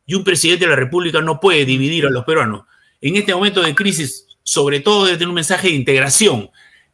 Y 0.07 0.15
un 0.15 0.23
presidente 0.23 0.65
de 0.65 0.71
la 0.71 0.75
República 0.75 1.21
no 1.21 1.39
puede 1.39 1.65
dividir 1.65 2.07
a 2.07 2.09
los 2.09 2.25
peruanos. 2.25 2.65
En 2.99 3.15
este 3.15 3.35
momento 3.35 3.61
de 3.61 3.75
crisis, 3.75 4.25
sobre 4.41 4.79
todo 4.79 5.05
debe 5.05 5.17
tener 5.17 5.29
un 5.29 5.35
mensaje 5.35 5.67
de 5.67 5.75
integración. 5.75 6.49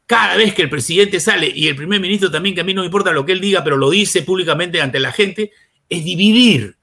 Cada 0.05 0.35
vez 0.35 0.53
que 0.53 0.63
el 0.63 0.69
presidente 0.69 1.21
sale, 1.21 1.49
y 1.55 1.69
el 1.69 1.77
primer 1.77 2.01
ministro 2.01 2.29
también, 2.29 2.55
que 2.55 2.61
a 2.61 2.65
mí 2.65 2.73
no 2.73 2.81
me 2.81 2.87
importa 2.87 3.13
lo 3.13 3.25
que 3.25 3.31
él 3.31 3.39
diga, 3.39 3.63
pero 3.63 3.77
lo 3.77 3.89
dice 3.89 4.21
públicamente 4.21 4.81
ante 4.81 4.99
la 4.99 5.13
gente, 5.13 5.51
es 5.87 6.03
dividir. 6.03 6.75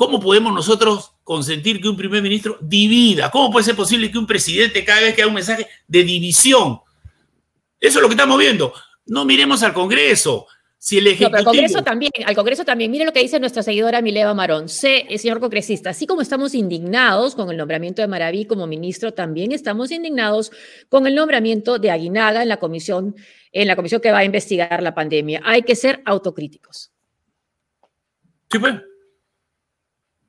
¿Cómo 0.00 0.18
podemos 0.18 0.54
nosotros 0.54 1.12
consentir 1.24 1.78
que 1.78 1.86
un 1.86 1.94
primer 1.94 2.22
ministro 2.22 2.56
divida? 2.62 3.30
¿Cómo 3.30 3.50
puede 3.50 3.66
ser 3.66 3.76
posible 3.76 4.10
que 4.10 4.16
un 4.16 4.26
presidente 4.26 4.82
cada 4.82 5.02
vez 5.02 5.14
que 5.14 5.20
haga 5.20 5.28
un 5.28 5.34
mensaje 5.34 5.66
de 5.86 6.04
división? 6.04 6.80
Eso 7.78 7.98
es 7.98 8.02
lo 8.02 8.08
que 8.08 8.14
estamos 8.14 8.38
viendo. 8.38 8.72
No 9.04 9.26
miremos 9.26 9.62
al 9.62 9.74
Congreso. 9.74 10.46
Si 10.78 10.96
el 10.96 11.06
Ejecutivo... 11.06 11.36
al 11.36 11.44
Congreso 11.44 11.84
también, 11.84 12.12
al 12.24 12.34
Congreso 12.34 12.64
también. 12.64 12.90
Mire 12.90 13.04
lo 13.04 13.12
que 13.12 13.20
dice 13.20 13.38
nuestra 13.38 13.62
seguidora 13.62 14.00
Mileva 14.00 14.32
Marón. 14.32 14.70
Sé, 14.70 15.04
eh, 15.10 15.18
señor 15.18 15.38
congresista, 15.38 15.90
así 15.90 16.06
como 16.06 16.22
estamos 16.22 16.54
indignados 16.54 17.34
con 17.34 17.50
el 17.50 17.58
nombramiento 17.58 18.00
de 18.00 18.08
Maraví 18.08 18.46
como 18.46 18.66
ministro, 18.66 19.12
también 19.12 19.52
estamos 19.52 19.90
indignados 19.90 20.50
con 20.88 21.06
el 21.06 21.14
nombramiento 21.14 21.78
de 21.78 21.90
Aguinaga 21.90 22.40
en 22.40 22.48
la 22.48 22.56
comisión, 22.56 23.16
en 23.52 23.68
la 23.68 23.76
comisión 23.76 24.00
que 24.00 24.12
va 24.12 24.20
a 24.20 24.24
investigar 24.24 24.82
la 24.82 24.94
pandemia. 24.94 25.42
Hay 25.44 25.60
que 25.60 25.76
ser 25.76 26.00
autocríticos. 26.06 26.90
Sí, 28.50 28.58
pues. 28.58 28.76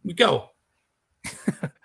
¿Y 0.04 0.16
qué 0.16 0.24
hago? 0.24 0.54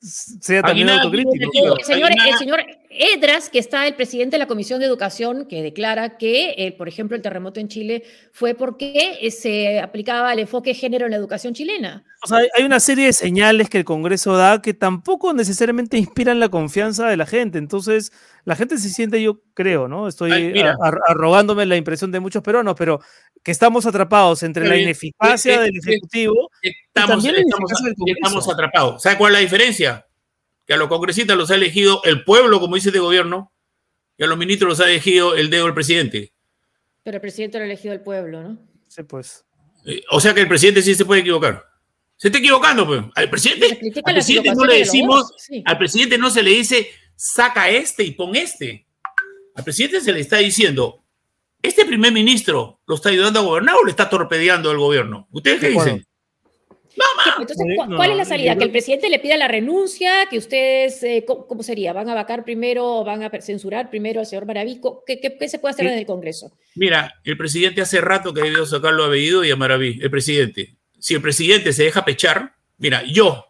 sea 0.00 0.62
también 0.62 0.88
autocrítico. 0.88 1.76
El 1.78 1.84
señor, 1.84 2.10
el 2.12 2.38
señor, 2.38 2.64
Edras, 2.98 3.50
que 3.50 3.58
está 3.58 3.86
el 3.86 3.94
presidente 3.94 4.36
de 4.36 4.38
la 4.38 4.46
Comisión 4.46 4.80
de 4.80 4.86
Educación, 4.86 5.46
que 5.46 5.62
declara 5.62 6.16
que, 6.16 6.54
eh, 6.56 6.72
por 6.72 6.88
ejemplo, 6.88 7.16
el 7.16 7.22
terremoto 7.22 7.60
en 7.60 7.68
Chile 7.68 8.02
fue 8.32 8.54
porque 8.54 9.18
eh, 9.20 9.30
se 9.30 9.80
aplicaba 9.80 10.32
el 10.32 10.40
enfoque 10.40 10.74
género 10.74 11.06
en 11.06 11.12
la 11.12 11.16
educación 11.16 11.54
chilena. 11.54 12.04
O 12.22 12.28
sea, 12.28 12.38
hay 12.56 12.64
una 12.64 12.80
serie 12.80 13.06
de 13.06 13.12
señales 13.12 13.68
que 13.68 13.78
el 13.78 13.84
Congreso 13.84 14.36
da 14.36 14.62
que 14.62 14.74
tampoco 14.74 15.32
necesariamente 15.32 15.96
inspiran 15.98 16.40
la 16.40 16.48
confianza 16.48 17.08
de 17.08 17.16
la 17.16 17.26
gente. 17.26 17.58
Entonces, 17.58 18.12
la 18.44 18.56
gente 18.56 18.78
se 18.78 18.88
siente, 18.88 19.20
yo 19.20 19.42
creo, 19.54 19.88
¿no? 19.88 20.08
Estoy 20.08 20.54
arrogándome 21.08 21.66
la 21.66 21.76
impresión 21.76 22.12
de 22.12 22.20
muchos 22.20 22.42
peruanos, 22.42 22.74
pero 22.78 23.00
que 23.42 23.50
estamos 23.50 23.86
atrapados 23.86 24.42
entre 24.42 24.68
la 24.68 24.76
ineficacia 24.76 25.60
del 25.60 25.76
Ejecutivo 25.76 26.50
estamos, 26.62 27.24
y 27.24 27.28
estamos, 27.28 27.72
estamos 28.06 28.48
atrapados. 28.48 29.02
¿Sabe 29.02 29.18
cuál 29.18 29.32
es 29.32 29.38
la 29.38 29.40
diferencia? 29.40 30.05
Que 30.66 30.74
a 30.74 30.76
los 30.76 30.88
congresistas 30.88 31.36
los 31.36 31.50
ha 31.50 31.54
elegido 31.54 32.02
el 32.04 32.24
pueblo, 32.24 32.60
como 32.60 32.74
dice 32.74 32.88
este 32.88 32.98
gobierno, 32.98 33.52
y 34.18 34.24
a 34.24 34.26
los 34.26 34.36
ministros 34.36 34.70
los 34.70 34.80
ha 34.80 34.90
elegido 34.90 35.36
el 35.36 35.48
dedo 35.50 35.64
del 35.64 35.74
presidente. 35.74 36.32
Pero 37.02 37.16
el 37.16 37.20
presidente 37.20 37.58
lo 37.58 37.64
ha 37.64 37.66
elegido 37.66 37.94
el 37.94 38.00
pueblo, 38.00 38.42
¿no? 38.42 38.58
Sí, 38.88 39.02
pues. 39.04 39.44
Eh, 39.86 40.02
o 40.10 40.20
sea 40.20 40.34
que 40.34 40.40
el 40.40 40.48
presidente 40.48 40.82
sí 40.82 40.94
se 40.94 41.04
puede 41.04 41.20
equivocar. 41.20 41.64
Se 42.16 42.28
está 42.28 42.38
equivocando, 42.38 42.86
pues. 42.86 43.04
Al 43.14 43.30
presidente, 43.30 43.78
al 44.04 44.14
presidente 44.14 44.54
no 44.54 44.64
le 44.64 44.78
decimos, 44.78 45.32
al 45.64 45.78
presidente 45.78 46.18
no 46.18 46.30
se 46.30 46.42
le 46.42 46.50
dice, 46.50 46.90
saca 47.14 47.68
este 47.68 48.02
y 48.02 48.12
pon 48.12 48.34
este. 48.34 48.86
Al 49.54 49.64
presidente 49.64 50.00
se 50.00 50.12
le 50.12 50.20
está 50.20 50.38
diciendo, 50.38 51.04
¿este 51.62 51.84
primer 51.84 52.12
ministro 52.12 52.80
lo 52.86 52.94
está 52.94 53.10
ayudando 53.10 53.40
a 53.40 53.42
gobernar 53.42 53.76
o 53.76 53.84
le 53.84 53.90
está 53.90 54.08
torpedeando 54.08 54.70
el 54.70 54.78
gobierno? 54.78 55.28
¿Ustedes 55.30 55.60
qué 55.60 55.68
dicen? 55.68 56.05
Entonces, 57.38 57.66
¿cuál 57.94 58.10
es 58.12 58.16
la 58.16 58.24
salida? 58.24 58.56
¿Que 58.56 58.64
el 58.64 58.70
presidente 58.70 59.08
le 59.08 59.18
pida 59.18 59.36
la 59.36 59.48
renuncia? 59.48 60.26
¿Que 60.30 60.38
ustedes, 60.38 61.02
eh, 61.02 61.24
¿cómo, 61.26 61.62
sería? 61.62 61.92
¿Van 61.92 62.08
a 62.08 62.14
vacar 62.14 62.44
primero 62.44 63.00
o 63.00 63.04
van 63.04 63.22
a 63.22 63.30
censurar 63.40 63.90
primero 63.90 64.20
al 64.20 64.26
señor 64.26 64.46
Maraví? 64.46 64.80
¿Qué, 65.06 65.20
qué, 65.20 65.48
se 65.48 65.58
puede 65.58 65.74
hacer 65.74 65.86
en 65.86 65.98
el 65.98 66.06
Congreso? 66.06 66.52
Mira, 66.74 67.14
el 67.24 67.36
presidente 67.36 67.82
hace 67.82 68.00
rato 68.00 68.32
que 68.32 68.40
ha 68.40 68.44
debido 68.44 68.66
sacarlo 68.66 69.04
a 69.04 69.08
Bellido 69.08 69.44
y 69.44 69.50
a 69.50 69.56
Maraví, 69.56 69.98
el 70.02 70.10
presidente. 70.10 70.76
Si 70.98 71.14
el 71.14 71.22
presidente 71.22 71.72
se 71.72 71.84
deja 71.84 72.04
pechar, 72.04 72.54
mira, 72.78 73.02
yo, 73.04 73.46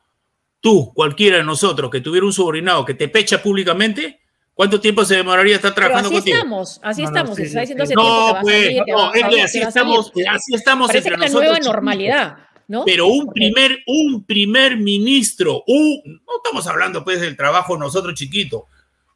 tú, 0.61 0.93
cualquiera 0.95 1.39
de 1.39 1.45
nosotros 1.45 1.91
que 1.91 2.01
tuviera 2.01 2.27
un 2.27 2.33
subordinado 2.33 2.85
que 2.85 2.95
te 2.95 3.09
pecha 3.09 3.43
públicamente, 3.43 4.21
¿Cuánto 4.57 4.81
tiempo 4.81 5.05
se 5.05 5.17
demoraría 5.17 5.57
estar 5.57 5.75
trabajando 5.75 6.09
así 6.09 6.17
contigo? 6.17 6.37
Estamos, 6.39 6.81
así 6.83 7.03
estamos, 7.03 7.39
está 7.39 7.61
diciendo 7.61 7.85
hace 7.85 7.95
no, 7.95 8.03
tiempo 8.03 8.17
que 8.17 8.33
va 8.33 8.39
a 8.39 8.41
pues, 8.41 8.63
salir, 8.63 8.83
no, 8.89 9.45
así 9.45 9.59
estamos, 9.61 10.13
así 10.31 10.55
estamos 10.55 10.87
Parece 10.87 11.09
entre 11.09 11.21
que 11.21 11.27
nosotros. 11.27 11.51
nueva 11.51 11.59
normalidad. 11.59 12.46
Pero 12.85 13.07
un 13.07 13.33
primer, 13.33 13.79
un 13.87 14.25
primer 14.25 14.77
ministro, 14.77 15.62
no 15.67 16.37
estamos 16.43 16.67
hablando 16.67 17.05
pues 17.05 17.21
del 17.21 17.37
trabajo 17.37 17.79
nosotros 17.79 18.14
chiquitos. 18.14 18.62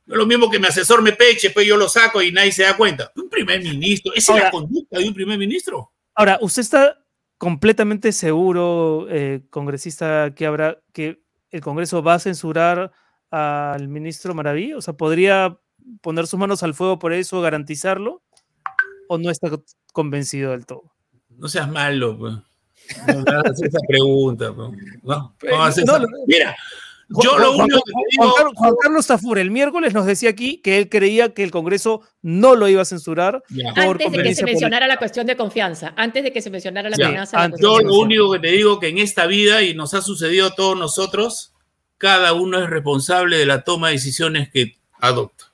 No 0.06 0.14
es 0.14 0.18
lo 0.18 0.26
mismo 0.26 0.50
que 0.50 0.58
mi 0.58 0.66
asesor 0.66 1.02
me 1.02 1.12
peche, 1.12 1.50
pues 1.50 1.66
yo 1.66 1.76
lo 1.76 1.88
saco 1.88 2.22
y 2.22 2.32
nadie 2.32 2.52
se 2.52 2.62
da 2.62 2.76
cuenta. 2.76 3.12
Un 3.16 3.28
primer 3.28 3.62
ministro, 3.62 4.12
¿esa 4.14 4.36
es 4.36 4.44
la 4.44 4.50
conducta 4.50 4.98
de 4.98 5.08
un 5.08 5.14
primer 5.14 5.38
ministro? 5.38 5.92
Ahora, 6.14 6.38
¿usted 6.40 6.62
está 6.62 7.04
completamente 7.38 8.12
seguro, 8.12 9.06
eh, 9.08 9.42
congresista, 9.50 10.34
que 10.34 10.46
habrá 10.46 10.80
que 10.92 11.22
el 11.50 11.60
Congreso 11.60 12.02
va 12.02 12.14
a 12.14 12.18
censurar 12.18 12.92
al 13.30 13.88
ministro 13.88 14.34
Maraví? 14.34 14.72
O 14.74 14.82
sea, 14.82 14.94
¿podría 14.94 15.58
poner 16.02 16.26
sus 16.26 16.38
manos 16.38 16.62
al 16.62 16.74
fuego 16.74 16.98
por 16.98 17.12
eso, 17.12 17.40
garantizarlo? 17.40 18.22
¿O 19.08 19.18
no 19.18 19.30
está 19.30 19.48
convencido 19.92 20.52
del 20.52 20.66
todo? 20.66 20.92
No 21.30 21.48
seas 21.48 21.70
malo, 21.70 22.18
pues. 22.18 22.34
No 23.06 23.42
esa 23.50 23.78
pregunta. 23.88 24.52
Mira, 26.26 26.56
yo 27.22 27.38
lo 27.38 27.56
único 27.56 27.82
que 27.82 27.92
digo, 28.10 28.52
Juan, 28.54 28.74
Carlos 28.80 29.06
Tafur 29.06 29.38
el 29.38 29.50
miércoles 29.50 29.92
nos 29.92 30.06
decía 30.06 30.30
aquí 30.30 30.58
que 30.58 30.78
él 30.78 30.88
creía 30.88 31.34
que 31.34 31.42
el 31.42 31.50
Congreso 31.50 32.02
no 32.22 32.54
lo 32.54 32.68
iba 32.68 32.82
a 32.82 32.84
censurar. 32.84 33.42
antes 33.74 34.12
de 34.12 34.22
que 34.22 34.34
se 34.34 34.44
mencionara 34.44 34.86
la 34.86 34.96
cuestión 34.96 35.26
de 35.26 35.36
confianza, 35.36 35.92
antes 35.96 36.22
de 36.22 36.32
que 36.32 36.40
se 36.40 36.50
mencionara 36.50 36.88
la 36.88 36.96
amenaza. 36.96 37.50
yo 37.60 37.80
lo 37.80 37.98
único 37.98 38.32
que 38.32 38.38
te 38.38 38.48
digo 38.48 38.78
que 38.78 38.88
en 38.88 38.98
esta 38.98 39.26
vida, 39.26 39.62
y 39.62 39.74
nos 39.74 39.94
ha 39.94 40.02
sucedido 40.02 40.46
a 40.46 40.54
todos 40.54 40.78
nosotros, 40.78 41.52
cada 41.98 42.32
uno 42.32 42.62
es 42.62 42.70
responsable 42.70 43.38
de 43.38 43.46
la 43.46 43.62
toma 43.62 43.88
de 43.88 43.94
decisiones 43.94 44.48
que 44.50 44.76
adopta. 45.00 45.52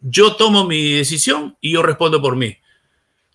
Yo 0.00 0.34
tomo 0.34 0.64
mi 0.66 0.94
decisión 0.94 1.56
y 1.60 1.72
yo 1.74 1.82
respondo 1.82 2.20
por 2.20 2.34
mí. 2.34 2.56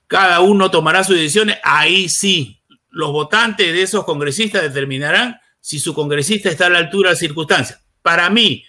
Cada 0.07 0.41
uno 0.41 0.69
tomará 0.69 1.03
sus 1.05 1.15
decisiones, 1.15 1.57
ahí 1.63 2.09
sí, 2.09 2.59
los 2.89 3.11
votantes 3.11 3.73
de 3.73 3.81
esos 3.81 4.05
congresistas 4.05 4.63
determinarán 4.63 5.39
si 5.59 5.79
su 5.79 5.93
congresista 5.93 6.49
está 6.49 6.67
a 6.67 6.69
la 6.69 6.79
altura 6.79 7.09
de 7.09 7.13
las 7.13 7.19
circunstancias. 7.19 7.83
Para 8.01 8.29
mí, 8.29 8.63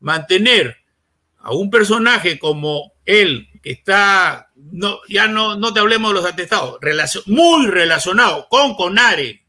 mantener 0.00 0.76
a 1.38 1.52
un 1.52 1.70
personaje 1.70 2.38
como 2.38 2.92
él, 3.04 3.48
que 3.62 3.72
está, 3.72 4.50
no, 4.54 5.00
ya 5.08 5.28
no, 5.28 5.56
no 5.56 5.72
te 5.72 5.80
hablemos 5.80 6.10
de 6.10 6.20
los 6.20 6.30
atestados, 6.30 6.78
muy 7.26 7.66
relacionado 7.66 8.48
con 8.48 8.74
Conare 8.74 9.44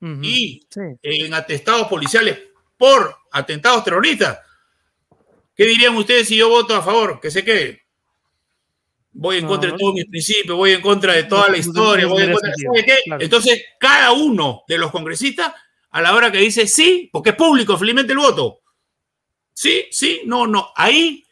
y 0.00 0.66
en 1.02 1.34
atestados 1.34 1.86
policiales 1.88 2.38
por 2.76 3.14
atentados 3.30 3.84
terroristas, 3.84 4.38
¿qué 5.54 5.66
dirían 5.66 5.96
ustedes 5.96 6.28
si 6.28 6.36
yo 6.36 6.48
voto 6.48 6.74
a 6.74 6.82
favor? 6.82 7.20
Que 7.20 7.30
se 7.30 7.44
quede 7.44 7.82
voy 9.12 9.38
en 9.38 9.46
contra 9.46 9.72
de 9.72 9.78
todos 9.78 9.94
mis 9.94 10.06
principios, 10.06 10.56
voy 10.56 10.72
en 10.72 10.80
contra 10.80 11.12
de 11.14 11.24
toda 11.24 11.48
la 11.48 11.56
historia, 11.56 12.06
voy 12.06 12.22
en 12.22 12.32
contra 12.32 12.50
de... 12.50 12.84
qué? 12.84 12.96
Entonces, 13.18 13.62
cada 13.78 14.12
uno 14.12 14.62
de 14.68 14.78
los 14.78 14.90
congresistas, 14.90 15.52
a 15.90 16.00
la 16.00 16.14
hora 16.14 16.30
que 16.30 16.38
dice 16.38 16.66
sí, 16.66 17.08
porque 17.12 17.30
es 17.30 17.36
público, 17.36 17.76
felizmente 17.76 18.12
el 18.12 18.18
voto, 18.18 18.60
sí, 19.52 19.84
sí, 19.90 20.22
no, 20.24 20.46
no, 20.46 20.70
ahí, 20.76 21.24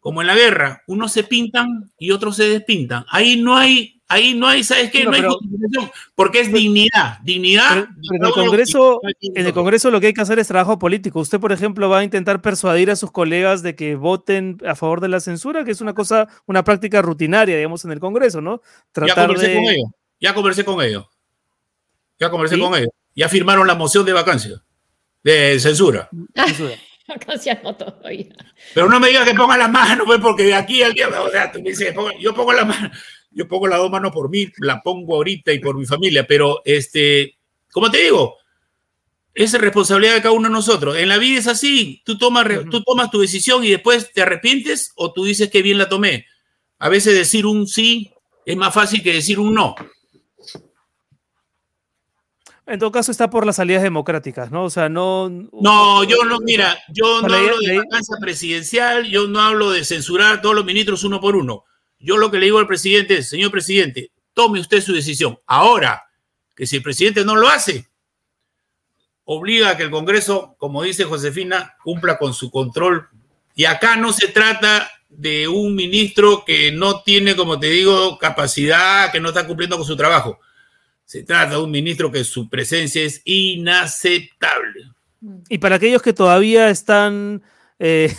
como 0.00 0.20
en 0.20 0.26
la 0.26 0.34
guerra, 0.34 0.82
unos 0.86 1.12
se 1.12 1.24
pintan 1.24 1.92
y 1.98 2.10
otros 2.10 2.36
se 2.36 2.48
despintan. 2.48 3.04
Ahí 3.08 3.36
no 3.36 3.56
hay 3.56 3.93
Ahí 4.06 4.34
no 4.34 4.46
hay, 4.46 4.62
¿sabes 4.62 4.90
qué? 4.90 5.04
No, 5.04 5.12
hay 5.12 5.22
justificación, 5.22 5.90
porque 6.14 6.40
es 6.40 6.52
dignidad, 6.52 7.18
dignidad. 7.22 7.88
en, 8.12 8.24
el 8.24 8.32
Congreso, 8.32 9.00
en 9.20 9.46
el 9.46 9.52
Congreso 9.54 9.90
lo 9.90 9.98
que 9.98 10.08
hay 10.08 10.12
que 10.12 10.20
hacer 10.20 10.38
es 10.38 10.46
trabajo 10.46 10.78
político. 10.78 11.20
Usted, 11.20 11.40
por 11.40 11.52
ejemplo, 11.52 11.88
va 11.88 12.00
a 12.00 12.04
intentar 12.04 12.42
persuadir 12.42 12.90
a 12.90 12.96
sus 12.96 13.10
colegas 13.10 13.62
de 13.62 13.74
que 13.74 13.96
voten 13.96 14.58
a 14.66 14.74
favor 14.74 15.00
de 15.00 15.08
la 15.08 15.20
censura, 15.20 15.64
que 15.64 15.70
es 15.70 15.80
una 15.80 15.94
cosa, 15.94 16.28
una 16.46 16.62
práctica 16.64 17.00
rutinaria, 17.00 17.56
digamos, 17.56 17.84
en 17.86 17.92
el 17.92 18.00
Congreso, 18.00 18.42
¿no? 18.42 18.60
Tratar 18.92 19.16
ya 19.16 19.26
conversé 19.26 19.54
con 19.54 19.64
ellos, 19.64 19.90
ya 20.20 20.34
conversé 20.34 20.64
con 20.64 20.82
ellos. 20.82 21.06
Ya 22.18 22.30
conversé 22.30 22.58
con 22.58 22.74
ellos. 22.74 22.90
Ya 23.14 23.28
firmaron 23.28 23.66
la 23.66 23.74
moción 23.74 24.04
de 24.04 24.12
vacancia, 24.12 24.62
de 25.22 25.58
censura. 25.58 26.10
censura. 26.34 26.74
no 27.64 27.76
todavía. 27.76 28.34
Pero 28.74 28.88
no 28.88 29.00
me 29.00 29.08
digas 29.08 29.26
que 29.26 29.34
ponga 29.34 29.56
la 29.56 29.68
mano, 29.68 30.04
pues, 30.04 30.20
porque 30.20 30.44
de 30.44 30.54
aquí 30.54 30.82
al 30.82 30.92
día, 30.92 31.08
o 31.08 31.30
sea, 31.30 31.50
tú 31.50 31.60
me 31.62 31.70
dices, 31.70 31.94
yo 32.20 32.34
pongo 32.34 32.52
la 32.52 32.64
mano 32.66 32.90
yo 33.34 33.48
pongo 33.48 33.66
las 33.66 33.78
dos 33.78 33.90
manos 33.90 34.12
por 34.12 34.30
mí, 34.30 34.48
la 34.58 34.82
pongo 34.82 35.16
ahorita 35.16 35.52
y 35.52 35.58
por 35.58 35.76
mi 35.76 35.86
familia, 35.86 36.26
pero 36.26 36.62
este, 36.64 37.36
como 37.72 37.90
te 37.90 37.98
digo, 37.98 38.36
es 39.34 39.52
responsabilidad 39.60 40.14
de 40.14 40.22
cada 40.22 40.32
uno 40.32 40.48
de 40.48 40.54
nosotros. 40.54 40.96
En 40.96 41.08
la 41.08 41.18
vida 41.18 41.40
es 41.40 41.48
así, 41.48 42.02
tú 42.04 42.16
tomas, 42.16 42.46
tú 42.70 42.82
tomas 42.82 43.10
tu 43.10 43.20
decisión 43.20 43.64
y 43.64 43.70
después 43.70 44.12
te 44.12 44.22
arrepientes 44.22 44.92
o 44.96 45.12
tú 45.12 45.24
dices 45.24 45.50
que 45.50 45.62
bien 45.62 45.78
la 45.78 45.88
tomé. 45.88 46.26
A 46.78 46.88
veces 46.88 47.14
decir 47.14 47.46
un 47.46 47.66
sí 47.66 48.12
es 48.46 48.56
más 48.56 48.72
fácil 48.72 49.02
que 49.02 49.14
decir 49.14 49.40
un 49.40 49.54
no. 49.54 49.74
En 52.66 52.78
todo 52.78 52.90
caso 52.90 53.10
está 53.10 53.28
por 53.28 53.44
las 53.44 53.56
salidas 53.56 53.82
democráticas, 53.82 54.50
¿no? 54.50 54.64
O 54.64 54.70
sea, 54.70 54.88
no... 54.88 55.28
No, 55.28 56.02
yo 56.04 56.24
no, 56.24 56.38
mira, 56.40 56.78
yo 56.88 57.20
no 57.20 57.34
hablo 57.34 57.58
de 57.58 57.76
vacancia 57.78 58.16
presidencial, 58.18 59.04
yo 59.04 59.26
no 59.26 59.40
hablo 59.40 59.70
de 59.70 59.84
censurar 59.84 60.34
a 60.34 60.40
todos 60.40 60.54
los 60.54 60.64
ministros 60.64 61.04
uno 61.04 61.20
por 61.20 61.36
uno. 61.36 61.64
Yo 62.04 62.18
lo 62.18 62.30
que 62.30 62.38
le 62.38 62.46
digo 62.46 62.58
al 62.58 62.66
presidente 62.66 63.16
es, 63.16 63.30
señor 63.30 63.50
presidente, 63.50 64.10
tome 64.34 64.60
usted 64.60 64.82
su 64.82 64.92
decisión. 64.92 65.38
Ahora, 65.46 66.04
que 66.54 66.66
si 66.66 66.76
el 66.76 66.82
presidente 66.82 67.24
no 67.24 67.34
lo 67.34 67.48
hace, 67.48 67.88
obliga 69.24 69.70
a 69.70 69.76
que 69.78 69.84
el 69.84 69.90
Congreso, 69.90 70.54
como 70.58 70.82
dice 70.82 71.04
Josefina, 71.04 71.76
cumpla 71.82 72.18
con 72.18 72.34
su 72.34 72.50
control. 72.50 73.08
Y 73.54 73.64
acá 73.64 73.96
no 73.96 74.12
se 74.12 74.28
trata 74.28 74.90
de 75.08 75.48
un 75.48 75.74
ministro 75.74 76.44
que 76.44 76.72
no 76.72 77.00
tiene, 77.00 77.36
como 77.36 77.58
te 77.58 77.68
digo, 77.68 78.18
capacidad, 78.18 79.10
que 79.10 79.20
no 79.20 79.28
está 79.30 79.46
cumpliendo 79.46 79.78
con 79.78 79.86
su 79.86 79.96
trabajo. 79.96 80.40
Se 81.06 81.22
trata 81.22 81.54
de 81.54 81.62
un 81.62 81.70
ministro 81.70 82.12
que 82.12 82.24
su 82.24 82.50
presencia 82.50 83.02
es 83.02 83.22
inaceptable. 83.24 84.90
Y 85.48 85.56
para 85.56 85.76
aquellos 85.76 86.02
que 86.02 86.12
todavía 86.12 86.68
están 86.68 87.42
eh, 87.78 88.14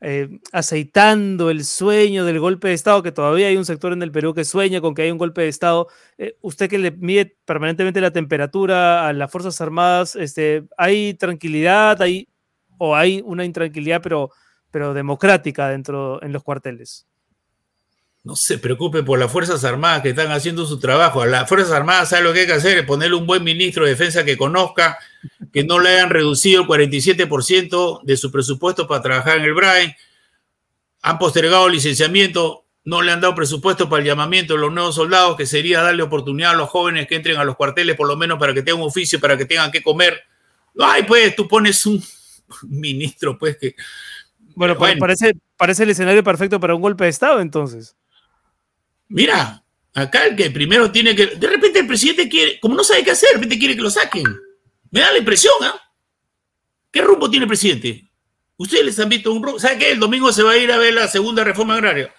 eh, 0.00 0.38
aceitando 0.52 1.50
el 1.50 1.64
sueño 1.64 2.24
del 2.24 2.38
golpe 2.38 2.68
de 2.68 2.74
Estado, 2.74 3.02
que 3.02 3.12
todavía 3.12 3.48
hay 3.48 3.56
un 3.56 3.64
sector 3.64 3.92
en 3.92 4.02
el 4.02 4.12
Perú 4.12 4.32
que 4.34 4.44
sueña 4.44 4.80
con 4.80 4.94
que 4.94 5.02
hay 5.02 5.10
un 5.10 5.18
golpe 5.18 5.42
de 5.42 5.48
Estado. 5.48 5.88
Eh, 6.18 6.36
usted 6.40 6.68
que 6.70 6.78
le 6.78 6.92
mide 6.92 7.36
permanentemente 7.44 8.00
la 8.00 8.12
temperatura 8.12 9.08
a 9.08 9.12
las 9.12 9.30
Fuerzas 9.30 9.60
Armadas, 9.60 10.14
este, 10.16 10.64
¿hay 10.76 11.14
tranquilidad 11.14 12.00
hay, 12.02 12.28
o 12.78 12.94
hay 12.94 13.22
una 13.24 13.44
intranquilidad, 13.44 14.00
pero, 14.02 14.30
pero 14.70 14.94
democrática 14.94 15.68
dentro 15.68 16.22
en 16.22 16.32
los 16.32 16.44
cuarteles? 16.44 17.06
No 18.24 18.36
se 18.36 18.58
preocupe 18.58 19.02
por 19.02 19.18
las 19.18 19.30
Fuerzas 19.30 19.64
Armadas 19.64 20.02
que 20.02 20.10
están 20.10 20.30
haciendo 20.32 20.66
su 20.66 20.78
trabajo. 20.78 21.22
A 21.22 21.26
las 21.26 21.48
Fuerzas 21.48 21.72
Armadas 21.72 22.10
sabe 22.10 22.24
lo 22.24 22.32
que 22.32 22.40
hay 22.40 22.46
que 22.46 22.52
hacer, 22.52 22.84
ponerle 22.86 23.16
un 23.16 23.26
buen 23.26 23.44
ministro 23.44 23.84
de 23.84 23.90
defensa 23.90 24.24
que 24.24 24.36
conozca, 24.36 24.98
que 25.52 25.64
no 25.64 25.78
le 25.78 25.90
hayan 25.90 26.10
reducido 26.10 26.62
el 26.62 26.68
47% 26.68 28.02
de 28.02 28.16
su 28.16 28.30
presupuesto 28.30 28.86
para 28.86 29.02
trabajar 29.02 29.38
en 29.38 29.44
el 29.44 29.54
BRAE. 29.54 29.96
Han 31.02 31.18
postergado 31.18 31.66
el 31.68 31.74
licenciamiento, 31.74 32.66
no 32.84 33.02
le 33.02 33.12
han 33.12 33.20
dado 33.20 33.34
presupuesto 33.34 33.88
para 33.88 34.02
el 34.02 34.08
llamamiento 34.08 34.54
de 34.54 34.60
los 34.60 34.72
nuevos 34.72 34.96
soldados, 34.96 35.36
que 35.36 35.46
sería 35.46 35.80
darle 35.80 36.02
oportunidad 36.02 36.50
a 36.50 36.56
los 36.56 36.68
jóvenes 36.68 37.06
que 37.06 37.14
entren 37.14 37.38
a 37.38 37.44
los 37.44 37.56
cuarteles, 37.56 37.96
por 37.96 38.08
lo 38.08 38.16
menos 38.16 38.38
para 38.38 38.52
que 38.52 38.62
tengan 38.62 38.82
un 38.82 38.88
oficio, 38.88 39.20
para 39.20 39.38
que 39.38 39.46
tengan 39.46 39.70
que 39.70 39.82
comer. 39.82 40.20
Ay, 40.78 41.04
pues 41.04 41.34
tú 41.34 41.48
pones 41.48 41.86
un 41.86 42.02
ministro, 42.68 43.38
pues 43.38 43.56
que... 43.56 43.74
Bueno, 44.54 44.74
bueno. 44.74 44.98
Parece, 44.98 45.34
parece 45.56 45.84
el 45.84 45.90
escenario 45.90 46.24
perfecto 46.24 46.58
para 46.58 46.74
un 46.74 46.82
golpe 46.82 47.04
de 47.04 47.10
Estado, 47.10 47.40
entonces. 47.40 47.94
Mira, 49.08 49.64
acá 49.94 50.26
el 50.26 50.36
que 50.36 50.50
primero 50.50 50.92
tiene 50.92 51.14
que. 51.14 51.26
De 51.26 51.46
repente 51.46 51.80
el 51.80 51.86
presidente 51.86 52.28
quiere, 52.28 52.60
como 52.60 52.74
no 52.74 52.84
sabe 52.84 53.04
qué 53.04 53.12
hacer, 53.12 53.30
de 53.30 53.34
repente 53.34 53.58
quiere 53.58 53.76
que 53.76 53.82
lo 53.82 53.90
saquen. 53.90 54.24
Me 54.90 55.00
da 55.00 55.12
la 55.12 55.18
impresión, 55.18 55.54
¿ah? 55.62 55.80
¿Qué 56.90 57.02
rumbo 57.02 57.28
tiene 57.30 57.44
el 57.44 57.48
presidente? 57.48 58.08
Ustedes 58.56 58.84
les 58.84 58.98
han 58.98 59.08
visto 59.08 59.32
un 59.32 59.42
rumbo. 59.42 59.58
¿Sabe 59.58 59.78
qué? 59.78 59.92
El 59.92 60.00
domingo 60.00 60.32
se 60.32 60.42
va 60.42 60.52
a 60.52 60.58
ir 60.58 60.70
a 60.72 60.78
ver 60.78 60.94
la 60.94 61.08
segunda 61.08 61.44
reforma 61.44 61.74
agraria. 61.74 62.12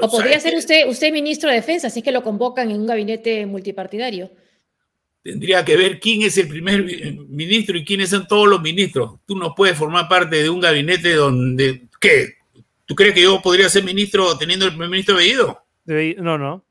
O 0.00 0.10
podría 0.10 0.40
ser 0.40 0.54
usted, 0.56 0.88
usted 0.88 1.12
ministro 1.12 1.50
de 1.50 1.56
Defensa, 1.56 1.88
así 1.88 2.02
que 2.02 2.12
lo 2.12 2.22
convocan 2.22 2.70
en 2.70 2.80
un 2.80 2.86
gabinete 2.86 3.46
multipartidario. 3.46 4.30
Tendría 5.22 5.64
que 5.64 5.76
ver 5.76 6.00
quién 6.00 6.22
es 6.22 6.38
el 6.38 6.48
primer 6.48 6.84
ministro 7.28 7.76
y 7.76 7.84
quiénes 7.84 8.10
son 8.10 8.26
todos 8.26 8.46
los 8.46 8.62
ministros. 8.62 9.18
Tú 9.26 9.36
no 9.36 9.54
puedes 9.54 9.76
formar 9.76 10.08
parte 10.08 10.42
de 10.42 10.50
un 10.50 10.60
gabinete 10.60 11.14
donde. 11.14 11.88
¿Qué? 12.00 12.35
¿Tú 12.86 12.94
crees 12.94 13.14
que 13.14 13.22
yo 13.22 13.42
podría 13.42 13.68
ser 13.68 13.84
ministro 13.84 14.38
teniendo 14.38 14.64
el 14.64 14.70
primer 14.70 14.88
ministro 14.88 15.16
veído? 15.16 15.62
No, 15.84 16.38
no. 16.38 16.64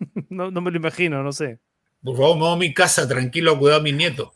no. 0.28 0.50
No 0.50 0.60
me 0.60 0.70
lo 0.70 0.76
imagino, 0.76 1.22
no 1.22 1.32
sé. 1.32 1.60
Por 2.02 2.16
favor, 2.16 2.36
me 2.36 2.42
voy 2.42 2.52
a 2.52 2.56
mi 2.56 2.74
casa 2.74 3.08
tranquilo 3.08 3.52
a 3.52 3.58
cuidar 3.58 3.80
a 3.80 3.82
mis 3.82 3.94
nietos. 3.94 4.28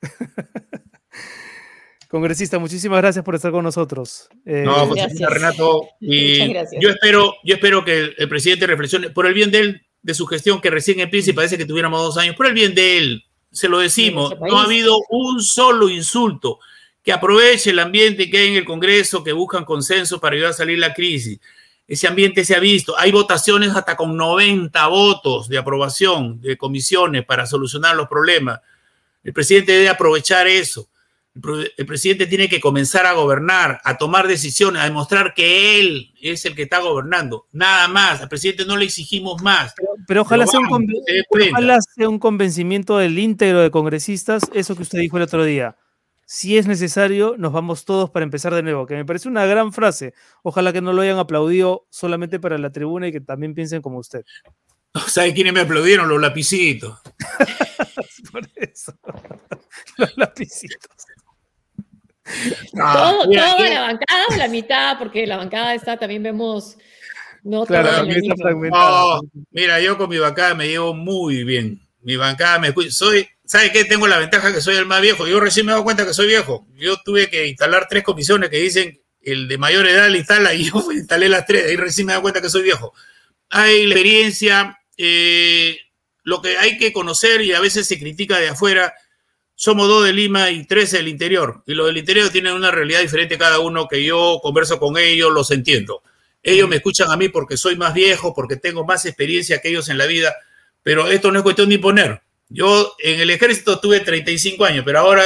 Congresista, 2.08 2.58
muchísimas 2.58 3.00
gracias 3.00 3.24
por 3.24 3.34
estar 3.34 3.52
con 3.52 3.64
nosotros. 3.64 4.28
Eh, 4.44 4.64
no, 4.66 4.86
José 4.86 5.08
Renato. 5.28 5.88
Y 6.00 6.52
yo 6.80 6.90
espero, 6.90 7.34
yo 7.44 7.54
espero 7.54 7.84
que 7.84 8.14
el, 8.18 8.28
presidente 8.28 8.66
reflexione 8.66 9.10
por 9.10 9.26
el 9.26 9.32
bien 9.32 9.50
de 9.50 9.60
él, 9.60 9.86
de 10.02 10.12
su 10.12 10.26
gestión, 10.26 10.60
que 10.60 10.68
recién 10.68 11.00
empieza 11.00 11.30
y 11.30 11.32
parece 11.32 11.56
que 11.56 11.64
tuviéramos 11.64 12.02
dos 12.02 12.18
años, 12.18 12.36
por 12.36 12.46
el 12.46 12.52
bien 12.52 12.74
de 12.74 12.98
él, 12.98 13.24
se 13.50 13.68
lo 13.68 13.78
decimos, 13.78 14.34
no 14.40 14.58
ha 14.58 14.64
habido 14.64 14.98
un 15.10 15.42
solo 15.42 15.88
insulto 15.88 16.58
que 17.02 17.12
aproveche 17.12 17.70
el 17.70 17.78
ambiente 17.78 18.30
que 18.30 18.38
hay 18.38 18.48
en 18.48 18.56
el 18.56 18.64
Congreso, 18.64 19.24
que 19.24 19.32
buscan 19.32 19.64
consenso 19.64 20.20
para 20.20 20.36
ayudar 20.36 20.50
a 20.50 20.54
salir 20.54 20.78
la 20.78 20.94
crisis. 20.94 21.40
Ese 21.86 22.06
ambiente 22.06 22.44
se 22.44 22.54
ha 22.54 22.60
visto. 22.60 22.96
Hay 22.96 23.10
votaciones 23.10 23.74
hasta 23.74 23.96
con 23.96 24.16
90 24.16 24.86
votos 24.86 25.48
de 25.48 25.58
aprobación 25.58 26.40
de 26.40 26.56
comisiones 26.56 27.24
para 27.24 27.44
solucionar 27.44 27.96
los 27.96 28.08
problemas. 28.08 28.60
El 29.24 29.32
presidente 29.32 29.72
debe 29.72 29.88
aprovechar 29.88 30.46
eso. 30.46 30.88
El, 31.76 31.86
presidente 31.86 32.26
tiene 32.26 32.48
que 32.48 32.60
comenzar 32.60 33.06
a 33.06 33.12
gobernar, 33.14 33.80
a 33.84 33.96
tomar 33.96 34.28
decisiones, 34.28 34.82
a 34.82 34.84
demostrar 34.84 35.32
que 35.34 35.80
él 35.80 36.12
es 36.20 36.44
el 36.44 36.54
que 36.54 36.62
está 36.62 36.78
gobernando. 36.78 37.46
Nada 37.52 37.88
más. 37.88 38.20
Al 38.20 38.28
presidente 38.28 38.64
no 38.64 38.76
le 38.76 38.84
exigimos 38.84 39.42
más. 39.42 39.74
Pero, 40.06 40.22
ojalá, 40.22 40.46
sea 40.46 40.60
un, 40.60 40.94
ojalá 41.50 41.80
sea 41.80 42.08
un 42.08 42.18
convencimiento 42.18 42.98
del 42.98 43.18
íntegro 43.18 43.60
de 43.60 43.70
congresistas, 43.70 44.42
eso 44.54 44.76
que 44.76 44.82
usted 44.82 45.00
dijo 45.00 45.16
el 45.16 45.24
otro 45.24 45.44
día 45.44 45.76
si 46.26 46.56
es 46.56 46.66
necesario, 46.66 47.34
nos 47.38 47.52
vamos 47.52 47.84
todos 47.84 48.10
para 48.10 48.24
empezar 48.24 48.54
de 48.54 48.62
nuevo, 48.62 48.86
que 48.86 48.94
me 48.94 49.04
parece 49.04 49.28
una 49.28 49.44
gran 49.46 49.72
frase. 49.72 50.14
Ojalá 50.42 50.72
que 50.72 50.80
no 50.80 50.92
lo 50.92 51.02
hayan 51.02 51.18
aplaudido 51.18 51.86
solamente 51.90 52.40
para 52.40 52.58
la 52.58 52.70
tribuna 52.70 53.08
y 53.08 53.12
que 53.12 53.20
también 53.20 53.54
piensen 53.54 53.82
como 53.82 53.98
usted. 53.98 54.24
¿Sabe 55.08 55.34
quiénes 55.34 55.52
me 55.52 55.60
aplaudieron? 55.60 56.08
Los 56.08 56.20
lapicitos. 56.20 57.00
Por 58.32 58.48
eso. 58.56 58.94
los 59.98 60.16
lapicitos. 60.16 60.88
todo, 62.72 63.24
toda 63.24 63.68
la 63.68 63.80
bancada 63.80 64.24
o 64.30 64.36
la 64.36 64.48
mitad, 64.48 64.98
porque 64.98 65.26
la 65.26 65.36
bancada 65.36 65.74
está, 65.74 65.98
también 65.98 66.22
vemos. 66.22 66.78
No, 67.42 67.66
claro, 67.66 68.06
mira, 69.50 69.80
yo 69.80 69.98
con 69.98 70.08
mi 70.08 70.18
bancada 70.18 70.54
me 70.54 70.68
llevo 70.68 70.94
muy 70.94 71.42
bien. 71.42 71.80
Mi 72.00 72.16
bancada 72.16 72.60
me 72.60 72.72
soy, 72.90 73.28
¿sabe 73.44 73.72
qué? 73.72 73.84
Tengo 73.84 74.06
la 74.06 74.18
ventaja 74.18 74.52
que 74.52 74.60
soy 74.60 74.76
el 74.76 74.86
más 74.86 75.00
viejo. 75.00 75.26
Yo 75.26 75.40
recién 75.40 75.66
me 75.66 75.72
he 75.72 75.74
dado 75.74 75.84
cuenta 75.84 76.06
que 76.06 76.14
soy 76.14 76.26
viejo. 76.26 76.66
Yo 76.76 76.96
tuve 77.04 77.28
que 77.28 77.46
instalar 77.46 77.86
tres 77.88 78.02
comisiones 78.04 78.50
que 78.50 78.58
dicen 78.58 79.00
el 79.20 79.46
de 79.46 79.58
mayor 79.58 79.86
edad 79.86 80.08
le 80.08 80.18
instala 80.18 80.52
y 80.54 80.64
yo 80.70 80.92
instalé 80.92 81.28
las 81.28 81.46
tres. 81.46 81.66
Ahí 81.66 81.76
recién 81.76 82.06
me 82.06 82.12
he 82.12 82.14
dado 82.14 82.22
cuenta 82.22 82.40
que 82.40 82.50
soy 82.50 82.62
viejo. 82.62 82.92
Hay 83.50 83.86
la 83.86 83.94
experiencia, 83.94 84.78
eh, 84.96 85.78
lo 86.22 86.40
que 86.40 86.56
hay 86.58 86.78
que 86.78 86.92
conocer 86.92 87.42
y 87.42 87.52
a 87.52 87.60
veces 87.60 87.86
se 87.86 87.98
critica 87.98 88.38
de 88.38 88.48
afuera 88.48 88.94
somos 89.54 89.86
dos 89.86 90.04
de 90.04 90.12
Lima 90.12 90.50
y 90.50 90.66
tres 90.66 90.90
del 90.90 91.06
interior. 91.06 91.62
Y 91.66 91.74
los 91.74 91.86
del 91.86 91.98
interior 91.98 92.30
tienen 92.30 92.54
una 92.54 92.72
realidad 92.72 93.00
diferente 93.00 93.38
cada 93.38 93.60
uno 93.60 93.86
que 93.86 94.02
yo 94.02 94.40
converso 94.42 94.80
con 94.80 94.98
ellos, 94.98 95.30
los 95.32 95.52
entiendo. 95.52 96.02
Ellos 96.42 96.68
me 96.68 96.76
escuchan 96.76 97.12
a 97.12 97.16
mí 97.16 97.28
porque 97.28 97.56
soy 97.56 97.76
más 97.76 97.94
viejo, 97.94 98.34
porque 98.34 98.56
tengo 98.56 98.84
más 98.84 99.06
experiencia 99.06 99.60
que 99.60 99.68
ellos 99.68 99.88
en 99.88 99.98
la 99.98 100.06
vida, 100.06 100.34
pero 100.82 101.06
esto 101.06 101.30
no 101.30 101.38
es 101.38 101.44
cuestión 101.44 101.68
de 101.68 101.76
imponer. 101.76 102.22
Yo 102.52 102.94
en 102.98 103.20
el 103.20 103.30
ejército 103.30 103.80
tuve 103.80 104.00
35 104.00 104.64
años, 104.64 104.84
pero 104.84 105.00
ahora 105.00 105.24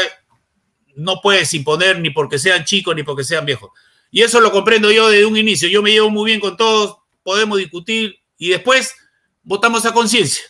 no 0.95 1.21
puedes 1.23 1.53
imponer 1.55 2.01
ni 2.01 2.11
porque 2.11 2.39
sean 2.39 2.65
chicos 2.65 2.95
ni 2.95 3.03
porque 3.03 3.25
sean 3.25 3.45
viejos. 3.45 3.71
Y 4.11 4.23
eso 4.23 4.41
lo 4.41 4.53
comprendo 4.53 4.91
yo 4.91 5.09
desde 5.09 5.27
un 5.27 5.37
inicio. 5.37 5.69
Yo 5.69 5.83
me 5.83 5.91
llevo 5.91 6.11
muy 6.11 6.31
bien 6.31 6.41
con 6.41 6.57
todos, 6.57 6.97
podemos 7.23 7.59
discutir 7.59 8.17
y 8.39 8.51
después 8.51 8.95
votamos 9.43 9.85
a 9.85 9.93
conciencia 9.93 10.43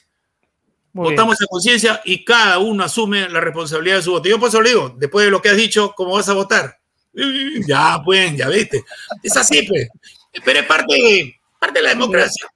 votamos 1.02 1.40
a 1.42 1.46
conciencia 1.46 2.00
y 2.04 2.24
cada 2.24 2.58
uno 2.58 2.84
asume 2.84 3.28
la 3.28 3.40
responsabilidad 3.40 3.96
de 3.96 4.02
su 4.02 4.12
voto. 4.12 4.28
Yo 4.28 4.38
por 4.38 4.48
eso 4.48 4.60
le 4.60 4.70
digo, 4.70 4.94
después 4.96 5.24
de 5.24 5.30
lo 5.30 5.42
que 5.42 5.50
has 5.50 5.56
dicho, 5.56 5.92
¿cómo 5.96 6.14
vas 6.14 6.28
a 6.28 6.34
votar? 6.34 6.78
Ya, 7.66 8.00
pues, 8.04 8.36
ya 8.36 8.48
viste. 8.48 8.84
Es 9.22 9.36
así, 9.36 9.62
pues. 9.62 9.88
Pero 10.44 10.60
es 10.60 10.66
parte 10.66 10.94
de, 10.94 11.40
parte 11.58 11.78
de 11.78 11.82
la 11.82 11.90
democracia. 11.90 12.46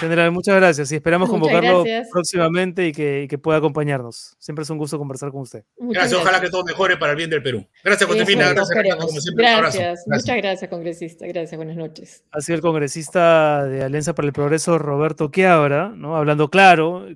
General, 0.00 0.30
muchas 0.30 0.56
gracias 0.56 0.90
y 0.92 0.96
esperamos 0.96 1.28
convocarlo 1.28 1.84
próximamente 2.10 2.86
y 2.86 2.92
que, 2.92 3.38
pueda 3.40 3.58
acompañarnos. 3.58 4.34
Siempre 4.38 4.62
es 4.62 4.70
un 4.70 4.78
gusto 4.78 4.98
conversar 4.98 5.30
con 5.30 5.42
usted. 5.42 5.64
gracias, 5.78 6.20
ojalá 6.20 6.40
que 6.40 6.48
todo 6.48 6.64
mejore 6.64 6.96
para 6.96 7.12
el 7.12 7.16
bien 7.16 7.30
del 7.30 7.42
Perú. 7.42 7.66
Gracias, 7.84 8.08
Josefina. 8.08 8.52
Gracias, 8.52 8.96
como 8.98 9.20
siempre. 9.20 9.44
Gracias, 9.44 10.04
muchas 10.06 10.36
gracias, 10.36 10.70
congresista. 10.70 11.26
Gracias, 11.26 11.56
buenas 11.56 11.76
noches. 11.76 12.24
Ha 12.32 12.40
sido 12.40 12.56
el 12.56 12.62
congresista 12.62 13.64
de 13.66 13.84
Alianza 13.84 14.14
para 14.14 14.26
el 14.26 14.32
Progreso, 14.32 14.78
Roberto 14.78 15.30
Quiabra, 15.30 15.92
¿no? 15.94 16.16
hablando 16.16 16.48
claro, 16.48 17.06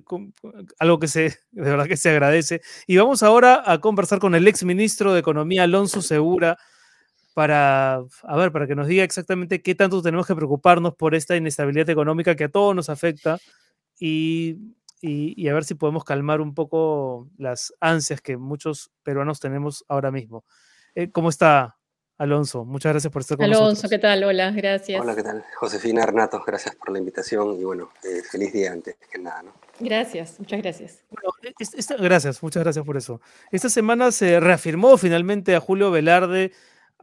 algo 0.79 0.99
que 0.99 1.07
se, 1.07 1.21
de 1.51 1.69
verdad 1.69 1.87
que 1.87 1.97
se 1.97 2.09
agradece. 2.09 2.61
Y 2.87 2.97
vamos 2.97 3.23
ahora 3.23 3.63
a 3.65 3.79
conversar 3.79 4.19
con 4.19 4.35
el 4.35 4.47
ex 4.47 4.63
ministro 4.63 5.13
de 5.13 5.19
Economía, 5.19 5.63
Alonso 5.63 6.01
Segura 6.01 6.57
para, 7.35 7.95
a 7.95 8.37
ver, 8.37 8.53
para 8.53 8.65
que 8.65 8.75
nos 8.75 8.87
diga 8.87 9.03
exactamente 9.03 9.61
qué 9.61 9.75
tanto 9.75 10.01
tenemos 10.01 10.25
que 10.25 10.33
preocuparnos 10.33 10.95
por 10.95 11.13
esta 11.15 11.35
inestabilidad 11.35 11.89
económica 11.89 12.33
que 12.33 12.45
a 12.45 12.49
todos 12.49 12.73
nos 12.73 12.89
afecta 12.89 13.39
y, 13.99 14.55
y, 15.01 15.45
a 15.49 15.53
ver 15.53 15.65
si 15.65 15.75
podemos 15.75 16.05
calmar 16.05 16.39
un 16.39 16.53
poco 16.53 17.27
las 17.37 17.73
ansias 17.81 18.21
que 18.21 18.37
muchos 18.37 18.89
peruanos 19.03 19.41
tenemos 19.41 19.83
ahora 19.89 20.11
mismo. 20.11 20.45
Eh, 20.95 21.11
¿Cómo 21.11 21.27
está, 21.27 21.75
Alonso? 22.17 22.63
Muchas 22.63 22.93
gracias 22.93 23.11
por 23.11 23.21
estar 23.21 23.35
con 23.35 23.43
Alonso, 23.43 23.63
nosotros. 23.63 23.83
Alonso, 23.83 23.95
¿qué 23.95 23.99
tal? 23.99 24.23
Hola, 24.23 24.51
gracias. 24.51 25.01
Hola, 25.01 25.13
¿qué 25.13 25.23
tal? 25.23 25.43
Josefina 25.57 26.05
Renato, 26.05 26.41
gracias 26.47 26.73
por 26.77 26.89
la 26.89 26.99
invitación 26.99 27.59
y 27.59 27.65
bueno, 27.65 27.89
eh, 28.05 28.21
feliz 28.31 28.53
día 28.53 28.71
antes 28.71 28.95
que 29.11 29.19
nada, 29.19 29.43
¿no? 29.43 29.51
Gracias, 29.77 30.39
muchas 30.39 30.61
gracias. 30.61 31.03
Bueno, 31.09 31.31
e, 31.43 32.01
gracias, 32.01 32.41
muchas 32.41 32.63
gracias 32.63 32.85
por 32.85 32.95
eso. 32.95 33.19
Esta 33.51 33.67
semana 33.67 34.13
se 34.13 34.39
reafirmó 34.39 34.95
finalmente 34.97 35.53
a 35.53 35.59
Julio 35.59 35.91
Velarde 35.91 36.53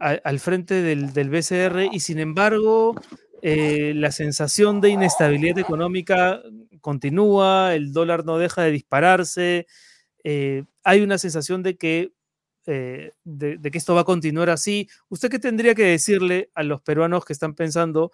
al 0.03 0.41
frente 0.41 0.83
del, 0.83 1.13
del, 1.13 1.31
BCR 1.31 1.89
y 1.93 2.01
sin 2.01 2.19
embargo 2.19 2.97
eh, 3.45 3.93
la 3.97 4.13
sensación 4.13 4.81
de 4.81 4.91
inestabilidad 4.91 5.59
económica 5.59 6.41
continúa, 6.81 7.75
el 7.75 7.93
dólar 7.93 8.25
no 8.25 8.39
deja 8.39 8.63
de 8.63 8.71
dispararse, 8.71 9.67
eh, 10.23 10.63
hay 10.85 11.03
una 11.03 11.19
sensación 11.19 11.65
de 11.65 11.77
que, 11.77 12.13
eh, 12.67 13.11
de, 13.25 13.61
que 13.61 13.79
esto 13.79 13.97
va 13.97 14.03
a 14.03 14.05
continuar 14.05 14.49
así. 14.49 14.89
¿Usted 15.09 15.29
qué 15.29 15.41
tendría 15.41 15.75
que 15.75 15.85
decirle 15.85 16.51
a 16.55 16.63
los 16.63 16.83
peruanos 16.83 17.25
que 17.25 17.33
están 17.33 17.55
pensando 17.55 18.13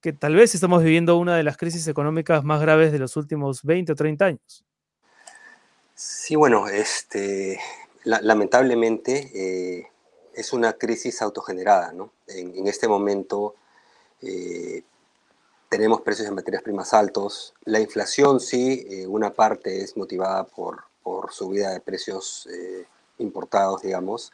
que 0.00 0.12
tal 0.12 0.34
vez 0.34 0.52
estamos 0.56 0.82
viviendo 0.82 1.16
una 1.16 1.36
de 1.36 1.44
las 1.44 1.56
crisis 1.56 1.86
económicas 1.86 2.42
más 2.42 2.60
graves 2.60 2.90
de 2.90 2.98
los 2.98 3.16
últimos 3.16 3.62
20 3.62 3.92
o 3.92 3.94
30 3.94 4.24
años? 4.24 4.64
Sí, 5.94 6.34
bueno, 6.34 6.66
este, 6.66 7.60
lamentablemente 8.04 9.88
es 10.36 10.52
una 10.52 10.74
crisis 10.74 11.22
autogenerada. 11.22 11.92
¿no? 11.92 12.12
En, 12.26 12.68
este 12.68 12.86
momento 12.86 13.54
eh, 14.22 14.82
tenemos 15.68 16.02
precios 16.02 16.28
de 16.28 16.34
materias 16.34 16.62
primas 16.62 16.92
altos. 16.92 17.54
La 17.64 17.80
inflación 17.80 18.38
sí, 18.38 18.86
eh, 18.88 19.06
una 19.06 19.32
parte 19.32 19.82
es 19.82 19.96
motivada 19.96 20.44
por, 20.44 20.84
por 21.02 21.32
subida 21.32 21.70
de 21.70 21.80
precios 21.80 22.46
eh, 22.52 22.86
importados, 23.18 23.82
digamos, 23.82 24.32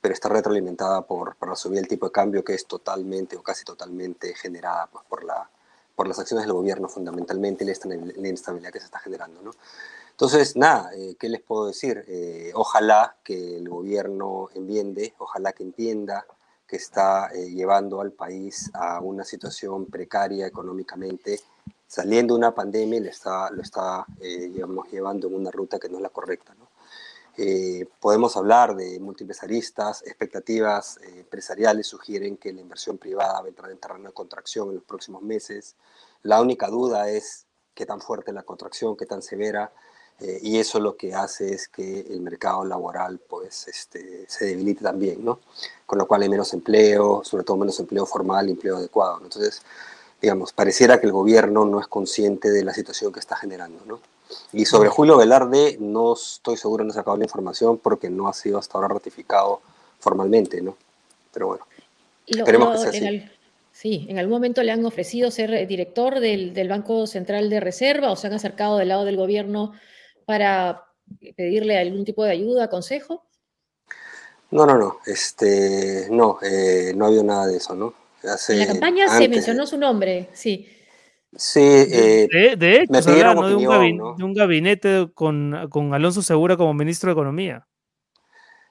pero 0.00 0.14
está 0.14 0.28
retroalimentada 0.28 1.02
por, 1.02 1.34
por 1.36 1.48
la 1.48 1.56
subida 1.56 1.80
del 1.80 1.88
tipo 1.88 2.06
de 2.06 2.12
cambio 2.12 2.44
que 2.44 2.54
es 2.54 2.66
totalmente 2.66 3.36
o 3.36 3.42
casi 3.42 3.64
totalmente 3.64 4.34
generada 4.34 4.86
pues, 4.86 5.04
por, 5.08 5.24
la, 5.24 5.48
por 5.96 6.06
las 6.06 6.18
acciones 6.18 6.44
del 6.44 6.52
gobierno 6.52 6.88
fundamentalmente 6.88 7.64
y 7.64 7.66
la 7.66 8.28
inestabilidad 8.28 8.70
que 8.70 8.80
se 8.80 8.84
está 8.84 8.98
generando. 8.98 9.40
¿no? 9.42 9.52
Entonces, 10.20 10.56
nada, 10.56 10.90
eh, 10.96 11.14
¿qué 11.16 11.28
les 11.28 11.40
puedo 11.40 11.68
decir? 11.68 12.04
Eh, 12.08 12.50
ojalá 12.54 13.18
que 13.22 13.56
el 13.56 13.68
gobierno 13.68 14.48
enmiende, 14.52 15.14
ojalá 15.18 15.52
que 15.52 15.62
entienda 15.62 16.26
que 16.66 16.74
está 16.74 17.28
eh, 17.32 17.50
llevando 17.50 18.00
al 18.00 18.10
país 18.10 18.68
a 18.74 19.00
una 19.00 19.22
situación 19.22 19.86
precaria 19.86 20.48
económicamente, 20.48 21.38
saliendo 21.86 22.34
de 22.34 22.38
una 22.38 22.52
pandemia 22.52 22.98
y 22.98 23.04
lo 23.04 23.62
está 23.62 24.06
llevando 24.90 25.28
en 25.28 25.34
una 25.36 25.52
ruta 25.52 25.78
que 25.78 25.88
no 25.88 25.98
es 25.98 26.02
la 26.02 26.08
correcta. 26.08 26.52
podemos 28.00 28.36
hablar 28.36 28.74
de 28.74 28.98
múltiples 28.98 29.40
aristas, 29.44 30.02
expectativas 30.04 30.98
empresariales 31.14 31.86
sugieren 31.86 32.36
que 32.38 32.52
la 32.52 32.60
inversión 32.60 32.98
privada 32.98 33.46
entrar 33.46 33.70
en 33.70 33.78
terreno 33.78 34.08
de 34.08 34.14
contracción 34.14 34.70
en 34.70 34.74
los 34.74 34.84
próximos 34.84 35.22
meses. 35.22 35.76
La 36.24 36.40
única 36.40 36.66
duda 36.66 37.08
es 37.08 37.46
qué 37.72 37.86
tan 37.86 38.00
fuerte 38.00 38.32
la 38.32 38.42
contracción, 38.42 38.96
qué 38.96 39.06
tan 39.06 39.22
severa, 39.22 39.72
eh, 40.20 40.40
y 40.42 40.58
eso 40.58 40.80
lo 40.80 40.96
que 40.96 41.14
hace 41.14 41.54
es 41.54 41.68
que 41.68 42.00
el 42.00 42.20
mercado 42.20 42.64
laboral 42.64 43.20
pues, 43.28 43.68
este, 43.68 44.24
se 44.26 44.46
debilite 44.46 44.82
también, 44.82 45.24
¿no? 45.24 45.38
Con 45.86 45.98
lo 45.98 46.08
cual 46.08 46.22
hay 46.22 46.28
menos 46.28 46.52
empleo, 46.54 47.22
sobre 47.24 47.44
todo 47.44 47.56
menos 47.56 47.78
empleo 47.78 48.04
formal 48.04 48.48
y 48.48 48.52
empleo 48.52 48.78
adecuado. 48.78 49.20
Entonces, 49.22 49.62
digamos, 50.20 50.52
pareciera 50.52 50.98
que 50.98 51.06
el 51.06 51.12
gobierno 51.12 51.64
no 51.64 51.80
es 51.80 51.86
consciente 51.86 52.50
de 52.50 52.64
la 52.64 52.74
situación 52.74 53.12
que 53.12 53.20
está 53.20 53.36
generando, 53.36 53.84
¿no? 53.86 54.00
Y 54.52 54.64
sobre 54.64 54.88
Julio 54.88 55.16
Velarde 55.16 55.78
no 55.80 56.14
estoy 56.14 56.56
seguro, 56.56 56.84
no 56.84 56.90
he 56.90 56.94
sacado 56.94 57.16
la 57.16 57.24
información 57.24 57.78
porque 57.78 58.10
no 58.10 58.28
ha 58.28 58.34
sido 58.34 58.58
hasta 58.58 58.76
ahora 58.76 58.88
ratificado 58.88 59.60
formalmente, 60.00 60.60
¿no? 60.60 60.76
Pero 61.32 61.46
bueno, 61.46 61.66
esperemos 62.26 62.84
que 62.84 62.98
sea 62.98 63.08
así. 63.08 63.30
Sí, 63.72 64.06
¿en 64.08 64.18
algún 64.18 64.32
momento 64.32 64.64
le 64.64 64.72
han 64.72 64.84
ofrecido 64.84 65.30
ser 65.30 65.68
director 65.68 66.18
del, 66.18 66.52
del, 66.52 66.68
Banco 66.68 67.06
Central 67.06 67.48
de 67.48 67.60
Reserva 67.60 68.10
o 68.10 68.16
se 68.16 68.26
han 68.26 68.32
acercado 68.32 68.76
del 68.76 68.88
lado 68.88 69.04
del 69.04 69.16
gobierno 69.16 69.72
para 70.28 70.84
pedirle 71.36 71.78
algún 71.78 72.04
tipo 72.04 72.22
de 72.22 72.32
ayuda, 72.32 72.68
consejo? 72.68 73.24
No, 74.50 74.66
no, 74.66 74.76
no, 74.76 74.98
este, 75.06 76.06
no, 76.10 76.38
eh, 76.42 76.92
no 76.94 77.06
ha 77.06 77.08
habido 77.08 77.24
nada 77.24 77.46
de 77.46 77.56
eso, 77.56 77.74
¿no? 77.74 77.94
en 78.22 78.58
la 78.58 78.66
campaña 78.66 79.08
se 79.08 79.26
mencionó 79.26 79.66
su 79.66 79.78
nombre, 79.78 80.28
sí. 80.34 80.68
Sí, 81.34 81.60
eh, 81.62 82.28
de, 82.58 82.82
hecho, 82.82 82.92
me 82.92 83.02
pidieron 83.02 83.36
de, 83.36 84.24
un 84.24 84.34
gabinete, 84.34 85.10
con, 85.14 85.66
con, 85.70 85.94
Alonso 85.94 86.20
Segura 86.20 86.58
como 86.58 86.74
ministro 86.74 87.08
de 87.08 87.12
Economía. 87.12 87.66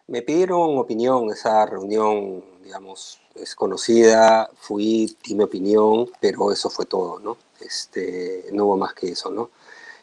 Me 0.06 0.22
pidieron 0.22 0.78
opinión, 0.78 1.32
esa 1.32 1.66
reunión, 1.66 2.44
digamos, 2.64 3.20
es 3.34 3.56
conocida, 3.56 4.48
fui, 4.56 5.18
di 5.26 5.34
mi 5.34 5.44
opinión, 5.46 6.08
pero 6.20 6.52
eso 6.52 6.70
fue 6.70 6.86
todo, 6.86 7.20
¿no? 7.20 7.38
Este, 7.60 8.46
no 8.52 8.66
hubo 8.66 8.78
más 8.78 8.94
que 8.94 9.10
eso, 9.10 9.32
¿no? 9.32 9.50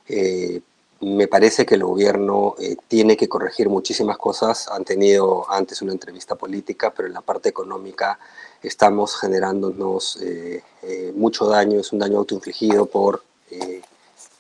Eh, 0.09 0.61
me 1.01 1.29
parece 1.29 1.67
que 1.67 1.75
el 1.75 1.85
gobierno 1.85 2.55
eh, 2.59 2.77
tiene 2.89 3.17
que 3.17 3.29
corregir 3.29 3.69
muchísimas 3.69 4.17
cosas. 4.17 4.69
Han 4.69 4.85
tenido 4.85 5.51
antes 5.51 5.83
una 5.83 5.93
entrevista 5.93 6.35
política, 6.35 6.93
pero 6.95 7.09
en 7.09 7.15
la 7.15 7.21
parte 7.21 7.49
económica 7.49 8.19
estamos 8.63 9.17
generándonos 9.17 10.19
eh, 10.23 10.63
eh, 10.83 11.13
mucho 11.15 11.47
daño, 11.47 11.81
es 11.81 11.93
un 11.93 11.99
daño 11.99 12.19
autoinfligido 12.19 12.87
por, 12.87 13.23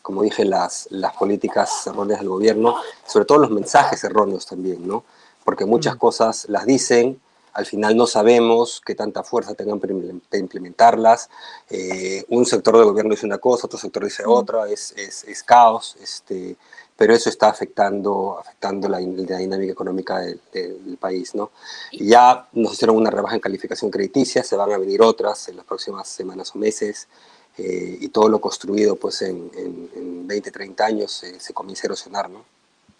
como 0.02 0.22
dije, 0.22 0.44
las, 0.44 0.88
las 0.90 1.14
políticas 1.14 1.86
erróneas 1.86 2.20
del 2.20 2.28
gobierno, 2.28 2.76
sobre 3.06 3.26
todo 3.26 3.38
los 3.38 3.50
mensajes 3.50 4.02
erróneos 4.04 4.46
también, 4.46 4.86
¿no? 4.86 5.04
Porque 5.44 5.66
muchas 5.66 5.96
mm. 5.96 5.98
cosas 5.98 6.46
las 6.48 6.66
dicen, 6.66 7.20
al 7.54 7.66
final 7.66 7.96
no 7.96 8.06
sabemos 8.06 8.82
qué 8.84 8.94
tanta 8.94 9.22
fuerza 9.22 9.54
tengan 9.54 9.78
para 9.78 10.38
implementarlas. 10.38 11.30
Eh, 11.70 12.24
un 12.28 12.44
sector 12.44 12.76
del 12.76 12.86
gobierno 12.86 13.12
dice 13.12 13.26
una 13.26 13.38
cosa, 13.38 13.66
otro 13.66 13.78
sector 13.78 14.04
dice 14.04 14.24
otra, 14.26 14.68
es, 14.68 14.92
es, 14.96 15.24
es 15.24 15.42
caos. 15.44 15.96
Este, 16.02 16.56
pero 16.96 17.14
eso 17.14 17.28
está 17.28 17.48
afectando, 17.48 18.38
afectando 18.38 18.88
la, 18.88 18.98
dinámica 18.98 19.72
económica 19.72 20.18
del, 20.18 20.98
país. 20.98 21.34
¿no? 21.34 21.50
Ya 21.92 22.48
nos 22.52 22.74
hicieron 22.74 22.96
una 22.96 23.10
rebaja 23.10 23.34
en 23.34 23.40
calificación 23.40 23.90
crediticia, 23.90 24.42
se 24.42 24.56
van 24.56 24.72
a 24.72 24.78
venir 24.78 25.02
otras 25.02 25.48
en 25.48 25.56
las 25.56 25.64
próximas 25.64 26.08
semanas 26.08 26.54
o 26.54 26.58
meses, 26.58 27.08
eh, 27.56 27.98
y 28.00 28.08
todo 28.08 28.28
lo 28.28 28.40
construido 28.40 28.96
pues, 28.96 29.22
en, 29.22 29.50
en, 29.54 30.26
20, 30.26 30.50
30 30.50 30.84
años 30.84 31.24
se 31.38 31.52
comienza 31.52 31.84
a 31.84 31.88
erosionar. 31.88 32.30
¿no? 32.30 32.44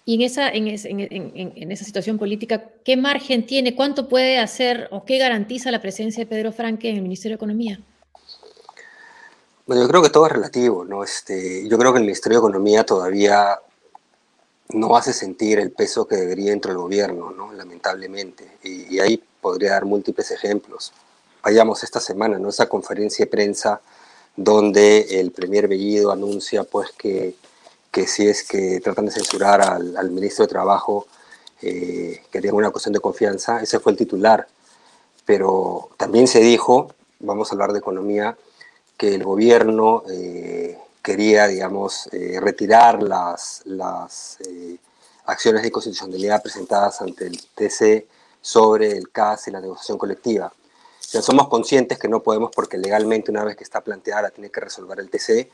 Y 0.07 0.17
en 0.17 0.23
esa, 0.23 0.51
en, 0.51 0.69
en, 0.69 1.73
esa 1.73 1.85
situación 1.85 2.19
política, 2.19 2.71
¿qué 2.85 2.97
margen 2.97 3.47
tiene? 3.47 3.75
¿Cuánto 3.75 4.09
puede 4.09 4.39
hacer 4.39 4.89
o 4.91 5.05
qué 5.05 5.19
garantiza 5.19 5.71
la 5.71 5.81
presencia 5.81 6.25
de 6.25 6.29
Pedro 6.29 6.53
Franque 6.53 6.91
en 6.91 6.97
el 6.97 7.03
Ministerio 7.03 7.37
de 7.37 7.37
Economía? 7.37 7.81
Bueno, 9.67 9.83
yo 9.83 9.89
creo 9.89 10.03
que 10.03 10.11
todo 10.11 10.27
es 10.27 10.33
relativo, 10.33 10.85
¿no? 10.85 11.03
Este, 11.03 11.67
yo 11.67 11.79
creo 11.79 11.93
que 11.93 11.99
el 11.99 12.05
Ministerio 12.05 12.39
de 12.39 12.47
Economía 12.47 12.85
todavía 12.85 13.59
no 14.75 14.97
hace 14.97 15.15
sentir 15.15 15.59
el 15.59 15.73
peso 15.73 16.07
que 16.07 16.17
debería 16.17 16.51
dentro 16.51 16.73
del 16.73 16.83
gobierno, 16.83 17.31
¿no? 17.31 17.53
Lamentablemente. 17.53 18.59
Y, 18.63 18.99
ahí 18.99 19.23
podría 19.41 19.73
dar 19.73 19.87
múltiples 19.87 20.31
ejemplos. 20.31 20.93
Vayamos 21.43 21.83
esta 21.83 22.01
semana, 22.01 22.39
¿no? 22.39 22.51
Esa 22.51 22.69
conferencia 22.69 23.25
de 23.25 23.31
prensa 23.31 23.81
donde 24.37 25.21
el 25.21 25.31
primer 25.31 25.69
Bellido 25.69 26.11
anuncia, 26.11 26.65
pues, 26.65 26.91
que 26.93 27.35
que 27.95 28.09
si 28.09 28.27
es 28.27 28.43
que 28.43 28.81
tratan 28.81 29.07
de 29.07 29.13
censurar 29.13 29.61
al, 29.63 30.11
ministro 30.11 30.45
de 30.45 30.49
Trabajo, 30.49 31.07
eh, 31.63 32.23
que 32.29 32.41
tiene 32.41 32.57
una 32.57 32.73
cuestión 32.73 32.93
de 32.93 32.99
confianza, 32.99 33.63
ese 33.63 33.79
fue 33.79 33.93
el 33.93 33.99
titular. 33.99 34.49
Pero 35.25 35.91
también 35.97 36.27
se 36.27 36.41
dijo, 36.41 36.93
vamos 37.21 37.49
a 37.49 37.55
hablar 37.55 37.73
de 37.73 37.79
economía, 37.79 38.37
que 38.97 39.15
el 39.15 39.23
gobierno 39.23 40.03
eh, 40.11 40.77
quería, 41.03 41.47
digamos, 41.47 42.09
eh, 42.11 42.41
retirar 42.41 43.01
las, 43.01 43.63
las 43.65 44.39
acciones 45.27 45.63
de 45.63 45.71
constitucionalidad 45.71 46.43
presentadas 46.43 47.01
ante 47.01 47.29
el 47.29 47.41
TC 47.55 48.09
sobre 48.41 48.91
el 48.91 49.11
CAS 49.11 49.47
y 49.47 49.53
la 49.53 49.61
negociación 49.61 49.99
colectiva. 49.99 50.53
Ya 51.13 51.23
somos 51.23 51.47
conscientes 51.47 52.01
que 52.01 52.09
no 52.09 52.25
podemos 52.25 52.51
porque 52.53 52.77
legalmente 52.77 53.31
una 53.31 53.45
vez 53.45 53.55
que 53.55 53.63
está 53.63 53.83
planteada 53.83 54.23
la 54.23 54.31
tiene 54.31 54.51
que 54.51 54.61
resolver 54.61 54.99
el 54.99 55.11
TC, 55.11 55.49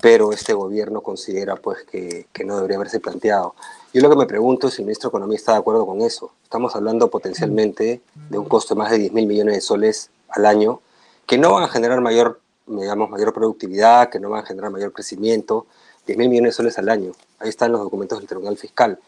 pero 0.00 0.32
este 0.32 0.52
gobierno 0.52 1.00
considera 1.00 1.56
pues 1.56 1.82
que, 1.84 2.26
que, 2.32 2.44
no 2.44 2.56
debería 2.56 2.76
haberse 2.76 3.00
planteado. 3.00 3.54
Yo 3.92 4.02
lo 4.02 4.10
que 4.10 4.16
me 4.16 4.26
pregunto 4.26 4.68
es 4.68 4.74
si 4.74 4.82
el 4.82 4.86
ministro 4.86 5.08
de 5.08 5.12
Economía 5.12 5.36
está 5.36 5.52
de 5.52 5.58
acuerdo 5.58 5.86
con 5.86 6.02
eso. 6.02 6.32
Estamos 6.42 6.74
hablando 6.76 7.08
potencialmente 7.10 8.02
de 8.14 8.38
un 8.38 8.46
costo 8.46 8.74
de 8.74 8.78
más 8.78 8.90
de 8.90 8.98
10 8.98 9.12
mil 9.12 9.26
millones 9.26 9.54
de 9.54 9.60
soles 9.60 10.10
al 10.28 10.46
año, 10.46 10.80
que 11.26 11.38
no 11.38 11.52
van 11.52 11.64
a 11.64 11.68
generar 11.68 12.00
mayor, 12.00 12.40
digamos, 12.66 13.08
mayor 13.08 13.32
productividad, 13.32 14.10
que 14.10 14.20
no 14.20 14.30
van 14.30 14.44
a 14.44 14.46
generar 14.46 14.70
mayor 14.70 14.92
crecimiento. 14.92 15.66
10 16.06 16.18
mil 16.18 16.28
millones 16.28 16.52
de 16.52 16.56
soles 16.56 16.78
al 16.78 16.88
año. 16.88 17.12
Ahí 17.38 17.48
están 17.48 17.72
los 17.72 17.80
documentos 17.80 18.18
del 18.18 18.28
Tribunal 18.28 18.56
Fiscal. 18.58 18.98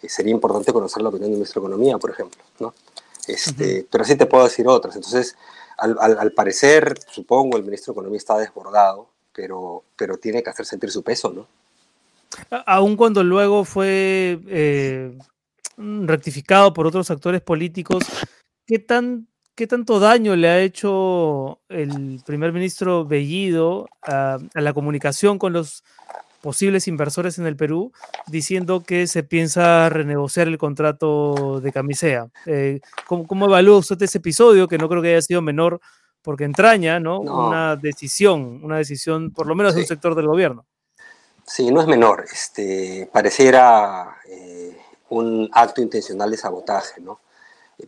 Eh, 0.00 0.08
sería 0.08 0.32
importante 0.32 0.72
conocer 0.72 1.02
la 1.02 1.10
opinión 1.10 1.30
del 1.30 1.38
ministro 1.38 1.60
de 1.60 1.66
Economía, 1.68 1.98
por 1.98 2.10
ejemplo. 2.10 2.42
¿no? 2.60 2.72
Este, 3.26 3.86
Pero 3.90 4.04
así 4.04 4.16
te 4.16 4.26
puedo 4.26 4.44
decir 4.44 4.66
otras. 4.68 4.96
Entonces, 4.96 5.36
al, 5.76 5.96
al, 6.00 6.18
al 6.18 6.32
parecer, 6.32 6.98
supongo, 7.10 7.56
el 7.56 7.64
ministro 7.64 7.92
de 7.92 7.96
Economía 7.96 8.18
está 8.18 8.38
desbordado 8.38 9.08
pero, 9.36 9.84
pero 9.94 10.16
tiene 10.16 10.42
que 10.42 10.50
hacer 10.50 10.64
sentir 10.64 10.90
su 10.90 11.02
peso, 11.02 11.30
¿no? 11.30 11.46
Aun 12.66 12.96
cuando 12.96 13.22
luego 13.22 13.64
fue 13.64 14.40
eh, 14.48 15.16
rectificado 15.76 16.72
por 16.72 16.86
otros 16.86 17.10
actores 17.10 17.42
políticos, 17.42 18.04
¿qué, 18.66 18.78
tan, 18.78 19.28
¿qué 19.54 19.66
tanto 19.66 20.00
daño 20.00 20.34
le 20.34 20.48
ha 20.48 20.60
hecho 20.60 21.60
el 21.68 22.20
primer 22.24 22.52
ministro 22.52 23.04
Bellido 23.04 23.88
a, 24.02 24.38
la 24.54 24.72
comunicación 24.72 25.38
con 25.38 25.52
los 25.52 25.84
posibles 26.40 26.88
inversores 26.88 27.38
en 27.38 27.46
el 27.46 27.56
Perú 27.56 27.92
diciendo 28.28 28.82
que 28.84 29.06
se 29.06 29.22
piensa 29.22 29.88
renegociar 29.88 30.48
el 30.48 30.58
contrato 30.58 31.60
de 31.60 31.72
camisea? 31.72 32.28
Eh, 32.46 32.80
¿cómo, 33.06 33.26
¿Cómo 33.26 33.46
evalúa 33.46 33.78
usted 33.78 34.00
ese 34.02 34.18
episodio, 34.18 34.66
que 34.66 34.78
no 34.78 34.88
creo 34.88 35.02
que 35.02 35.10
haya 35.10 35.22
sido 35.22 35.42
menor 35.42 35.80
porque 36.26 36.42
entraña 36.42 36.98
¿no? 36.98 37.20
una 37.20 37.76
decisión, 37.76 38.58
una 38.64 38.78
decisión 38.78 39.30
por 39.30 39.46
lo 39.46 39.54
menos 39.54 39.76
de 39.76 39.82
un 39.82 39.86
sector 39.86 40.16
del 40.16 40.26
gobierno. 40.26 40.66
Sí, 41.46 41.70
no 41.70 41.80
es 41.80 41.86
menor. 41.86 42.24
Este, 42.24 43.08
pareciera 43.12 44.16
eh, 44.28 44.76
un 45.10 45.48
acto 45.52 45.80
intencional 45.80 46.28
de 46.28 46.36
sabotaje. 46.36 47.00
¿no? 47.00 47.20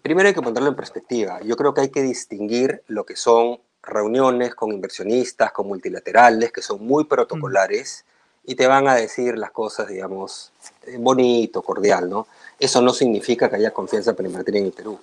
Primero 0.02 0.28
hay 0.28 0.34
que 0.34 0.40
ponerlo 0.40 0.68
en 0.68 0.76
perspectiva. 0.76 1.40
Yo 1.42 1.56
creo 1.56 1.74
que 1.74 1.80
hay 1.80 1.88
que 1.88 2.00
distinguir 2.00 2.84
lo 2.86 3.04
que 3.04 3.16
son 3.16 3.58
reuniones 3.82 4.54
con 4.54 4.70
inversionistas, 4.70 5.50
con 5.50 5.66
multilaterales, 5.66 6.52
que 6.52 6.62
son 6.62 6.86
muy 6.86 7.06
protocolares 7.06 8.04
y 8.44 8.54
te 8.54 8.68
van 8.68 8.86
a 8.86 8.94
decir 8.94 9.36
las 9.36 9.50
cosas, 9.50 9.88
digamos, 9.88 10.52
eh, 10.86 10.96
bonito, 10.96 11.60
cordial, 11.62 12.08
¿no? 12.08 12.28
Eso 12.60 12.80
no 12.82 12.92
significa 12.92 13.50
que 13.50 13.56
haya 13.56 13.72
confianza 13.72 14.14
para 14.14 14.28
invertir 14.28 14.58
en 14.58 14.66
el 14.66 14.72
Perú. 14.72 14.96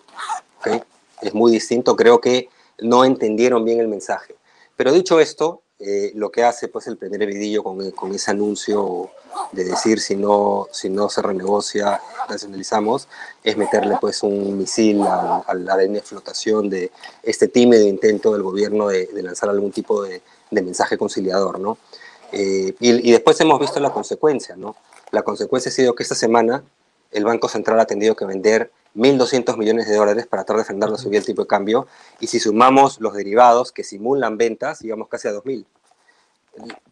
¿okay? 0.60 0.82
Es 1.22 1.34
muy 1.34 1.52
distinto. 1.52 1.98
Creo 1.98 2.22
que 2.22 2.48
no 2.80 3.06
entendieron 3.06 3.64
bien 3.64 3.80
el 3.80 3.88
mensaje. 3.88 4.36
Pero 4.76 4.92
dicho 4.92 5.20
esto, 5.20 5.62
eh, 5.80 6.14
lo 6.16 6.32
que 6.32 6.44
hace 6.44 6.70
pues 6.70 6.88
el 6.88 6.98
primer 6.98 7.26
vidillo 7.26 7.62
con, 7.62 7.92
con, 7.92 8.14
ese 8.14 8.32
anuncio 8.32 9.10
de 9.52 9.66
decir 9.66 10.00
si 10.00 10.16
no, 10.16 10.68
si 10.72 10.90
no 10.90 11.10
se 11.10 11.22
renegocia, 11.22 12.00
nacionalizamos, 12.30 13.10
es 13.44 13.58
meterle 13.58 13.98
pues 14.00 14.24
un 14.24 14.58
misil 14.58 15.02
a, 15.02 15.44
la 15.54 15.76
de 15.76 16.02
flotación 16.02 16.70
de 16.70 16.92
este 17.24 17.50
tímido 17.50 17.86
intento 17.86 18.32
del 18.32 18.44
gobierno 18.44 18.88
de, 18.88 19.10
lanzar 19.22 19.50
algún 19.50 19.72
tipo 19.72 20.04
de, 20.04 20.22
mensaje 20.52 20.98
conciliador, 20.98 21.60
¿no? 21.60 21.78
Eh, 22.32 22.74
y, 22.80 23.10
y, 23.10 23.12
después 23.12 23.40
hemos 23.42 23.60
visto 23.60 23.80
la 23.82 23.92
consecuencia, 23.92 24.56
¿no? 24.56 24.78
La 25.12 25.24
consecuencia 25.24 25.70
ha 25.70 25.74
sido 25.74 25.94
que 25.94 26.04
esta 26.04 26.16
semana 26.16 26.64
el 27.12 27.26
Banco 27.26 27.48
Central 27.48 27.80
ha 27.80 27.86
tenido 27.86 28.16
que 28.16 28.26
vender 28.26 28.72
1.200 28.96 29.58
millones 29.58 29.88
de 29.88 29.96
dólares 29.96 30.26
para 30.28 30.44
tratar 30.44 30.58
de 30.58 30.66
frenar 30.66 30.90
la 30.90 30.98
subida 30.98 31.20
del 31.20 31.26
tipo 31.26 31.44
de 31.44 31.48
cambio. 31.48 31.88
Y 32.20 32.28
si 32.28 32.40
sumamos 32.40 33.00
los 33.02 33.14
derivados 33.14 33.72
que 33.72 33.84
simulan 33.84 34.38
ventas, 34.38 34.82
llegamos 34.82 35.08
casi 35.10 35.28
a 35.28 35.34
2.000. 35.34 35.66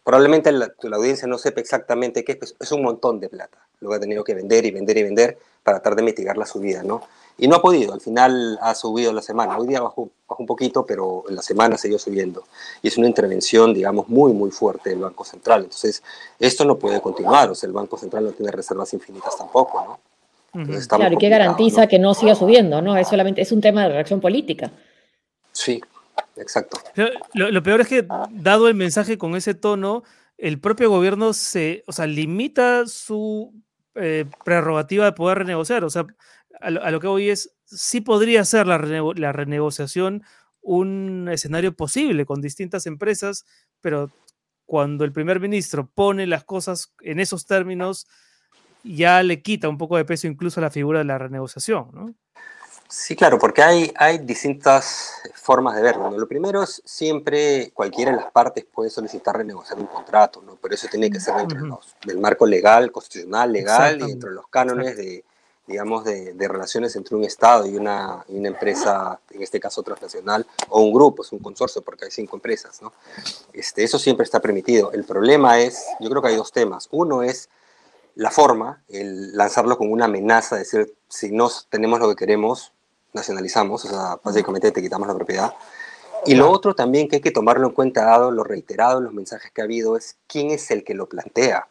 Probablemente 0.02 0.52
la, 0.52 0.72
audiencia 0.92 1.26
no 1.26 1.38
sepa 1.38 1.60
exactamente 1.60 2.24
qué 2.24 2.38
es, 2.40 2.54
es 2.58 2.72
un 2.72 2.82
montón 2.82 3.20
de 3.20 3.28
plata. 3.28 3.58
Lo 3.80 3.90
que 3.90 3.96
ha 3.96 4.00
tenido 4.00 4.24
que 4.24 4.34
vender 4.34 4.64
y 4.66 4.70
vender 4.70 4.98
y 4.98 5.02
vender 5.02 5.38
para 5.62 5.78
tratar 5.78 5.96
de 5.96 6.02
mitigar 6.02 6.36
la 6.36 6.46
subida, 6.46 6.82
¿no? 6.82 7.02
Y 7.36 7.48
no 7.48 7.56
ha 7.56 7.62
podido, 7.62 7.92
al 7.92 8.00
final 8.00 8.58
ha 8.62 8.74
subido 8.74 9.12
la 9.12 9.22
semana. 9.22 9.58
Hoy 9.58 9.66
día 9.66 9.80
bajó, 9.80 10.08
bajó 10.28 10.42
un 10.42 10.46
poquito, 10.46 10.86
pero 10.86 11.24
en 11.28 11.34
la 11.34 11.42
semana 11.42 11.76
siguió 11.76 11.98
subiendo. 11.98 12.44
Y 12.80 12.88
es 12.88 12.96
una 12.96 13.08
intervención, 13.08 13.74
digamos, 13.74 14.08
muy, 14.08 14.32
muy 14.32 14.52
fuerte 14.52 14.90
del 14.90 15.00
Banco 15.00 15.24
Central. 15.24 15.64
Entonces, 15.64 16.02
esto 16.38 16.64
no 16.64 16.78
puede 16.78 17.00
continuar. 17.00 17.50
O 17.50 17.54
sea, 17.54 17.66
el 17.66 17.72
Banco 17.72 17.98
Central 17.98 18.24
no 18.24 18.30
tiene 18.30 18.52
reservas 18.52 18.92
infinitas 18.92 19.36
tampoco, 19.36 19.82
¿no? 19.82 20.14
Claro, 20.88 21.14
¿y 21.14 21.18
qué 21.18 21.28
garantiza 21.28 21.88
que 21.88 21.98
no 21.98 22.14
siga 22.14 22.36
subiendo? 22.36 22.80
¿no? 22.80 22.96
Es 22.96 23.08
solamente 23.08 23.40
es 23.40 23.50
un 23.50 23.60
tema 23.60 23.82
de 23.82 23.88
reacción 23.88 24.20
política. 24.20 24.70
Sí, 25.50 25.80
exacto. 26.36 26.78
Lo, 27.34 27.62
peor 27.62 27.80
es 27.82 27.88
que, 27.88 28.06
dado 28.30 28.68
el 28.68 28.74
mensaje 28.74 29.18
con 29.18 29.36
ese 29.36 29.54
tono, 29.54 30.02
el 30.38 30.60
propio 30.60 30.90
gobierno 30.90 31.32
se, 31.32 31.84
o 31.86 31.92
sea, 31.92 32.06
limita 32.06 32.86
su 32.86 33.54
eh, 33.94 34.26
prerrogativa 34.44 35.04
de 35.04 35.12
poder 35.12 35.38
renegociar. 35.38 35.84
O 35.84 35.90
sea, 35.90 36.06
a 36.60 36.70
lo, 36.70 37.00
que 37.00 37.06
voy 37.06 37.30
es, 37.30 37.54
sí 37.64 38.00
podría 38.00 38.44
ser 38.44 38.66
la, 38.66 38.78
la 38.78 39.32
renegociación 39.32 40.24
un 40.60 41.28
escenario 41.30 41.76
posible 41.76 42.24
con 42.24 42.40
distintas 42.40 42.86
empresas, 42.86 43.44
pero 43.80 44.10
cuando 44.64 45.04
el 45.04 45.12
primer 45.12 45.38
ministro 45.38 45.90
pone 45.94 46.26
las 46.26 46.44
cosas 46.44 46.94
en 47.02 47.20
esos 47.20 47.46
términos, 47.46 48.06
ya 48.82 49.22
le 49.22 49.42
quita 49.42 49.68
un 49.68 49.78
poco 49.78 49.96
de 49.96 50.06
peso 50.06 50.26
incluso 50.26 50.60
a 50.60 50.62
la 50.62 50.70
figura 50.70 51.00
de 51.00 51.04
la 51.04 51.18
renegociación, 51.18 51.90
¿no? 51.92 52.14
Sí, 52.88 53.16
claro, 53.16 53.38
porque 53.38 53.62
hay, 53.62 53.92
hay 53.96 54.18
distintas 54.18 55.14
formas 55.34 55.74
de 55.76 55.82
verlo. 55.82 56.10
Lo 56.10 56.28
primero 56.28 56.62
es 56.62 56.82
siempre 56.84 57.70
cualquiera 57.74 58.12
de 58.12 58.18
las 58.18 58.30
partes 58.30 58.64
puede 58.64 58.90
solicitar 58.90 59.36
renegociar 59.36 59.78
un 59.78 59.86
contrato, 59.86 60.42
¿no? 60.42 60.56
pero 60.60 60.74
eso 60.74 60.86
tiene 60.90 61.10
que 61.10 61.18
ser 61.18 61.34
dentro 61.34 61.80
del 62.04 62.18
marco 62.18 62.46
legal, 62.46 62.92
constitucional, 62.92 63.52
legal 63.52 64.00
y 64.00 64.06
dentro 64.06 64.30
de 64.30 64.36
los 64.36 64.48
cánones 64.48 64.96
de, 64.96 65.24
digamos, 65.66 66.04
de, 66.04 66.34
de, 66.34 66.48
relaciones 66.48 66.94
entre 66.96 67.16
un 67.16 67.24
Estado 67.24 67.66
y 67.66 67.76
una, 67.76 68.24
y 68.28 68.36
una, 68.36 68.48
empresa, 68.48 69.18
en 69.30 69.42
este 69.42 69.58
caso 69.58 69.82
transnacional, 69.82 70.46
o 70.68 70.82
un 70.82 70.92
grupo, 70.92 71.22
es 71.22 71.32
un 71.32 71.38
consorcio 71.38 71.82
porque 71.82 72.04
hay 72.04 72.10
cinco 72.10 72.36
empresas. 72.36 72.82
¿no? 72.82 72.92
Este, 73.52 73.82
eso 73.82 73.98
siempre 73.98 74.24
está 74.24 74.40
permitido. 74.40 74.92
El 74.92 75.04
problema 75.04 75.58
es, 75.58 75.84
yo 76.00 76.10
creo 76.10 76.22
que 76.22 76.28
hay 76.28 76.36
dos 76.36 76.52
temas. 76.52 76.88
Uno 76.90 77.22
es 77.22 77.48
la 78.16 78.30
forma, 78.30 78.82
el 78.88 79.36
lanzarlo 79.36 79.76
como 79.76 79.92
una 79.92 80.04
amenaza, 80.04 80.56
decir, 80.56 80.94
si 81.08 81.32
no 81.32 81.50
tenemos 81.68 82.00
lo 82.00 82.08
que 82.08 82.16
queremos, 82.16 82.72
nacionalizamos, 83.12 83.84
o 83.84 83.88
sea, 83.88 84.18
básicamente 84.22 84.70
te 84.70 84.82
quitamos 84.82 85.08
la 85.08 85.14
propiedad. 85.14 85.54
Y 86.26 86.34
lo 86.34 86.50
otro 86.50 86.74
también 86.74 87.08
que 87.08 87.16
hay 87.16 87.22
que 87.22 87.30
tomarlo 87.30 87.68
en 87.68 87.74
cuenta, 87.74 88.04
dado 88.04 88.30
lo 88.30 88.44
reiterado 88.44 88.98
en 88.98 89.04
los 89.04 89.12
mensajes 89.12 89.50
que 89.52 89.60
ha 89.60 89.64
habido, 89.64 89.96
es 89.96 90.16
quién 90.26 90.50
es 90.50 90.70
el 90.70 90.84
que 90.84 90.94
lo 90.94 91.06
plantea. 91.06 91.66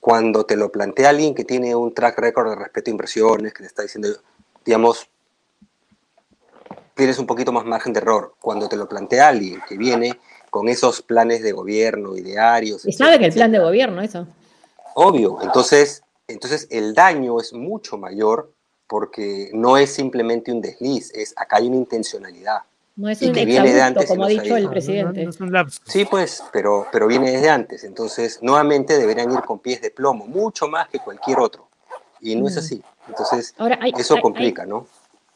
Cuando 0.00 0.44
te 0.44 0.56
lo 0.56 0.70
plantea 0.70 1.10
alguien 1.10 1.34
que 1.34 1.44
tiene 1.44 1.74
un 1.74 1.92
track 1.92 2.18
record 2.18 2.50
de 2.50 2.56
respeto 2.56 2.90
a 2.90 2.92
inversiones, 2.92 3.52
que 3.52 3.62
te 3.62 3.66
está 3.66 3.82
diciendo, 3.82 4.08
digamos, 4.64 5.08
tienes 6.94 7.18
un 7.18 7.26
poquito 7.26 7.52
más 7.52 7.64
margen 7.64 7.92
de 7.92 8.00
error. 8.00 8.34
Cuando 8.40 8.68
te 8.68 8.76
lo 8.76 8.88
plantea 8.88 9.28
alguien 9.28 9.60
que 9.68 9.76
viene 9.76 10.18
con 10.50 10.68
esos 10.68 11.02
planes 11.02 11.42
de 11.42 11.52
gobierno 11.52 12.16
idearios. 12.16 12.86
Y 12.86 12.92
sabe 12.92 13.18
que 13.18 13.26
el 13.26 13.32
plan 13.32 13.52
de 13.52 13.58
gobierno, 13.58 14.00
eso. 14.00 14.26
Obvio, 14.94 15.38
entonces 15.42 16.04
entonces 16.26 16.66
el 16.70 16.94
daño 16.94 17.40
es 17.40 17.52
mucho 17.52 17.98
mayor 17.98 18.52
porque 18.86 19.50
no 19.52 19.76
es 19.76 19.92
simplemente 19.92 20.52
un 20.52 20.60
desliz, 20.60 21.10
es 21.14 21.34
acá 21.36 21.56
hay 21.56 21.68
una 21.68 21.76
intencionalidad. 21.76 22.60
No 22.96 23.08
es 23.08 23.20
un 23.22 23.32
que 23.32 23.44
viene 23.44 23.72
de 23.72 23.82
antes 23.82 24.06
como 24.06 24.24
ha 24.24 24.28
dicho 24.28 24.56
el 24.56 24.68
presidente. 24.70 25.28
sí, 25.86 26.04
pues, 26.04 26.44
pero, 26.52 26.86
pero 26.92 27.08
viene 27.08 27.32
desde 27.32 27.50
antes. 27.50 27.82
Entonces, 27.82 28.38
nuevamente 28.40 28.96
deberían 28.96 29.32
ir 29.32 29.40
con 29.40 29.58
pies 29.58 29.82
de 29.82 29.90
plomo, 29.90 30.26
mucho 30.26 30.68
más 30.68 30.88
que 30.88 31.00
cualquier 31.00 31.40
otro. 31.40 31.66
Y 32.20 32.36
no 32.36 32.46
es 32.46 32.54
mm. 32.54 32.58
así. 32.58 32.82
Entonces, 33.08 33.54
eso 33.98 34.16
complica, 34.22 34.64
¿no? 34.64 34.86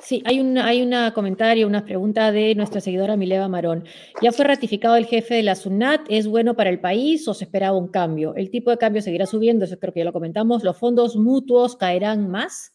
Sí, 0.00 0.22
hay 0.24 0.38
un 0.38 0.56
hay 0.58 0.80
una 0.80 1.12
comentario, 1.12 1.66
una 1.66 1.84
pregunta 1.84 2.30
de 2.30 2.54
nuestra 2.54 2.80
seguidora 2.80 3.16
Mileva 3.16 3.48
Marón. 3.48 3.84
¿Ya 4.22 4.30
fue 4.30 4.44
ratificado 4.44 4.94
el 4.94 5.06
jefe 5.06 5.34
de 5.34 5.42
la 5.42 5.56
SUNAT? 5.56 6.02
¿Es 6.08 6.28
bueno 6.28 6.54
para 6.54 6.70
el 6.70 6.78
país 6.80 7.26
o 7.26 7.34
se 7.34 7.44
esperaba 7.44 7.76
un 7.76 7.88
cambio? 7.88 8.32
¿El 8.36 8.48
tipo 8.50 8.70
de 8.70 8.78
cambio 8.78 9.02
seguirá 9.02 9.26
subiendo? 9.26 9.64
Eso 9.64 9.76
creo 9.76 9.92
que 9.92 10.00
ya 10.00 10.04
lo 10.04 10.12
comentamos. 10.12 10.62
¿Los 10.62 10.78
fondos 10.78 11.16
mutuos 11.16 11.74
caerán 11.74 12.30
más? 12.30 12.72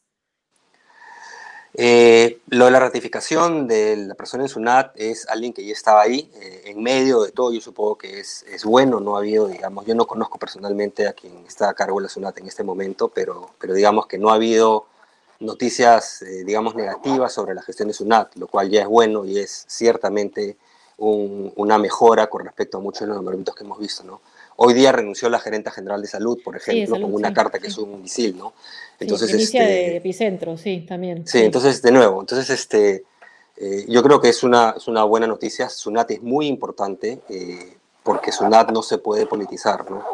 Eh, 1.76 2.42
lo 2.50 2.66
de 2.66 2.72
la 2.72 2.82
ratificación 2.82 3.68
de 3.70 3.96
la 3.96 4.16
persona 4.16 4.44
en 4.44 4.50
SUNAT 4.50 4.92
es 4.96 5.28
alguien 5.30 5.54
que 5.54 5.66
ya 5.66 5.72
estaba 5.72 6.02
ahí, 6.02 6.30
eh, 6.36 6.64
en 6.66 6.84
medio 6.84 7.24
de 7.24 7.32
todo, 7.32 7.52
yo 7.52 7.62
supongo 7.62 7.98
que 7.98 8.20
es, 8.20 8.44
es, 8.44 8.64
bueno, 8.64 9.00
no 9.00 9.16
ha 9.16 9.20
habido, 9.20 9.48
digamos, 9.48 9.84
yo 9.88 9.96
no 9.96 10.06
conozco 10.06 10.38
personalmente 10.38 11.08
a 11.08 11.14
quien 11.14 11.34
está 11.48 11.70
a 11.70 11.74
cargo 11.74 11.98
de 11.98 12.04
la 12.04 12.10
SUNAT 12.10 12.38
en 12.38 12.48
este 12.48 12.64
momento, 12.64 13.10
pero, 13.10 13.50
pero 13.60 13.74
digamos 13.74 14.06
que 14.06 14.20
no 14.20 14.30
ha 14.30 14.36
habido 14.36 14.86
noticias, 15.44 16.22
eh, 16.22 16.44
digamos, 16.44 16.76
negativas 16.76 17.34
sobre 17.34 17.54
la 17.54 17.62
gestión 17.62 17.88
de 17.88 17.94
SUNAT, 17.94 18.36
lo 18.36 18.48
cual 18.48 18.70
ya 18.70 18.82
es 18.82 18.88
bueno 18.88 19.26
y 19.26 19.40
es 19.40 19.66
ciertamente 19.68 20.58
una 20.98 21.78
mejora 21.78 22.28
con 22.28 22.46
respecto 22.46 22.78
a 22.78 22.82
muchos 22.82 23.02
de 23.02 23.08
los 23.08 23.16
nombramientos 23.18 23.56
que 23.56 23.64
hemos 23.64 23.80
visto, 23.80 24.04
¿no? 24.04 24.22
Hoy 24.56 24.74
día 24.74 24.92
renunció 24.92 25.28
la 25.28 25.40
gerente 25.40 25.72
general 25.72 26.02
de 26.02 26.08
salud, 26.08 26.40
por 26.44 26.56
ejemplo, 26.56 27.02
con 27.02 27.14
una 27.14 27.34
carta 27.34 27.60
que 27.60 27.68
es 27.68 27.78
un 27.78 28.04
misil, 28.04 28.38
¿no? 28.38 28.54
Entonces, 29.00 29.30
sí, 29.32 29.36
inicia 29.36 29.64
este, 29.64 29.74
de 29.74 29.98
epicentro, 29.98 30.58
sí, 30.58 30.86
también. 30.88 31.28
Sí, 31.28 31.40
entonces, 31.40 31.82
de 31.82 31.92
nuevo, 31.92 32.22
entonces, 32.22 32.50
este, 32.52 33.04
eh, 33.58 33.86
yo 33.90 34.04
creo 34.04 34.22
que 34.22 34.30
es 34.30 34.44
una, 34.44 34.76
es 34.78 34.88
una 34.88 35.04
buena 35.04 35.28
noticia. 35.28 35.68
SUNAT 35.68 36.12
es 36.12 36.22
muy 36.22 36.48
importante. 36.48 37.20
Eh, 37.28 37.78
porque 38.04 38.32
SUNAT 38.32 38.72
no 38.72 38.84
se 38.84 38.98
puede 38.98 39.26
politizar, 39.26 39.90
¿no? 39.90 40.06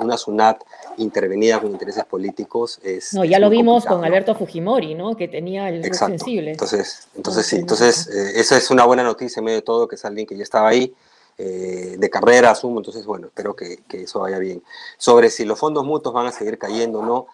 Una, 0.00 0.16
SUNAT 0.16 0.62
intervenida 0.98 1.60
con 1.60 1.70
intereses 1.70 2.04
políticos 2.04 2.80
es... 2.82 3.14
No, 3.14 3.24
ya 3.24 3.38
lo 3.38 3.50
vimos 3.50 3.84
con 3.86 4.04
Alberto 4.04 4.34
Fujimori, 4.34 4.94
¿no? 4.94 5.16
Que 5.16 5.28
tenía 5.28 5.68
el 5.68 5.84
Exacto. 5.84 6.18
sensible. 6.18 6.52
Entonces, 6.52 7.08
entonces 7.14 7.46
sí, 7.46 7.56
entonces 7.56 8.08
eh, 8.08 8.40
esa 8.40 8.56
es 8.56 8.70
una 8.70 8.84
buena 8.84 9.02
noticia 9.02 9.40
en 9.40 9.44
medio 9.46 9.58
de 9.58 9.62
todo, 9.62 9.88
que 9.88 9.96
es 9.96 10.04
alguien 10.04 10.26
que 10.26 10.36
ya 10.36 10.42
estaba 10.42 10.68
ahí, 10.68 10.94
eh, 11.38 11.96
de 11.98 12.10
carrera, 12.10 12.50
asumo, 12.50 12.80
entonces 12.80 13.06
bueno, 13.06 13.28
espero 13.28 13.54
que, 13.54 13.78
que, 13.88 14.02
eso 14.02 14.20
vaya 14.20 14.38
bien. 14.38 14.62
Sobre 14.96 15.30
si 15.30 15.44
los 15.44 15.58
fondos 15.58 15.84
mutuos 15.84 16.12
van 16.12 16.26
a 16.26 16.32
seguir 16.32 16.58
cayendo 16.58 16.98
o 16.98 17.04
no, 17.04 17.26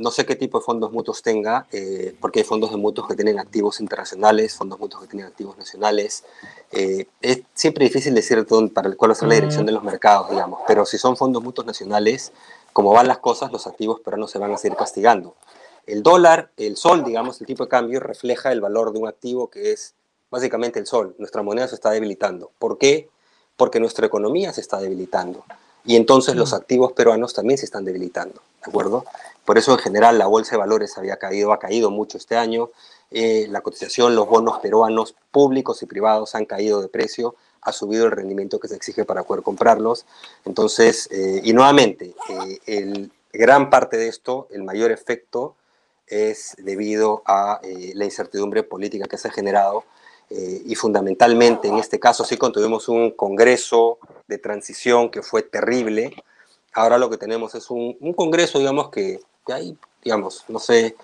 no 0.00 0.10
sé 0.10 0.24
qué 0.24 0.34
tipo 0.34 0.58
de 0.58 0.64
fondos 0.64 0.92
mutuos 0.92 1.22
tenga, 1.22 1.66
eh, 1.72 2.16
porque 2.20 2.40
hay 2.40 2.44
fondos 2.44 2.70
de 2.70 2.78
mutuos 2.78 3.06
que 3.06 3.14
tienen 3.14 3.38
activos 3.38 3.80
internacionales, 3.80 4.56
fondos 4.56 4.80
mutuos 4.80 5.02
que 5.02 5.08
tienen 5.08 5.26
activos 5.26 5.58
nacionales. 5.58 6.24
Eh, 6.72 7.06
es 7.20 7.42
siempre 7.54 7.84
difícil 7.84 8.14
decir 8.14 8.46
para 8.72 8.94
cuál 8.94 9.10
va 9.10 9.12
a 9.12 9.16
ser 9.16 9.28
la 9.28 9.34
dirección 9.34 9.66
de 9.66 9.72
los 9.72 9.82
mercados, 9.84 10.30
digamos, 10.30 10.60
pero 10.66 10.86
si 10.86 10.96
son 10.96 11.16
fondos 11.16 11.42
mutuos 11.42 11.66
nacionales, 11.66 12.32
como 12.72 12.92
van 12.92 13.08
las 13.08 13.18
cosas, 13.18 13.52
los 13.52 13.66
activos 13.66 14.00
no 14.16 14.28
se 14.28 14.38
van 14.38 14.52
a 14.52 14.56
seguir 14.56 14.76
castigando. 14.76 15.34
El 15.86 16.02
dólar, 16.02 16.50
el 16.56 16.76
sol, 16.76 17.04
digamos, 17.04 17.40
el 17.40 17.46
tipo 17.46 17.64
de 17.64 17.68
cambio 17.68 18.00
refleja 18.00 18.52
el 18.52 18.60
valor 18.60 18.92
de 18.92 18.98
un 19.00 19.08
activo 19.08 19.48
que 19.48 19.72
es 19.72 19.94
básicamente 20.30 20.78
el 20.78 20.86
sol. 20.86 21.14
Nuestra 21.18 21.42
moneda 21.42 21.68
se 21.68 21.74
está 21.74 21.90
debilitando. 21.90 22.50
¿Por 22.58 22.78
qué? 22.78 23.08
Porque 23.56 23.80
nuestra 23.80 24.06
economía 24.06 24.52
se 24.52 24.60
está 24.60 24.78
debilitando. 24.80 25.44
Y 25.84 25.96
entonces 25.96 26.36
los 26.36 26.52
activos 26.52 26.92
peruanos 26.92 27.32
también 27.32 27.58
se 27.58 27.64
están 27.64 27.84
debilitando, 27.84 28.42
¿de 28.64 28.70
acuerdo? 28.70 29.04
Por 29.44 29.56
eso 29.56 29.72
en 29.72 29.78
general 29.78 30.18
la 30.18 30.26
bolsa 30.26 30.52
de 30.52 30.58
valores 30.58 30.96
había 30.98 31.16
caído, 31.16 31.52
ha 31.52 31.58
caído 31.58 31.90
mucho 31.90 32.18
este 32.18 32.36
año. 32.36 32.70
Eh, 33.10 33.46
la 33.48 33.62
cotización, 33.62 34.14
los 34.14 34.28
bonos 34.28 34.58
peruanos 34.58 35.14
públicos 35.30 35.82
y 35.82 35.86
privados 35.86 36.34
han 36.34 36.44
caído 36.44 36.80
de 36.82 36.88
precio, 36.88 37.34
ha 37.62 37.72
subido 37.72 38.06
el 38.06 38.12
rendimiento 38.12 38.58
que 38.58 38.68
se 38.68 38.76
exige 38.76 39.04
para 39.04 39.24
poder 39.24 39.42
comprarlos. 39.42 40.06
Entonces, 40.44 41.08
eh, 41.10 41.40
y 41.44 41.52
nuevamente, 41.52 42.14
eh, 42.28 42.58
el, 42.66 43.12
gran 43.32 43.70
parte 43.70 43.96
de 43.96 44.08
esto, 44.08 44.48
el 44.50 44.62
mayor 44.64 44.90
efecto 44.90 45.54
es 46.06 46.56
debido 46.58 47.22
a 47.24 47.60
la 47.94 48.04
incertidumbre 48.04 48.64
política 48.64 49.06
que 49.06 49.16
se 49.16 49.28
ha 49.28 49.30
generado 49.30 49.84
y 50.28 50.74
fundamentalmente 50.74 51.68
en 51.68 51.78
este 51.78 52.00
caso 52.00 52.24
sí 52.24 52.36
tuvimos 52.36 52.88
un 52.88 53.12
congreso 53.12 53.98
de 54.26 54.38
transición 54.38 55.10
que 55.10 55.22
fue 55.22 55.42
terrible. 55.42 56.12
Ahora 56.72 56.98
lo 56.98 57.08
que 57.10 57.16
tenemos 57.16 57.54
es 57.54 57.70
un, 57.70 57.96
un 58.00 58.12
congreso, 58.12 58.58
digamos, 58.58 58.90
que 58.90 59.20
que 59.46 59.52
ahí, 59.52 59.78
digamos, 60.02 60.44
no 60.48 60.58
sé, 60.58 60.96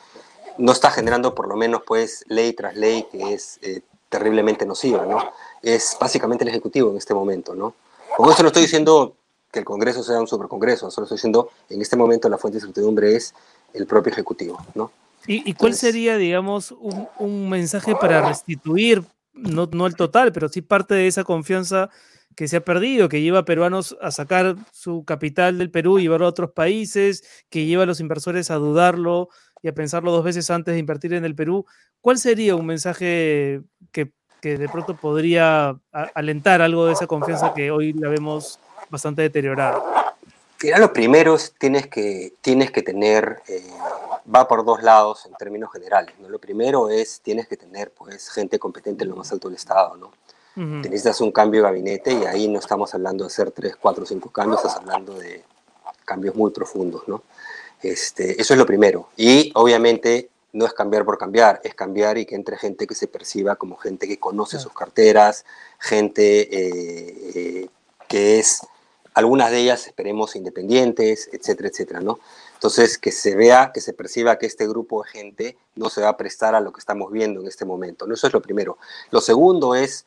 no 0.58 0.72
está 0.72 0.90
generando 0.90 1.34
por 1.34 1.48
lo 1.48 1.56
menos 1.56 1.82
pues 1.86 2.24
ley 2.28 2.52
tras 2.52 2.76
ley 2.76 3.06
que 3.10 3.34
es 3.34 3.58
eh, 3.62 3.82
terriblemente 4.08 4.66
nociva, 4.66 5.04
¿no? 5.06 5.32
Es 5.62 5.96
básicamente 6.00 6.44
el 6.44 6.48
Ejecutivo 6.48 6.90
en 6.90 6.96
este 6.96 7.14
momento, 7.14 7.54
¿no? 7.54 7.74
Con 8.16 8.30
esto 8.30 8.42
no 8.42 8.48
estoy 8.48 8.62
diciendo 8.62 9.14
que 9.50 9.60
el 9.60 9.64
Congreso 9.64 10.02
sea 10.02 10.20
un 10.20 10.28
supercongreso, 10.28 10.90
solo 10.90 11.04
estoy 11.04 11.16
diciendo 11.16 11.50
en 11.68 11.80
este 11.82 11.96
momento 11.96 12.28
la 12.28 12.38
fuente 12.38 12.58
de 12.58 12.64
incertidumbre 12.64 13.16
es 13.16 13.34
el 13.72 13.86
propio 13.86 14.12
Ejecutivo, 14.12 14.58
¿no? 14.74 14.90
¿Y, 15.28 15.54
cuál 15.54 15.74
sería, 15.74 16.16
digamos, 16.18 16.70
un, 16.70 17.08
un, 17.18 17.48
mensaje 17.48 17.96
para 17.96 18.28
restituir, 18.28 19.02
no, 19.32 19.68
no 19.72 19.88
el 19.88 19.96
total, 19.96 20.30
pero 20.32 20.48
sí 20.48 20.62
parte 20.62 20.94
de 20.94 21.08
esa 21.08 21.24
confianza 21.24 21.90
que 22.36 22.46
se 22.46 22.58
ha 22.58 22.64
perdido, 22.64 23.08
que 23.08 23.22
lleva 23.22 23.40
a 23.40 23.44
peruanos 23.44 23.96
a 24.00 24.12
sacar 24.12 24.56
su 24.70 25.04
capital 25.04 25.58
del 25.58 25.70
Perú 25.70 25.98
y 25.98 26.02
llevarlo 26.02 26.26
a 26.26 26.30
otros 26.30 26.52
países, 26.52 27.24
que 27.48 27.64
lleva 27.64 27.84
a 27.84 27.86
los 27.86 27.98
inversores 27.98 28.50
a 28.52 28.56
dudarlo 28.56 29.30
y 29.62 29.68
a 29.68 29.74
pensarlo 29.74 30.12
dos 30.12 30.24
veces 30.24 30.50
antes 30.50 30.74
de 30.74 30.80
invertir 30.80 31.14
en 31.14 31.24
el 31.24 31.34
Perú. 31.34 31.66
¿Cuál 32.00 32.18
sería 32.18 32.54
un 32.54 32.66
mensaje 32.66 33.62
que, 33.92 34.12
de 34.42 34.68
pronto 34.68 34.94
podría 34.94 35.76
alentar 36.14 36.62
algo 36.62 36.86
de 36.86 36.92
esa 36.92 37.08
confianza 37.08 37.52
que 37.52 37.72
hoy 37.72 37.92
la 37.94 38.08
vemos 38.08 38.60
bastante 38.88 39.22
deteriorada? 39.22 39.82
Mira, 40.62 40.78
lo 40.78 40.92
primero 40.92 41.36
tienes 41.58 41.88
que, 41.88 42.34
tienes 42.40 42.70
que 42.70 42.82
tener, 42.82 43.42
eh, 43.48 43.66
va 44.32 44.46
por 44.46 44.64
dos 44.64 44.84
lados 44.84 45.26
en 45.26 45.34
términos 45.34 45.72
generales. 45.72 46.14
¿no? 46.20 46.28
Lo 46.28 46.38
primero 46.38 46.90
es, 46.90 47.20
tienes 47.22 47.48
que 47.48 47.56
tener 47.56 47.90
pues, 47.90 48.28
gente 48.28 48.60
competente 48.60 49.02
en 49.02 49.10
lo 49.10 49.16
más 49.16 49.32
alto 49.32 49.48
del 49.48 49.56
Estado. 49.56 49.96
¿no? 49.96 50.12
necesitas 50.56 51.20
un 51.20 51.32
cambio 51.32 51.60
de 51.60 51.68
gabinete 51.68 52.12
y 52.12 52.24
ahí 52.24 52.48
no 52.48 52.58
estamos 52.58 52.94
hablando 52.94 53.24
de 53.24 53.28
hacer 53.28 53.50
tres, 53.50 53.76
cuatro, 53.76 54.06
cinco 54.06 54.30
cambios, 54.30 54.64
estás 54.64 54.76
hablando 54.78 55.14
de 55.14 55.44
cambios 56.04 56.34
muy 56.34 56.50
profundos, 56.50 57.06
¿no? 57.06 57.22
Este, 57.82 58.40
eso 58.40 58.54
es 58.54 58.58
lo 58.58 58.66
primero. 58.66 59.08
Y 59.16 59.52
obviamente 59.54 60.28
no 60.52 60.64
es 60.64 60.72
cambiar 60.72 61.04
por 61.04 61.18
cambiar, 61.18 61.60
es 61.64 61.74
cambiar 61.74 62.18
y 62.18 62.24
que 62.24 62.34
entre 62.34 62.56
gente 62.56 62.86
que 62.86 62.94
se 62.94 63.08
perciba 63.08 63.56
como 63.56 63.76
gente 63.76 64.08
que 64.08 64.18
conoce 64.18 64.58
sus 64.58 64.72
carteras, 64.72 65.44
gente 65.78 66.40
eh, 66.40 67.32
eh, 67.34 67.68
que 68.08 68.38
es, 68.38 68.66
algunas 69.12 69.50
de 69.50 69.58
ellas 69.58 69.86
esperemos 69.86 70.34
independientes, 70.34 71.28
etcétera, 71.32 71.68
etcétera, 71.68 72.00
¿no? 72.00 72.18
Entonces, 72.56 72.96
que 72.96 73.12
se 73.12 73.34
vea, 73.34 73.70
que 73.72 73.82
se 73.82 73.92
perciba 73.92 74.38
que 74.38 74.46
este 74.46 74.66
grupo 74.66 75.02
de 75.02 75.10
gente 75.10 75.58
no 75.74 75.90
se 75.90 76.00
va 76.00 76.08
a 76.08 76.16
prestar 76.16 76.54
a 76.54 76.60
lo 76.60 76.72
que 76.72 76.80
estamos 76.80 77.12
viendo 77.12 77.40
en 77.42 77.48
este 77.48 77.66
momento. 77.66 78.06
¿no? 78.06 78.14
Eso 78.14 78.26
es 78.26 78.32
lo 78.32 78.40
primero. 78.40 78.78
Lo 79.10 79.20
segundo 79.20 79.74
es 79.74 80.06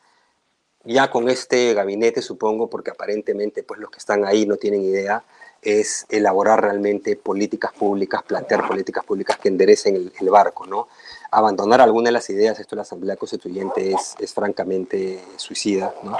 ya 0.84 1.10
con 1.10 1.28
este 1.28 1.72
gabinete, 1.74 2.22
supongo, 2.22 2.68
porque 2.68 2.90
aparentemente 2.90 3.62
pues 3.62 3.78
los 3.78 3.90
que 3.90 3.98
están 3.98 4.24
ahí 4.24 4.46
no 4.46 4.56
tienen 4.56 4.82
idea, 4.82 5.22
es 5.62 6.06
elaborar 6.08 6.62
realmente 6.62 7.16
políticas 7.16 7.72
públicas, 7.72 8.22
plantear 8.22 8.66
políticas 8.66 9.04
públicas 9.04 9.36
que 9.38 9.48
enderecen 9.48 10.12
el, 10.18 10.30
barco, 10.30 10.66
¿no? 10.66 10.88
Abandonar 11.30 11.80
alguna 11.80 12.08
de 12.08 12.12
las 12.12 12.30
ideas, 12.30 12.58
esto 12.58 12.74
de 12.74 12.78
la 12.78 12.82
Asamblea 12.82 13.16
Constituyente 13.16 13.92
es, 13.92 14.14
es 14.18 14.32
francamente 14.32 15.22
suicida, 15.36 15.94
¿no? 16.02 16.16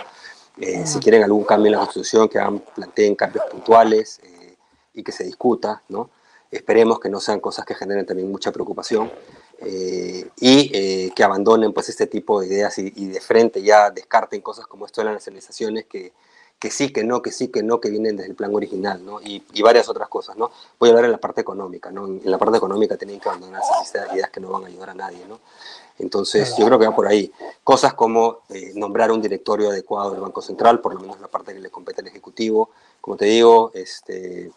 Eh, 0.58 0.86
si 0.86 0.98
quieren 0.98 1.22
algún 1.22 1.44
cambio 1.44 1.68
en 1.68 1.72
la 1.72 1.78
Constitución, 1.78 2.28
que 2.28 2.38
hagan, 2.38 2.58
planteen 2.58 3.14
cambios 3.14 3.44
puntuales 3.46 4.20
eh, 4.22 4.56
y 4.92 5.02
que 5.02 5.12
se 5.12 5.24
discuta, 5.24 5.82
¿no? 5.88 6.10
Esperemos 6.50 7.00
que 7.00 7.08
no 7.08 7.20
sean 7.20 7.40
cosas 7.40 7.64
que 7.64 7.74
generen 7.74 8.04
también 8.04 8.30
mucha 8.30 8.52
preocupación. 8.52 9.10
Eh, 9.62 10.26
y 10.40 11.10
que 11.10 11.22
abandonen 11.22 11.74
pues 11.74 11.90
este 11.90 12.06
tipo 12.06 12.40
de 12.40 12.46
ideas 12.46 12.78
y, 12.78 12.90
de 12.90 13.20
frente 13.20 13.62
ya 13.62 13.90
descarten 13.90 14.40
cosas 14.40 14.66
como 14.66 14.86
esto 14.86 15.02
de 15.02 15.06
las 15.06 15.14
nacionalizaciones 15.14 15.84
que, 15.84 16.14
que 16.60 16.70
sí, 16.70 16.92
que 16.92 17.02
no, 17.02 17.22
que 17.22 17.32
sí, 17.32 17.48
que 17.48 17.62
no, 17.62 17.80
que 17.80 17.88
vienen 17.88 18.16
desde 18.16 18.30
el 18.30 18.36
plan 18.36 18.54
original, 18.54 19.02
¿no? 19.04 19.18
Y, 19.22 19.42
varias 19.62 19.88
otras 19.88 20.08
cosas, 20.08 20.36
¿no? 20.36 20.50
Voy 20.78 20.90
a 20.90 20.92
hablar 20.92 21.06
en 21.06 21.12
la 21.12 21.18
parte 21.18 21.40
económica, 21.40 21.90
¿no? 21.90 22.06
En 22.06 22.20
la 22.30 22.36
parte 22.36 22.58
económica 22.58 22.98
tienen 22.98 23.18
que 23.18 23.28
abandonar 23.30 23.62
esas 23.62 24.12
ideas 24.12 24.28
que 24.30 24.40
no 24.40 24.50
van 24.50 24.64
a 24.64 24.66
ayudar 24.66 24.90
a 24.90 24.94
nadie, 24.94 25.24
¿no? 25.26 25.40
Entonces, 25.98 26.54
yo 26.58 26.66
creo 26.66 26.78
que 26.78 26.86
va 26.86 26.94
por 26.94 27.06
ahí. 27.06 27.32
Cosas 27.64 27.94
como 27.94 28.40
eh, 28.50 28.72
nombrar 28.74 29.10
un 29.10 29.22
directorio 29.22 29.70
adecuado 29.70 30.10
del 30.10 30.20
Banco 30.20 30.42
Central, 30.42 30.80
por 30.80 30.94
lo 30.94 31.00
menos 31.00 31.18
la 31.20 31.28
parte 31.28 31.54
que 31.54 31.60
le 31.60 31.70
compete 31.70 32.02
al 32.02 32.08
Ejecutivo. 32.08 32.70
Como 33.00 33.16
te 33.16 33.24
digo, 33.26 33.70
este, 33.74 34.50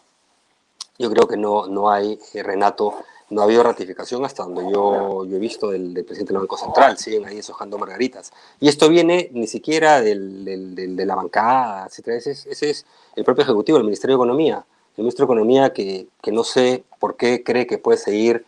yo 0.98 1.10
creo 1.10 1.26
que 1.26 1.38
no, 1.38 1.66
no 1.66 1.90
hay, 1.90 2.18
Renato, 2.34 2.94
no 3.30 3.40
ha 3.40 3.44
habido 3.44 3.62
ratificación 3.62 4.24
hasta 4.24 4.44
donde 4.44 4.62
yo, 4.72 5.24
yo 5.24 5.36
he 5.36 5.38
visto 5.38 5.70
del, 5.70 5.92
presidente 6.04 6.32
del 6.32 6.40
Banco 6.40 6.56
Central, 6.56 6.98
siguen 6.98 7.24
ahí 7.24 7.36
deshojando 7.36 7.78
margaritas. 7.78 8.32
Y 8.60 8.68
esto 8.68 8.88
viene 8.88 9.30
ni 9.32 9.46
siquiera 9.46 10.00
del, 10.00 10.44
del, 10.44 10.96
de 10.96 11.06
la 11.06 11.14
bancada, 11.14 11.86
etc. 11.86 12.08
Ese 12.08 12.32
es, 12.32 12.46
ese 12.46 12.70
es 12.70 12.86
el 13.16 13.24
propio 13.24 13.42
Ejecutivo, 13.42 13.78
el 13.78 13.84
Ministerio 13.84 14.16
de 14.16 14.22
Economía. 14.22 14.64
el 14.96 15.02
ministro 15.02 15.26
de 15.26 15.32
Economía 15.32 15.72
que, 15.72 16.06
que 16.22 16.32
no 16.32 16.44
sé 16.44 16.84
por 16.98 17.16
qué 17.16 17.42
cree 17.42 17.66
que 17.66 17.78
puede 17.78 17.98
seguir 17.98 18.44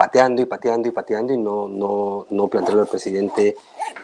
pateando 0.00 0.40
y 0.40 0.46
pateando 0.46 0.88
y 0.88 0.92
pateando 0.92 1.34
y 1.34 1.36
no, 1.36 1.68
no, 1.68 2.26
no 2.30 2.48
plantearlo 2.48 2.80
al 2.80 2.88
presidente 2.88 3.54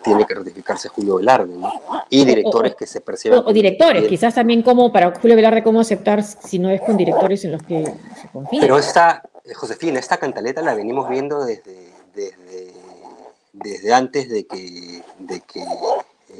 tiene 0.04 0.26
que 0.26 0.34
ratificarse 0.34 0.90
Julio 0.90 1.16
Velarde, 1.16 1.56
¿no? 1.56 1.72
Y 2.10 2.26
directores 2.26 2.74
que 2.74 2.86
se 2.86 3.00
perciben. 3.00 3.40
O, 3.42 3.50
directores, 3.50 4.06
quizás 4.06 4.34
también 4.34 4.60
como 4.60 4.92
para 4.92 5.18
Julio 5.18 5.36
Velarde, 5.36 5.62
cómo 5.62 5.80
aceptar 5.80 6.22
si 6.22 6.58
no 6.58 6.68
es 6.68 6.82
con 6.82 6.98
directores 6.98 7.46
en 7.46 7.52
los 7.52 7.62
que 7.62 7.94
se 8.20 8.28
confía. 8.28 8.60
Pero 8.60 8.76
esta, 8.76 9.22
Josefina, 9.54 9.98
esta 10.00 10.18
cantaleta 10.18 10.62
la 10.62 10.74
venimos 10.74 11.08
viendo 11.08 11.44
desde, 11.44 11.92
desde, 12.14 12.72
desde 13.52 13.94
antes 13.94 14.28
de 14.28 14.46
que, 14.46 15.02
de 15.18 15.40
que 15.40 15.64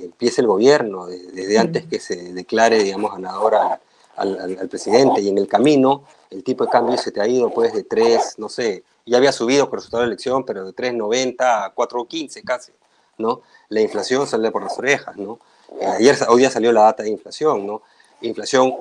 empiece 0.03 0.41
el 0.41 0.47
gobierno, 0.47 1.07
desde 1.07 1.59
antes 1.59 1.87
que 1.87 2.01
se 2.01 2.33
declare, 2.33 2.83
digamos, 2.83 3.13
ganador 3.13 3.55
al, 3.55 3.81
al, 4.17 4.69
presidente. 4.69 5.21
Y 5.21 5.29
en 5.29 5.39
el 5.39 5.47
camino, 5.47 6.05
el 6.31 6.43
tipo 6.43 6.65
de 6.65 6.71
cambio 6.71 6.97
se 6.97 7.13
te 7.13 7.21
ha 7.21 7.27
ido, 7.27 7.51
pues, 7.51 7.73
de 7.73 7.85
3, 7.85 8.39
no 8.39 8.49
sé, 8.49 8.85
ya 9.05 9.19
había 9.19 9.33
subido 9.33 9.71
por 9.71 9.79
resultado 9.79 10.03
de 10.03 10.09
la 10.09 10.13
elección, 10.13 10.45
pero 10.45 10.65
de 10.65 10.75
3,90 10.75 11.37
a 11.41 11.75
4,15 11.75 12.43
casi, 12.43 12.73
¿no? 13.19 13.43
La 13.69 13.81
inflación 13.81 14.27
sale 14.27 14.51
por 14.51 14.63
las 14.63 14.77
orejas, 14.79 15.17
¿no? 15.17 15.39
Eh, 15.81 15.87
ayer, 15.87 16.17
hoy 16.29 16.41
día 16.41 16.51
salió 16.51 16.73
la 16.73 16.83
data 16.83 17.03
de 17.03 17.11
inflación, 17.11 17.67
¿no? 17.67 17.83
Inflación, 18.21 18.75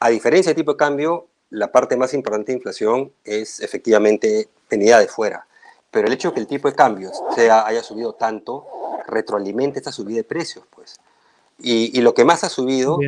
a 0.00 0.08
diferencia 0.10 0.50
del 0.50 0.56
tipo 0.56 0.72
de 0.72 0.76
cambio, 0.76 1.26
la 1.50 1.72
parte 1.72 1.96
más 1.96 2.14
importante 2.14 2.52
de 2.52 2.58
inflación 2.58 3.12
es 3.24 3.60
efectivamente 3.60 4.48
venida 4.70 4.98
de 4.98 5.08
fuera. 5.08 5.46
Pero 5.90 6.06
el 6.06 6.12
hecho 6.12 6.28
de 6.28 6.34
que 6.34 6.40
el 6.40 6.46
tipo 6.46 6.68
de 6.68 6.74
cambio 6.74 7.10
sea, 7.34 7.66
haya 7.66 7.82
subido 7.82 8.12
tanto, 8.12 8.66
retroalimenta 9.06 9.78
esta 9.78 9.92
subida 9.92 10.18
de 10.18 10.24
precios, 10.24 10.64
pues. 10.70 11.00
Y, 11.58 11.98
y 11.98 12.02
lo 12.02 12.14
que 12.14 12.24
más 12.24 12.44
ha 12.44 12.48
subido 12.48 12.98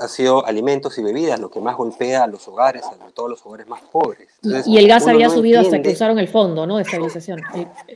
ha 0.00 0.08
sido 0.08 0.46
alimentos 0.46 0.96
y 0.98 1.02
bebidas, 1.02 1.38
lo 1.38 1.50
que 1.50 1.60
más 1.60 1.76
golpea 1.76 2.24
a 2.24 2.26
los 2.26 2.48
hogares, 2.48 2.82
sobre 2.84 3.12
todo 3.12 3.26
a 3.26 3.28
los 3.28 3.44
hogares 3.44 3.68
más 3.68 3.82
pobres. 3.82 4.28
y 4.42 4.78
el 4.78 4.88
gas 4.88 5.06
había 5.06 5.28
subido 5.28 5.60
hasta 5.60 5.82
que 5.82 5.90
usaron 5.90 6.18
el 6.18 6.28
fondo, 6.28 6.66
¿no? 6.66 6.76
De 6.76 6.82
estabilización. 6.82 7.40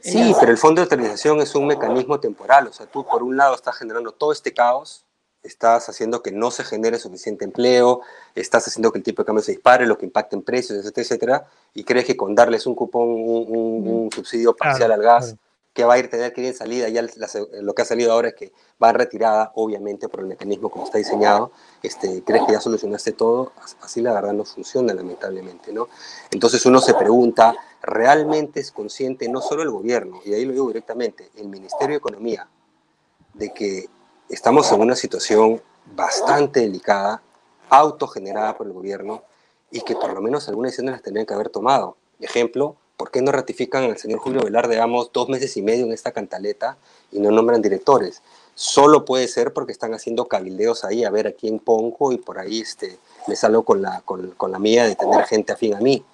sí, 0.03 0.35
pero 0.39 0.53
el 0.53 0.59
fondo 0.59 0.81
de 0.81 0.85
estabilización 0.85 1.41
es 1.41 1.55
un 1.55 1.67
mecanismo 1.67 2.21
temporal. 2.21 2.67
O 2.69 2.73
sea, 2.73 2.87
tú 2.87 3.05
por 3.05 3.23
un 3.23 3.37
lado 3.37 3.55
estás 3.55 3.77
generando 3.77 4.13
todo 4.13 4.33
este 4.33 4.53
caos, 4.53 5.05
estás 5.45 5.89
haciendo 5.89 6.23
que 6.23 6.33
no 6.33 6.51
se 6.51 6.65
genere 6.65 6.99
suficiente 6.99 7.45
empleo, 7.45 8.01
estás 8.35 8.67
haciendo 8.67 8.91
que 8.91 8.99
el 8.99 9.05
tipo 9.05 9.23
de 9.23 9.27
cambio 9.27 9.45
se 9.45 9.53
dispare, 9.53 9.87
lo 9.87 9.99
que 9.99 10.07
impacta 10.07 10.35
en 10.35 10.43
precios, 10.43 10.79
etcétera, 10.79 11.03
etcétera, 11.03 11.47
y 11.75 11.85
crees 11.85 12.07
que 12.07 12.17
con 12.17 12.35
darles 12.35 12.67
un 12.67 12.75
cupón, 12.75 13.09
un, 13.09 14.11
subsidio 14.13 14.57
parcial 14.57 14.91
al 14.91 15.03
gas, 15.03 15.37
que 15.75 15.85
va 15.85 15.95
a 15.95 15.99
ir 15.99 16.09
tener 16.09 16.33
que 16.33 16.41
ir 16.41 16.47
en 16.47 16.55
salida, 16.55 16.89
ya 16.89 17.05
lo 17.61 17.75
que 17.75 17.83
ha 17.83 17.85
salido 17.85 18.13
ahora 18.13 18.29
es 18.29 18.35
que 18.35 18.53
va 18.83 18.93
retirada, 18.93 19.51
obviamente, 19.57 20.09
por 20.09 20.21
el 20.21 20.27
mecanismo 20.27 20.71
como 20.71 20.85
está 20.85 20.99
diseñado, 20.99 21.51
este, 21.83 22.23
crees 22.23 22.45
que 22.47 22.53
ya 22.53 22.61
solucionaste 22.61 23.13
todo, 23.13 23.53
así 23.83 24.01
la 24.01 24.13
verdad 24.13 24.33
no 24.33 24.45
funciona 24.45 24.95
lamentablemente, 24.95 25.73
¿no? 25.73 25.89
Entonces 26.31 26.65
uno 26.65 26.81
se 26.81 26.95
pregunta, 26.95 27.57
¿realmente 27.83 28.61
es 28.61 28.71
consciente 28.71 29.29
no 29.29 29.41
solo 29.41 29.63
el 29.63 29.71
gobierno, 29.71 30.21
y 30.25 30.33
ahí 30.33 30.45
lo 30.45 30.53
digo 30.53 30.69
directamente, 30.69 31.31
el 31.37 31.49
Ministerio 31.49 31.95
de 31.95 31.99
Economía, 31.99 32.49
de 33.35 33.53
que 33.53 33.89
estamos 34.29 34.71
en 34.73 34.81
una 34.81 34.97
situación 34.97 35.61
bastante 35.95 36.61
delicada, 36.61 37.23
autogenerada 37.69 38.57
por 38.57 38.67
el 38.67 38.73
gobierno, 38.73 39.23
y 39.71 39.81
que 39.81 39.97
por 39.97 40.15
lo 40.15 40.21
menos 40.21 40.49
algunas 40.49 40.71
decisiones 40.71 40.93
las 40.93 41.03
tendrían 41.03 41.27
que 41.27 41.35
haber 41.35 41.49
tomado? 41.49 41.97
Ejemplo, 42.21 42.77
¿por 42.97 43.11
qué 43.11 43.21
no 43.23 43.33
ratifican 43.33 43.83
al 43.85 43.99
señor 43.99 44.21
Julio 44.21 44.43
Velarde, 44.43 44.75
digamos, 44.75 45.11
dos 45.13 45.29
meses 45.29 45.57
y 45.57 45.63
medio 45.63 45.85
en 45.85 45.93
esta 45.93 46.13
cantaleta 46.13 46.77
y 47.11 47.19
no 47.19 47.33
nombran 47.33 47.61
directores? 47.61 48.23
Solo 48.55 49.05
puede 49.05 49.27
ser 49.27 49.53
porque 49.53 49.73
están 49.73 49.93
haciendo 49.93 50.29
cabildeos 50.29 50.85
ahí 50.85 51.05
a 51.05 51.11
ver 51.11 51.27
a 51.27 51.33
quién 51.33 51.59
pongo 51.59 52.13
y 52.13 52.19
por 52.19 52.39
ahí 52.39 52.61
este, 52.61 52.99
me 53.27 53.35
salgo 53.35 53.65
con 53.65 53.83
la, 53.83 54.03
con, 54.03 54.31
con 54.33 54.53
la 54.53 54.61
mía 54.61 54.85
de 54.85 54.95
tener 54.95 55.25
gente 55.25 55.53
afín 55.53 55.75
a 55.75 55.81
mí. 55.81 56.05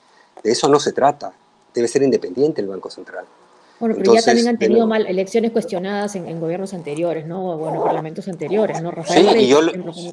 De 0.43 0.53
eso 0.53 0.69
no 0.69 0.81
se 0.81 0.93
trata. 0.93 1.35
Debe 1.75 1.87
ser 1.87 2.03
independiente 2.03 2.63
el 2.63 2.69
Banco 2.69 2.89
Central. 2.89 3.27
Bueno, 3.81 3.95
pero 3.99 4.15
ya 4.15 4.23
también 4.23 4.49
han 4.49 4.59
tenido 4.59 4.87
mal 4.87 5.07
elecciones 5.07 5.53
cuestionadas 5.53 6.15
en, 6.15 6.39
gobiernos 6.39 6.75
anteriores, 6.75 7.27
¿no? 7.27 7.57
Bueno, 7.57 7.83
parlamentos 7.83 8.29
anteriores, 8.29 8.83
¿no? 8.83 8.91
Rafael 8.91 9.29
sí, 9.31 9.39
y 9.39 9.49
yo 9.49 9.61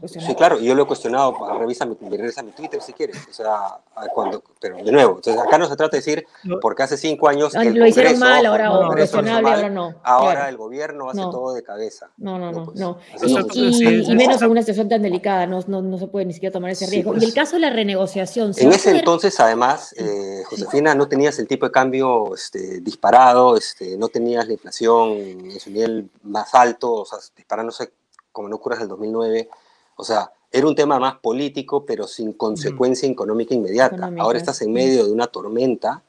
sí, 0.08 0.36
claro, 0.36 0.60
y 0.60 0.66
yo 0.66 0.74
lo 0.74 0.84
he 0.84 0.88
cuestionado, 0.88 1.36
revisa 1.60 1.86
mi, 1.86 1.96
revisa 2.10 2.44
mi 2.44 2.52
Twitter 2.52 2.82
si 2.82 2.94
quieres, 2.94 3.18
o 3.30 3.34
sea, 3.34 3.78
cuando, 4.14 4.42
pero 4.62 4.78
de 4.78 4.92
nuevo, 4.92 5.18
entonces 5.18 5.42
acá 5.42 5.58
no 5.58 5.68
se 5.68 5.76
trata 5.76 5.92
de 5.92 5.98
decir, 5.98 6.26
porque 6.62 6.84
hace 6.84 6.98
cinco 6.98 7.28
años 7.28 7.54
que 7.54 7.70
lo 7.72 7.86
hicieron 7.86 8.18
mal, 8.20 8.46
ahora 8.46 8.72
o 8.72 8.88
cuestionable, 8.88 9.50
ahora 9.50 9.70
no. 9.70 9.96
Ahora 10.04 10.48
el 10.48 10.56
gobierno 10.56 11.10
hace 11.10 11.20
todo 11.20 11.54
de 11.54 11.64
cabeza. 11.64 12.10
No, 12.18 12.40
no, 12.40 12.52
no, 12.52 12.72
no. 12.74 13.00
Pues, 13.20 13.32
y, 13.54 14.16
menos 14.16 14.42
en 14.42 14.50
una 14.50 14.62
situación 14.62 14.88
tan 14.88 15.02
delicada, 15.02 15.46
no, 15.46 15.60
no, 15.68 15.82
no, 15.82 15.98
se 15.98 16.08
puede 16.08 16.26
ni 16.26 16.34
siquiera 16.34 16.54
tomar 16.54 16.72
ese 16.72 16.88
riesgo. 16.88 17.14
y 17.14 17.18
el 17.18 17.22
pues. 17.22 17.34
caso 17.34 17.58
de 17.58 17.62
la 17.62 17.70
renegociación. 17.70 18.54
En 18.56 18.72
ese 18.72 18.98
entonces, 18.98 19.38
además, 19.40 19.94
eh, 19.98 20.44
Josefina, 20.50 20.96
no 20.96 21.08
tenías 21.08 21.38
el 21.40 21.48
tipo 21.48 21.66
de 21.66 21.72
cambio 21.72 22.34
este, 22.34 22.80
disparado, 22.80 23.57
este, 23.58 23.98
no 23.98 24.08
tenías 24.08 24.48
la 24.48 24.54
inflación 24.54 25.12
en 25.12 25.60
su 25.60 25.70
nivel 25.70 26.10
más 26.24 26.54
alto, 26.56 26.94
o 26.94 27.06
sea, 27.06 27.20
disparándose 27.36 27.92
como 28.32 28.50
no 28.50 28.58
curas 28.60 28.80
del 28.80 28.88
2009, 28.88 29.50
o 29.96 30.04
sea, 30.04 30.32
era 30.52 30.68
un 30.68 30.76
tema 30.76 31.00
más 31.00 31.16
político, 31.16 31.86
pero 31.86 32.08
sin 32.08 32.34
consecuencia 32.34 33.10
económica 33.10 33.54
inmediata. 33.54 34.12
Ahora 34.20 34.38
estás 34.38 34.62
en 34.62 34.72
medio 34.72 35.06
de 35.06 35.12
una 35.12 35.28
tormenta 35.28 36.02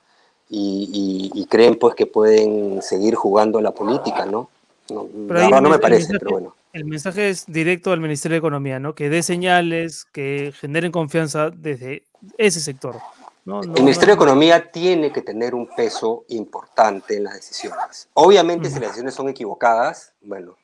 y, 0.48 1.46
creen 1.50 1.76
pues 1.76 1.94
que 1.94 2.06
pueden 2.06 2.80
seguir 2.82 3.14
jugando 3.14 3.60
la 3.60 3.72
política, 3.72 4.26
¿no? 4.26 4.48
No, 4.90 5.08
no 5.60 5.70
me 5.70 5.78
parece, 5.78 6.18
pero 6.18 6.30
bueno. 6.30 6.54
El 6.72 6.84
mensaje 6.84 7.30
es 7.30 7.46
directo 7.46 7.92
al 7.92 8.00
Ministerio 8.00 8.34
de 8.34 8.38
Economía, 8.38 8.78
¿no? 8.78 8.94
Que 8.94 9.08
dé 9.08 9.22
señales, 9.22 10.04
que 10.12 10.52
generen 10.58 10.92
confianza 10.92 11.50
desde 11.50 12.04
ese 12.36 12.60
sector 12.60 12.96
el 13.48 13.82
Ministerio 13.82 14.14
de 14.14 14.14
Economía 14.14 14.70
tiene 14.70 15.10
que 15.10 15.22
tener 15.22 15.54
un 15.54 15.68
peso 15.74 16.24
importante 16.28 17.16
en 17.16 17.24
las 17.24 17.34
decisiones. 17.34 18.08
Obviamente, 18.12 18.68
si 18.68 18.74
las 18.74 18.88
decisiones 18.90 19.14
son 19.14 19.28
equivocadas, 19.28 20.12
bueno, 20.20 20.56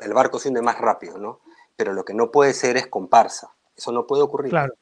el 0.00 0.14
barco 0.14 0.38
se 0.38 0.48
hunde 0.48 0.62
más 0.62 0.78
rápido, 0.78 1.18
¿no? 1.18 1.40
Pero 1.76 1.92
lo 1.92 2.04
que 2.04 2.14
no 2.14 2.30
puede 2.30 2.54
ser 2.54 2.76
es 2.78 2.86
comparsa. 2.86 3.50
Eso 3.76 3.92
no 3.92 4.06
puede 4.06 4.22
ocurrir. 4.22 4.50
Claro, 4.50 4.74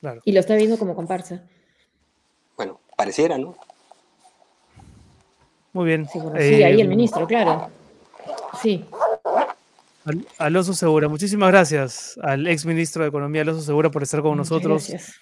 claro. 0.00 0.20
Y 0.24 0.32
lo 0.32 0.40
está 0.40 0.54
viendo 0.54 0.78
como 0.78 0.94
comparsa. 0.94 1.42
Bueno, 2.56 2.78
pareciera, 2.96 3.36
¿no? 3.36 3.56
Muy 5.72 5.86
bien. 5.86 6.08
Sí, 6.08 6.20
ahí 6.62 6.80
el 6.80 6.86
eh, 6.86 6.88
ministro, 6.88 7.26
claro. 7.26 7.68
Sí. 8.62 8.86
Alonso 10.38 10.72
Segura, 10.74 11.08
muchísimas 11.08 11.50
gracias 11.50 12.16
al 12.22 12.46
ex 12.46 12.64
ministro 12.64 13.02
de 13.02 13.08
Economía, 13.08 13.42
Alonso 13.42 13.62
Segura, 13.62 13.90
por 13.90 14.02
estar 14.02 14.22
con 14.22 14.36
nosotros. 14.36 14.88
Gracias 14.88 15.20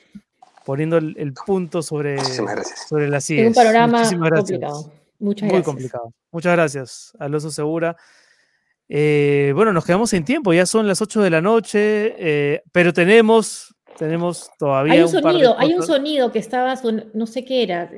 poniendo 0.65 0.99
el, 0.99 1.35
punto 1.47 1.83
sobre, 1.83 2.19
sobre 2.25 3.09
la 3.09 3.21
CIES. 3.21 3.49
un 3.49 3.55
panorama 3.55 4.03
complicado. 4.09 4.93
Muchas 5.19 5.53
Muy 5.53 5.63
complicado. 5.63 6.13
Muchas 6.33 6.53
gracias, 6.53 7.13
Alonso 7.19 7.51
Segura. 7.51 7.97
Eh, 8.89 9.53
bueno, 9.55 9.73
nos 9.73 9.85
quedamos 9.85 10.11
sin 10.11 10.25
tiempo, 10.25 10.53
ya 10.53 10.67
son 10.67 10.87
las 10.87 11.01
8 11.01 11.23
de 11.23 11.31
la 11.31 11.41
noche, 11.41 12.15
eh, 12.19 12.63
pero 12.73 12.93
tenemos, 12.93 13.75
tenemos 13.97 14.51
todavía. 14.59 14.95
Hay 14.95 15.01
un, 15.03 15.09
sonido, 15.09 15.59
hay 15.59 15.75
un 15.75 15.83
sonido 15.83 16.33
que 16.33 16.39
estaba, 16.39 16.75
no 17.15 17.27
sé 17.27 17.45
qué 17.45 17.63
era, 17.63 17.91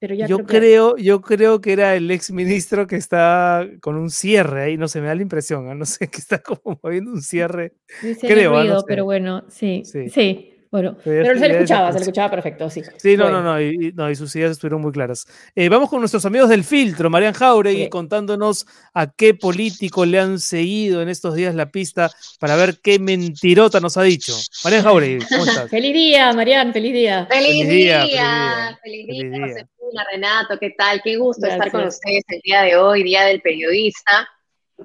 pero 0.00 0.14
ya 0.14 0.26
yo 0.26 0.44
creo, 0.44 0.96
yo 0.96 1.20
creo 1.20 1.60
que 1.60 1.72
era 1.72 1.94
el 1.94 2.10
ex 2.10 2.30
ministro 2.32 2.86
que 2.86 2.96
está 2.96 3.68
con 3.80 3.96
un 3.96 4.10
cierre 4.10 4.64
ahí, 4.64 4.76
no 4.76 4.88
sé, 4.88 5.00
me 5.00 5.06
da 5.06 5.14
la 5.14 5.22
impresión, 5.22 5.78
no 5.78 5.84
sé, 5.84 6.08
que 6.10 6.18
está 6.18 6.40
como 6.40 6.80
moviendo 6.82 7.12
un 7.12 7.22
cierre. 7.22 7.74
creo, 8.20 8.58
ruido, 8.60 8.84
pero 8.86 9.04
bueno, 9.04 9.44
sí, 9.48 9.82
sí. 9.84 10.49
Bueno, 10.70 10.96
pero 11.02 11.36
se 11.36 11.48
le 11.48 11.54
escuchaba, 11.54 11.90
se 11.90 11.98
le 11.98 12.02
escuchaba 12.02 12.30
perfecto, 12.30 12.70
sí. 12.70 12.82
Sí, 12.96 13.16
no, 13.16 13.28
no, 13.28 13.42
no, 13.42 13.60
y, 13.60 13.92
no, 13.92 14.08
y 14.08 14.14
sus 14.14 14.34
ideas 14.36 14.52
estuvieron 14.52 14.80
muy 14.80 14.92
claras. 14.92 15.26
Eh, 15.56 15.68
vamos 15.68 15.90
con 15.90 15.98
nuestros 15.98 16.24
amigos 16.26 16.48
del 16.48 16.62
filtro, 16.62 17.10
Marian 17.10 17.34
Jauregui, 17.34 17.88
contándonos 17.88 18.66
a 18.94 19.10
qué 19.10 19.34
político 19.34 20.06
le 20.06 20.20
han 20.20 20.38
seguido 20.38 21.02
en 21.02 21.08
estos 21.08 21.34
días 21.34 21.56
la 21.56 21.70
pista 21.70 22.08
para 22.38 22.54
ver 22.54 22.78
qué 22.80 23.00
mentirota 23.00 23.80
nos 23.80 23.96
ha 23.96 24.02
dicho. 24.02 24.32
Marian 24.62 24.84
Jauregui, 24.84 25.26
¿cómo 25.26 25.44
estás? 25.44 25.68
feliz 25.70 25.92
día, 25.92 26.32
Marian, 26.32 26.72
feliz 26.72 26.92
día. 26.92 27.26
Feliz, 27.28 27.68
día, 27.68 28.00
feliz 28.02 28.12
día, 28.12 28.78
feliz 28.80 29.06
día. 29.08 29.68
Renato, 30.12 30.56
¿qué 30.58 30.70
tal? 30.70 31.02
Qué 31.02 31.16
gusto 31.16 31.48
estar 31.48 31.70
con 31.70 31.84
ustedes 31.84 32.22
el 32.28 32.40
día 32.42 32.62
de 32.62 32.76
hoy, 32.76 33.02
Día 33.02 33.24
del 33.24 33.40
Periodista. 33.40 34.28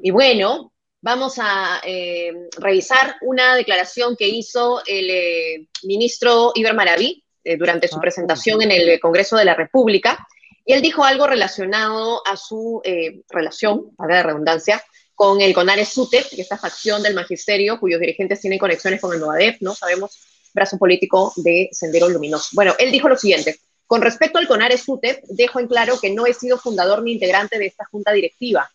Y 0.02 0.10
bueno, 0.12 0.74
vamos 1.06 1.36
a 1.38 1.82
eh, 1.84 2.34
revisar 2.58 3.18
una 3.22 3.56
declaración 3.56 4.16
que 4.16 4.28
hizo 4.28 4.82
el 4.88 5.08
eh, 5.12 5.68
ministro 5.84 6.52
Iber 6.56 6.74
Maraví 6.74 7.24
eh, 7.44 7.58
durante 7.58 7.88
su 7.88 7.98
ah, 7.98 8.02
presentación 8.02 8.64
en 8.64 8.72
el 8.72 9.00
Congreso 9.00 9.38
de 9.38 9.46
la 9.46 9.54
República. 9.54 10.26
Y 10.66 10.74
él 10.74 10.82
dijo 10.82 11.04
algo 11.04 11.28
relacionado 11.28 12.26
a 12.26 12.36
su 12.36 12.82
relación, 13.30 13.92
a 14.00 14.08
la 14.08 14.24
redundancia, 14.24 14.84
con 15.14 15.42
el 15.42 15.54
CONARES 15.54 15.90
SUTEP, 15.90 16.28
que 16.28 16.42
esta 16.42 16.58
facción 16.58 17.04
del 17.04 17.14
magisterio 17.14 17.80
cuyos 17.80 18.00
dirigentes 18.00 18.42
tienen 18.42 18.58
conexiones 18.58 19.00
con 19.00 19.14
el 19.14 19.20
NOADEF, 19.20 19.62
¿no? 19.62 19.76
Sabemos, 19.76 20.20
brazo 20.56 20.80
político 20.80 21.34
de 21.36 21.70
Sendero 21.72 22.10
Luminoso. 22.10 22.50
Bueno, 22.54 22.74
él 22.80 22.92
dijo 22.92 23.08
lo 23.08 23.16
siguiente. 23.16 23.60
Con 23.86 24.02
respecto 24.02 24.40
al 24.40 24.48
CONARES 24.48 24.82
SUTEP, 24.82 25.24
dejo 25.28 25.60
en 25.60 25.68
claro 25.68 26.00
que 26.00 26.10
no 26.10 26.26
he 26.26 26.34
sido 26.34 26.58
fundador 26.58 27.04
ni 27.04 27.12
integrante 27.12 27.60
de 27.60 27.68
esta 27.68 27.86
junta 27.86 28.12
directiva. 28.12 28.68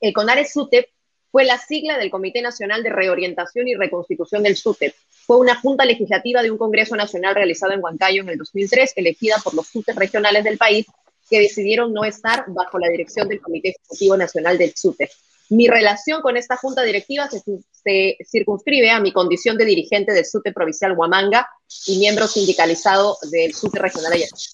El 0.00 0.14
CONARES 0.14 0.54
SUTEP 0.54 0.88
fue 1.30 1.44
la 1.44 1.58
sigla 1.58 1.98
del 1.98 2.10
Comité 2.10 2.42
Nacional 2.42 2.82
de 2.82 2.90
Reorientación 2.90 3.68
y 3.68 3.74
Reconstitución 3.74 4.42
del 4.42 4.56
SUTEP, 4.56 4.94
fue 5.26 5.38
una 5.38 5.54
junta 5.54 5.84
legislativa 5.84 6.42
de 6.42 6.50
un 6.50 6.58
Congreso 6.58 6.96
Nacional 6.96 7.34
realizado 7.34 7.72
en 7.72 7.80
Huancayo 7.82 8.22
en 8.22 8.30
el 8.30 8.38
2003, 8.38 8.94
elegida 8.96 9.36
por 9.42 9.54
los 9.54 9.68
SUTES 9.68 9.94
regionales 9.94 10.42
del 10.42 10.58
país, 10.58 10.86
que 11.30 11.38
decidieron 11.38 11.92
no 11.92 12.04
estar 12.04 12.44
bajo 12.48 12.78
la 12.78 12.88
dirección 12.88 13.28
del 13.28 13.40
Comité 13.40 13.68
Ejecutivo 13.68 14.16
Nacional 14.16 14.58
del 14.58 14.74
SUTE. 14.74 15.08
Mi 15.50 15.68
relación 15.68 16.20
con 16.20 16.36
esta 16.36 16.56
junta 16.56 16.82
directiva 16.82 17.28
se, 17.28 17.40
se, 17.70 18.18
circunscribe 18.28 18.90
a 18.90 19.00
mi 19.00 19.12
condición 19.12 19.56
de 19.56 19.64
dirigente 19.64 20.12
del 20.12 20.24
SUTE 20.24 20.52
Provincial 20.52 20.96
Huamanga 20.96 21.48
y 21.86 21.98
miembro 21.98 22.26
sindicalizado 22.26 23.16
del 23.30 23.54
SUTE 23.54 23.78
Regional 23.78 24.12
Ayacucho. 24.12 24.50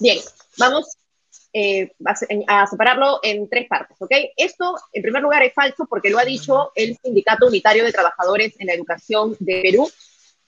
Bien, 0.00 0.18
vamos 0.56 0.96
eh, 1.56 1.92
a 2.48 2.66
separarlo 2.66 3.20
en 3.22 3.48
tres 3.48 3.68
partes, 3.68 3.96
¿ok? 4.00 4.10
Esto, 4.36 4.74
en 4.92 5.02
primer 5.02 5.22
lugar, 5.22 5.40
es 5.44 5.54
falso 5.54 5.86
porque 5.88 6.10
lo 6.10 6.18
ha 6.18 6.24
dicho 6.24 6.72
el 6.74 6.98
Sindicato 7.00 7.46
Unitario 7.46 7.84
de 7.84 7.92
Trabajadores 7.92 8.54
en 8.58 8.66
la 8.66 8.74
Educación 8.74 9.36
de 9.38 9.60
Perú, 9.62 9.88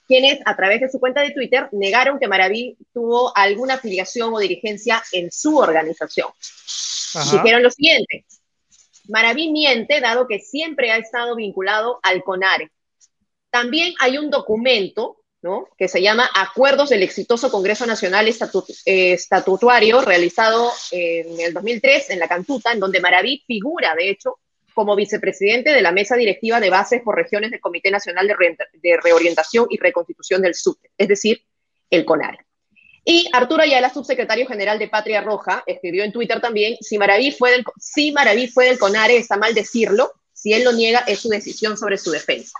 quienes 0.05 0.39
a 0.45 0.53
través 0.57 0.81
de 0.81 0.89
su 0.89 0.99
cuenta 0.99 1.21
de 1.21 1.31
Twitter 1.31 1.69
negaron 1.71 2.19
que 2.19 2.27
Maraví 2.27 2.77
tuvo 2.93 3.31
alguna 3.37 3.75
afiliación 3.75 4.33
o 4.33 4.39
dirigencia 4.39 5.01
en 5.13 5.31
su 5.31 5.57
organización. 5.57 6.27
Dijeron 7.31 7.63
lo 7.63 7.71
siguiente, 7.71 8.25
Maraví 9.07 9.49
miente 9.49 10.01
dado 10.01 10.27
que 10.27 10.39
siempre 10.39 10.91
ha 10.91 10.97
estado 10.97 11.37
vinculado 11.37 12.01
al 12.03 12.21
CONARE. 12.21 12.69
También 13.49 13.93
hay 14.01 14.17
un 14.17 14.29
documento 14.29 15.21
que 15.77 15.87
se 15.87 16.01
llama 16.01 16.29
Acuerdos 16.33 16.89
del 16.89 17.03
exitoso 17.03 17.51
Congreso 17.51 17.85
Nacional 17.85 18.27
eh, 18.27 19.13
Estatutario 19.13 20.01
realizado 20.01 20.71
en 20.91 21.39
el 21.39 21.53
2003 21.53 22.11
en 22.11 22.19
la 22.19 22.27
Cantuta, 22.27 22.71
en 22.71 22.79
donde 22.79 22.99
Maraví 22.99 23.43
figura, 23.45 23.93
de 23.95 24.09
hecho, 24.09 24.39
como 24.73 24.95
vicepresidente 24.95 25.71
de 25.71 25.81
la 25.81 25.91
mesa 25.91 26.15
directiva 26.15 26.59
de 26.59 26.69
bases 26.69 27.01
por 27.01 27.15
regiones 27.15 27.49
del 27.49 27.59
Comité 27.59 27.89
Nacional 27.89 28.27
de, 28.27 28.97
Reorientación 29.01 29.65
y 29.71 29.77
Reconstitución 29.77 30.41
del 30.41 30.53
SUT, 30.53 30.77
es 30.95 31.07
decir, 31.07 31.41
el 31.89 32.05
CONAR. 32.05 32.45
Y 33.03 33.27
Arturo 33.33 33.63
Ayala, 33.63 33.91
subsecretario 33.91 34.45
general 34.45 34.77
de 34.77 34.87
Patria 34.87 35.21
Roja, 35.21 35.63
escribió 35.65 36.03
en 36.03 36.11
Twitter 36.11 36.39
también, 36.41 36.77
si 36.81 36.99
Maraví 36.99 37.31
fue 37.31 37.51
del, 37.51 37.63
si 37.79 38.11
Maraví 38.11 38.47
fue 38.49 38.65
del 38.65 38.77
CONARE, 38.77 39.17
está 39.17 39.37
mal 39.37 39.55
decirlo, 39.55 40.11
si 40.31 40.53
él 40.53 40.63
lo 40.63 40.73
niega, 40.73 40.99
es 41.07 41.21
su 41.21 41.29
decisión 41.29 41.75
sobre 41.75 41.97
su 41.97 42.11
defensa. 42.11 42.59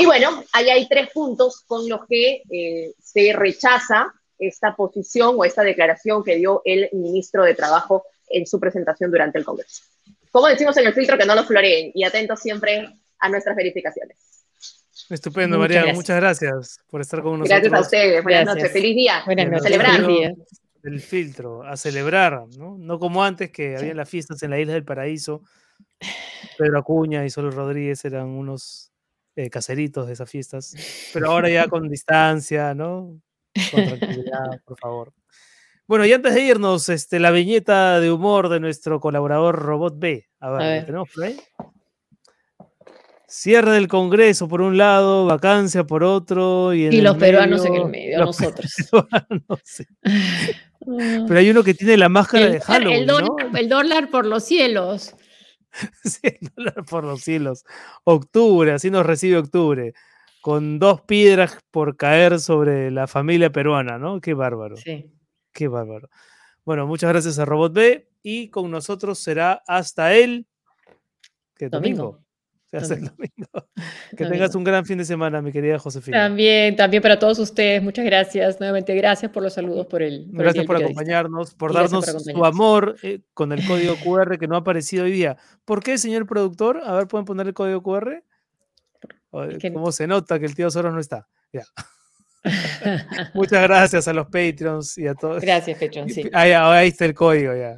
Y 0.00 0.06
bueno, 0.06 0.44
ahí 0.52 0.70
hay 0.70 0.88
tres 0.88 1.10
puntos 1.12 1.64
con 1.66 1.88
los 1.88 2.06
que 2.06 2.42
eh, 2.48 2.92
se 3.02 3.32
rechaza 3.32 4.14
esta 4.38 4.76
posición 4.76 5.34
o 5.36 5.44
esta 5.44 5.64
declaración 5.64 6.22
que 6.22 6.36
dio 6.36 6.62
el 6.64 6.88
ministro 6.92 7.42
de 7.42 7.56
Trabajo 7.56 8.04
en 8.28 8.46
su 8.46 8.60
presentación 8.60 9.10
durante 9.10 9.38
el 9.38 9.44
Congreso. 9.44 9.82
Como 10.30 10.46
decimos 10.46 10.76
en 10.76 10.86
el 10.86 10.94
filtro, 10.94 11.18
que 11.18 11.26
no 11.26 11.34
lo 11.34 11.42
floreen 11.42 11.90
y 11.92 12.04
atentos 12.04 12.38
siempre 12.38 12.88
a 13.18 13.28
nuestras 13.28 13.56
verificaciones. 13.56 14.16
Estupendo, 15.10 15.58
María. 15.58 15.92
Muchas 15.92 16.20
gracias 16.20 16.78
por 16.88 17.00
estar 17.00 17.20
con 17.20 17.40
nosotros. 17.40 17.60
Gracias 17.60 17.72
a 17.72 17.80
ustedes. 17.80 18.22
Buenas 18.22 18.46
noches. 18.46 18.70
Feliz 18.70 18.94
día. 18.94 19.22
Buenas 19.26 19.48
noches. 19.48 19.64
Celebrar. 19.64 20.00
El 20.84 21.00
filtro, 21.00 21.64
a 21.64 21.76
celebrar, 21.76 22.46
¿no? 22.56 22.76
No 22.78 23.00
como 23.00 23.24
antes 23.24 23.50
que 23.50 23.76
había 23.76 23.94
las 23.94 24.08
fiestas 24.08 24.40
en 24.44 24.50
la 24.50 24.60
Isla 24.60 24.74
del 24.74 24.84
Paraíso. 24.84 25.42
Pedro 26.56 26.78
Acuña 26.78 27.24
y 27.24 27.30
Solo 27.30 27.50
Rodríguez 27.50 28.04
eran 28.04 28.28
unos 28.28 28.87
eh, 29.38 29.50
caseritos 29.50 30.08
de 30.08 30.14
esas 30.14 30.28
fiestas, 30.28 30.74
pero 31.12 31.30
ahora 31.30 31.48
ya 31.48 31.68
con 31.68 31.88
distancia, 31.88 32.74
¿no? 32.74 33.20
Con 33.70 33.86
tranquilidad, 33.86 34.60
por 34.64 34.76
favor. 34.76 35.12
Bueno, 35.86 36.04
y 36.04 36.12
antes 36.12 36.34
de 36.34 36.42
irnos, 36.42 36.88
este, 36.88 37.20
la 37.20 37.30
viñeta 37.30 38.00
de 38.00 38.10
humor 38.10 38.48
de 38.48 38.58
nuestro 38.58 38.98
colaborador 38.98 39.54
Robot 39.54 39.96
B. 39.96 40.28
A 40.40 40.50
ver, 40.50 40.86
¿tenemos 40.86 41.08
por 41.14 41.22
ahí? 41.22 41.36
Cierre 43.28 43.70
del 43.70 43.86
Congreso 43.86 44.48
por 44.48 44.60
un 44.60 44.76
lado, 44.76 45.26
vacancia 45.26 45.84
por 45.84 46.02
otro. 46.02 46.74
Y, 46.74 47.00
los 47.00 47.16
peruanos 47.16 47.64
en 47.64 47.74
el 47.76 47.86
medio, 47.86 48.18
nosotros. 48.18 48.74
Pero 51.28 51.38
hay 51.38 51.48
uno 51.48 51.62
que 51.62 51.74
tiene 51.74 51.96
la 51.96 52.08
máscara 52.08 52.46
de 52.46 52.60
Halloween. 52.60 53.08
el 53.54 53.68
dólar 53.68 54.10
por 54.10 54.26
los 54.26 54.44
cielos. 54.44 55.14
100 56.04 56.38
dólares 56.56 56.84
por 56.88 57.04
los 57.04 57.20
cielos. 57.20 57.64
Octubre, 58.04 58.72
así 58.72 58.90
nos 58.90 59.06
recibe 59.06 59.38
octubre. 59.38 59.94
Con 60.40 60.78
dos 60.78 61.02
piedras 61.02 61.58
por 61.70 61.96
caer 61.96 62.38
sobre 62.40 62.90
la 62.90 63.06
familia 63.06 63.50
peruana, 63.50 63.98
¿no? 63.98 64.20
Qué 64.20 64.34
bárbaro. 64.34 64.76
Sí. 64.76 65.10
Qué 65.52 65.68
bárbaro. 65.68 66.08
Bueno, 66.64 66.86
muchas 66.86 67.10
gracias 67.10 67.38
a 67.38 67.44
Robot 67.44 67.72
B 67.72 68.08
y 68.22 68.48
con 68.50 68.70
nosotros 68.70 69.18
será 69.18 69.62
hasta 69.66 70.14
el 70.14 70.46
domingo. 71.58 72.20
Que 74.16 74.26
tengas 74.26 74.54
un 74.54 74.64
gran 74.64 74.84
fin 74.84 74.98
de 74.98 75.04
semana, 75.04 75.40
mi 75.40 75.52
querida 75.52 75.78
Josefina. 75.78 76.18
También, 76.18 76.76
también 76.76 77.02
para 77.02 77.18
todos 77.18 77.38
ustedes, 77.38 77.82
muchas 77.82 78.04
gracias. 78.04 78.60
Nuevamente, 78.60 78.94
gracias 78.94 79.30
por 79.30 79.42
los 79.42 79.54
saludos, 79.54 79.86
por 79.86 80.02
el. 80.02 80.26
gracias 80.30 80.66
por 80.66 80.76
acompañarnos, 80.76 81.54
por 81.54 81.72
darnos 81.72 82.04
su 82.04 82.44
amor 82.44 82.96
eh, 83.02 83.20
con 83.34 83.52
el 83.52 83.66
código 83.66 83.94
QR 84.04 84.38
que 84.38 84.48
no 84.48 84.56
ha 84.56 84.58
aparecido 84.58 85.04
hoy 85.04 85.12
día. 85.12 85.36
¿Por 85.64 85.82
qué, 85.82 85.98
señor 85.98 86.26
productor? 86.26 86.82
A 86.84 86.94
ver, 86.94 87.06
¿pueden 87.08 87.24
poner 87.24 87.46
el 87.46 87.54
código 87.54 87.82
QR? 87.82 88.22
¿Cómo 89.30 89.92
se 89.92 90.06
nota 90.06 90.38
que 90.38 90.46
el 90.46 90.54
tío 90.54 90.70
Soros 90.70 90.92
no 90.92 91.00
está? 91.00 91.28
Ya. 91.52 91.64
Muchas 93.34 93.62
gracias 93.62 94.08
a 94.08 94.12
los 94.12 94.26
Patreons 94.26 94.96
y 94.98 95.06
a 95.06 95.14
todos. 95.14 95.42
Gracias, 95.42 95.78
Patreon, 95.78 96.08
sí. 96.08 96.28
Ahí, 96.32 96.52
ahí 96.52 96.88
está 96.88 97.04
el 97.04 97.14
código 97.14 97.54
ya. 97.54 97.76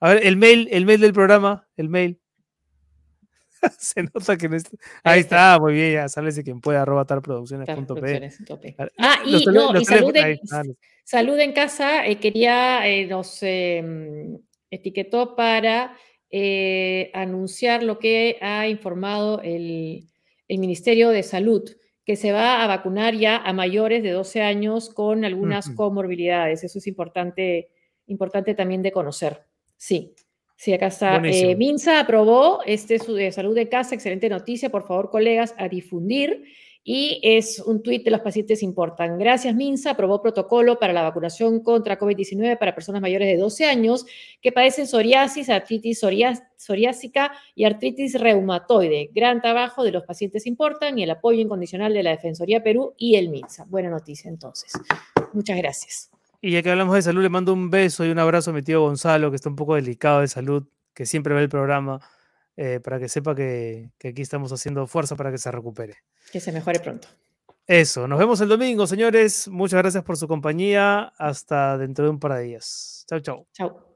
A 0.00 0.08
ver, 0.08 0.26
el 0.26 0.36
mail, 0.36 0.68
el 0.70 0.86
mail 0.86 1.00
del 1.00 1.12
programa, 1.12 1.66
el 1.76 1.88
mail. 1.88 2.20
se 3.78 4.02
nota 4.02 4.36
que 4.36 4.48
no 4.48 4.56
está. 4.56 4.76
Ahí 5.02 5.20
está, 5.20 5.58
muy 5.58 5.74
bien, 5.74 5.92
ya 5.94 6.08
sabes 6.08 6.40
quien 6.42 6.60
puede 6.60 6.78
arroba 6.78 7.04
tal 7.04 7.22
producciones.p. 7.22 8.30
Ah, 8.98 9.20
y, 9.24 9.44
no, 9.46 9.78
y 9.78 9.84
salud, 9.84 11.38
en, 11.38 11.52
casa, 11.52 12.06
eh, 12.06 12.18
quería, 12.18 12.86
eh, 12.88 13.06
nos 13.06 13.42
em, 13.42 14.38
etiquetó 14.70 15.36
para 15.36 15.96
eh, 16.30 17.10
anunciar 17.14 17.82
lo 17.82 17.98
que 17.98 18.38
ha 18.40 18.68
informado 18.68 19.40
el, 19.42 20.08
el, 20.48 20.58
Ministerio 20.58 21.10
de 21.10 21.22
Salud, 21.22 21.70
que 22.04 22.16
se 22.16 22.32
va 22.32 22.62
a 22.62 22.66
vacunar 22.66 23.14
ya 23.14 23.36
a 23.36 23.52
mayores 23.52 24.02
de 24.02 24.10
12 24.10 24.42
años 24.42 24.90
con 24.90 25.24
algunas 25.24 25.70
comorbilidades. 25.70 26.64
Eso 26.64 26.78
es 26.78 26.86
importante, 26.86 27.70
importante 28.06 28.54
también 28.54 28.82
de 28.82 28.92
conocer. 28.92 29.44
Sí. 29.76 30.14
Sí, 30.64 30.72
acá 30.72 30.86
está. 30.86 31.20
Eh, 31.22 31.54
Minsa 31.56 32.00
aprobó 32.00 32.60
este 32.64 32.96
de 32.96 33.30
salud 33.32 33.54
de 33.54 33.68
casa, 33.68 33.94
excelente 33.94 34.30
noticia, 34.30 34.70
por 34.70 34.86
favor, 34.86 35.10
colegas, 35.10 35.54
a 35.58 35.68
difundir. 35.68 36.42
Y 36.82 37.20
es 37.22 37.58
un 37.58 37.82
tuit 37.82 38.02
de 38.02 38.10
los 38.10 38.20
pacientes 38.20 38.62
importan. 38.62 39.18
Gracias, 39.18 39.54
Minsa. 39.54 39.90
Aprobó 39.90 40.22
protocolo 40.22 40.78
para 40.78 40.94
la 40.94 41.02
vacunación 41.02 41.60
contra 41.62 41.98
COVID-19 41.98 42.58
para 42.58 42.74
personas 42.74 43.02
mayores 43.02 43.28
de 43.28 43.36
12 43.36 43.66
años 43.66 44.06
que 44.40 44.52
padecen 44.52 44.86
psoriasis, 44.86 45.50
artritis 45.50 46.00
psoriásica 46.56 47.32
y 47.54 47.64
artritis 47.64 48.18
reumatoide. 48.18 49.10
Gran 49.12 49.42
trabajo 49.42 49.84
de 49.84 49.92
los 49.92 50.04
pacientes 50.04 50.46
importan 50.46 50.98
y 50.98 51.02
el 51.02 51.10
apoyo 51.10 51.40
incondicional 51.40 51.92
de 51.92 52.04
la 52.04 52.10
Defensoría 52.12 52.62
Perú 52.62 52.94
y 52.96 53.16
el 53.16 53.28
Minsa. 53.28 53.66
Buena 53.68 53.90
noticia, 53.90 54.30
entonces. 54.30 54.72
Muchas 55.34 55.58
gracias. 55.58 56.10
Y 56.46 56.50
ya 56.50 56.62
que 56.62 56.70
hablamos 56.70 56.94
de 56.94 57.00
salud, 57.00 57.22
le 57.22 57.30
mando 57.30 57.54
un 57.54 57.70
beso 57.70 58.04
y 58.04 58.10
un 58.10 58.18
abrazo 58.18 58.50
a 58.50 58.52
mi 58.52 58.60
tío 58.60 58.82
Gonzalo, 58.82 59.30
que 59.30 59.36
está 59.36 59.48
un 59.48 59.56
poco 59.56 59.76
delicado 59.76 60.20
de 60.20 60.28
salud, 60.28 60.66
que 60.92 61.06
siempre 61.06 61.32
ve 61.32 61.40
el 61.40 61.48
programa, 61.48 62.00
eh, 62.58 62.80
para 62.80 62.98
que 62.98 63.08
sepa 63.08 63.34
que, 63.34 63.92
que, 63.96 64.08
aquí 64.08 64.20
estamos 64.20 64.52
haciendo 64.52 64.86
fuerza 64.86 65.16
para 65.16 65.30
que 65.30 65.38
se 65.38 65.50
recupere. 65.50 65.96
Que 66.30 66.40
se 66.40 66.52
mejore 66.52 66.80
pronto. 66.80 67.08
Eso, 67.66 68.06
nos 68.06 68.18
vemos 68.18 68.42
el 68.42 68.50
domingo, 68.50 68.86
señores. 68.86 69.48
Muchas 69.48 69.78
gracias 69.80 70.04
por 70.04 70.18
su 70.18 70.28
compañía. 70.28 71.14
Hasta 71.16 71.78
dentro 71.78 72.04
de 72.04 72.10
un 72.10 72.20
par 72.20 72.34
de 72.34 72.42
días. 72.42 73.06
Chau, 73.08 73.20
chau. 73.20 73.46
Chau. 73.54 73.93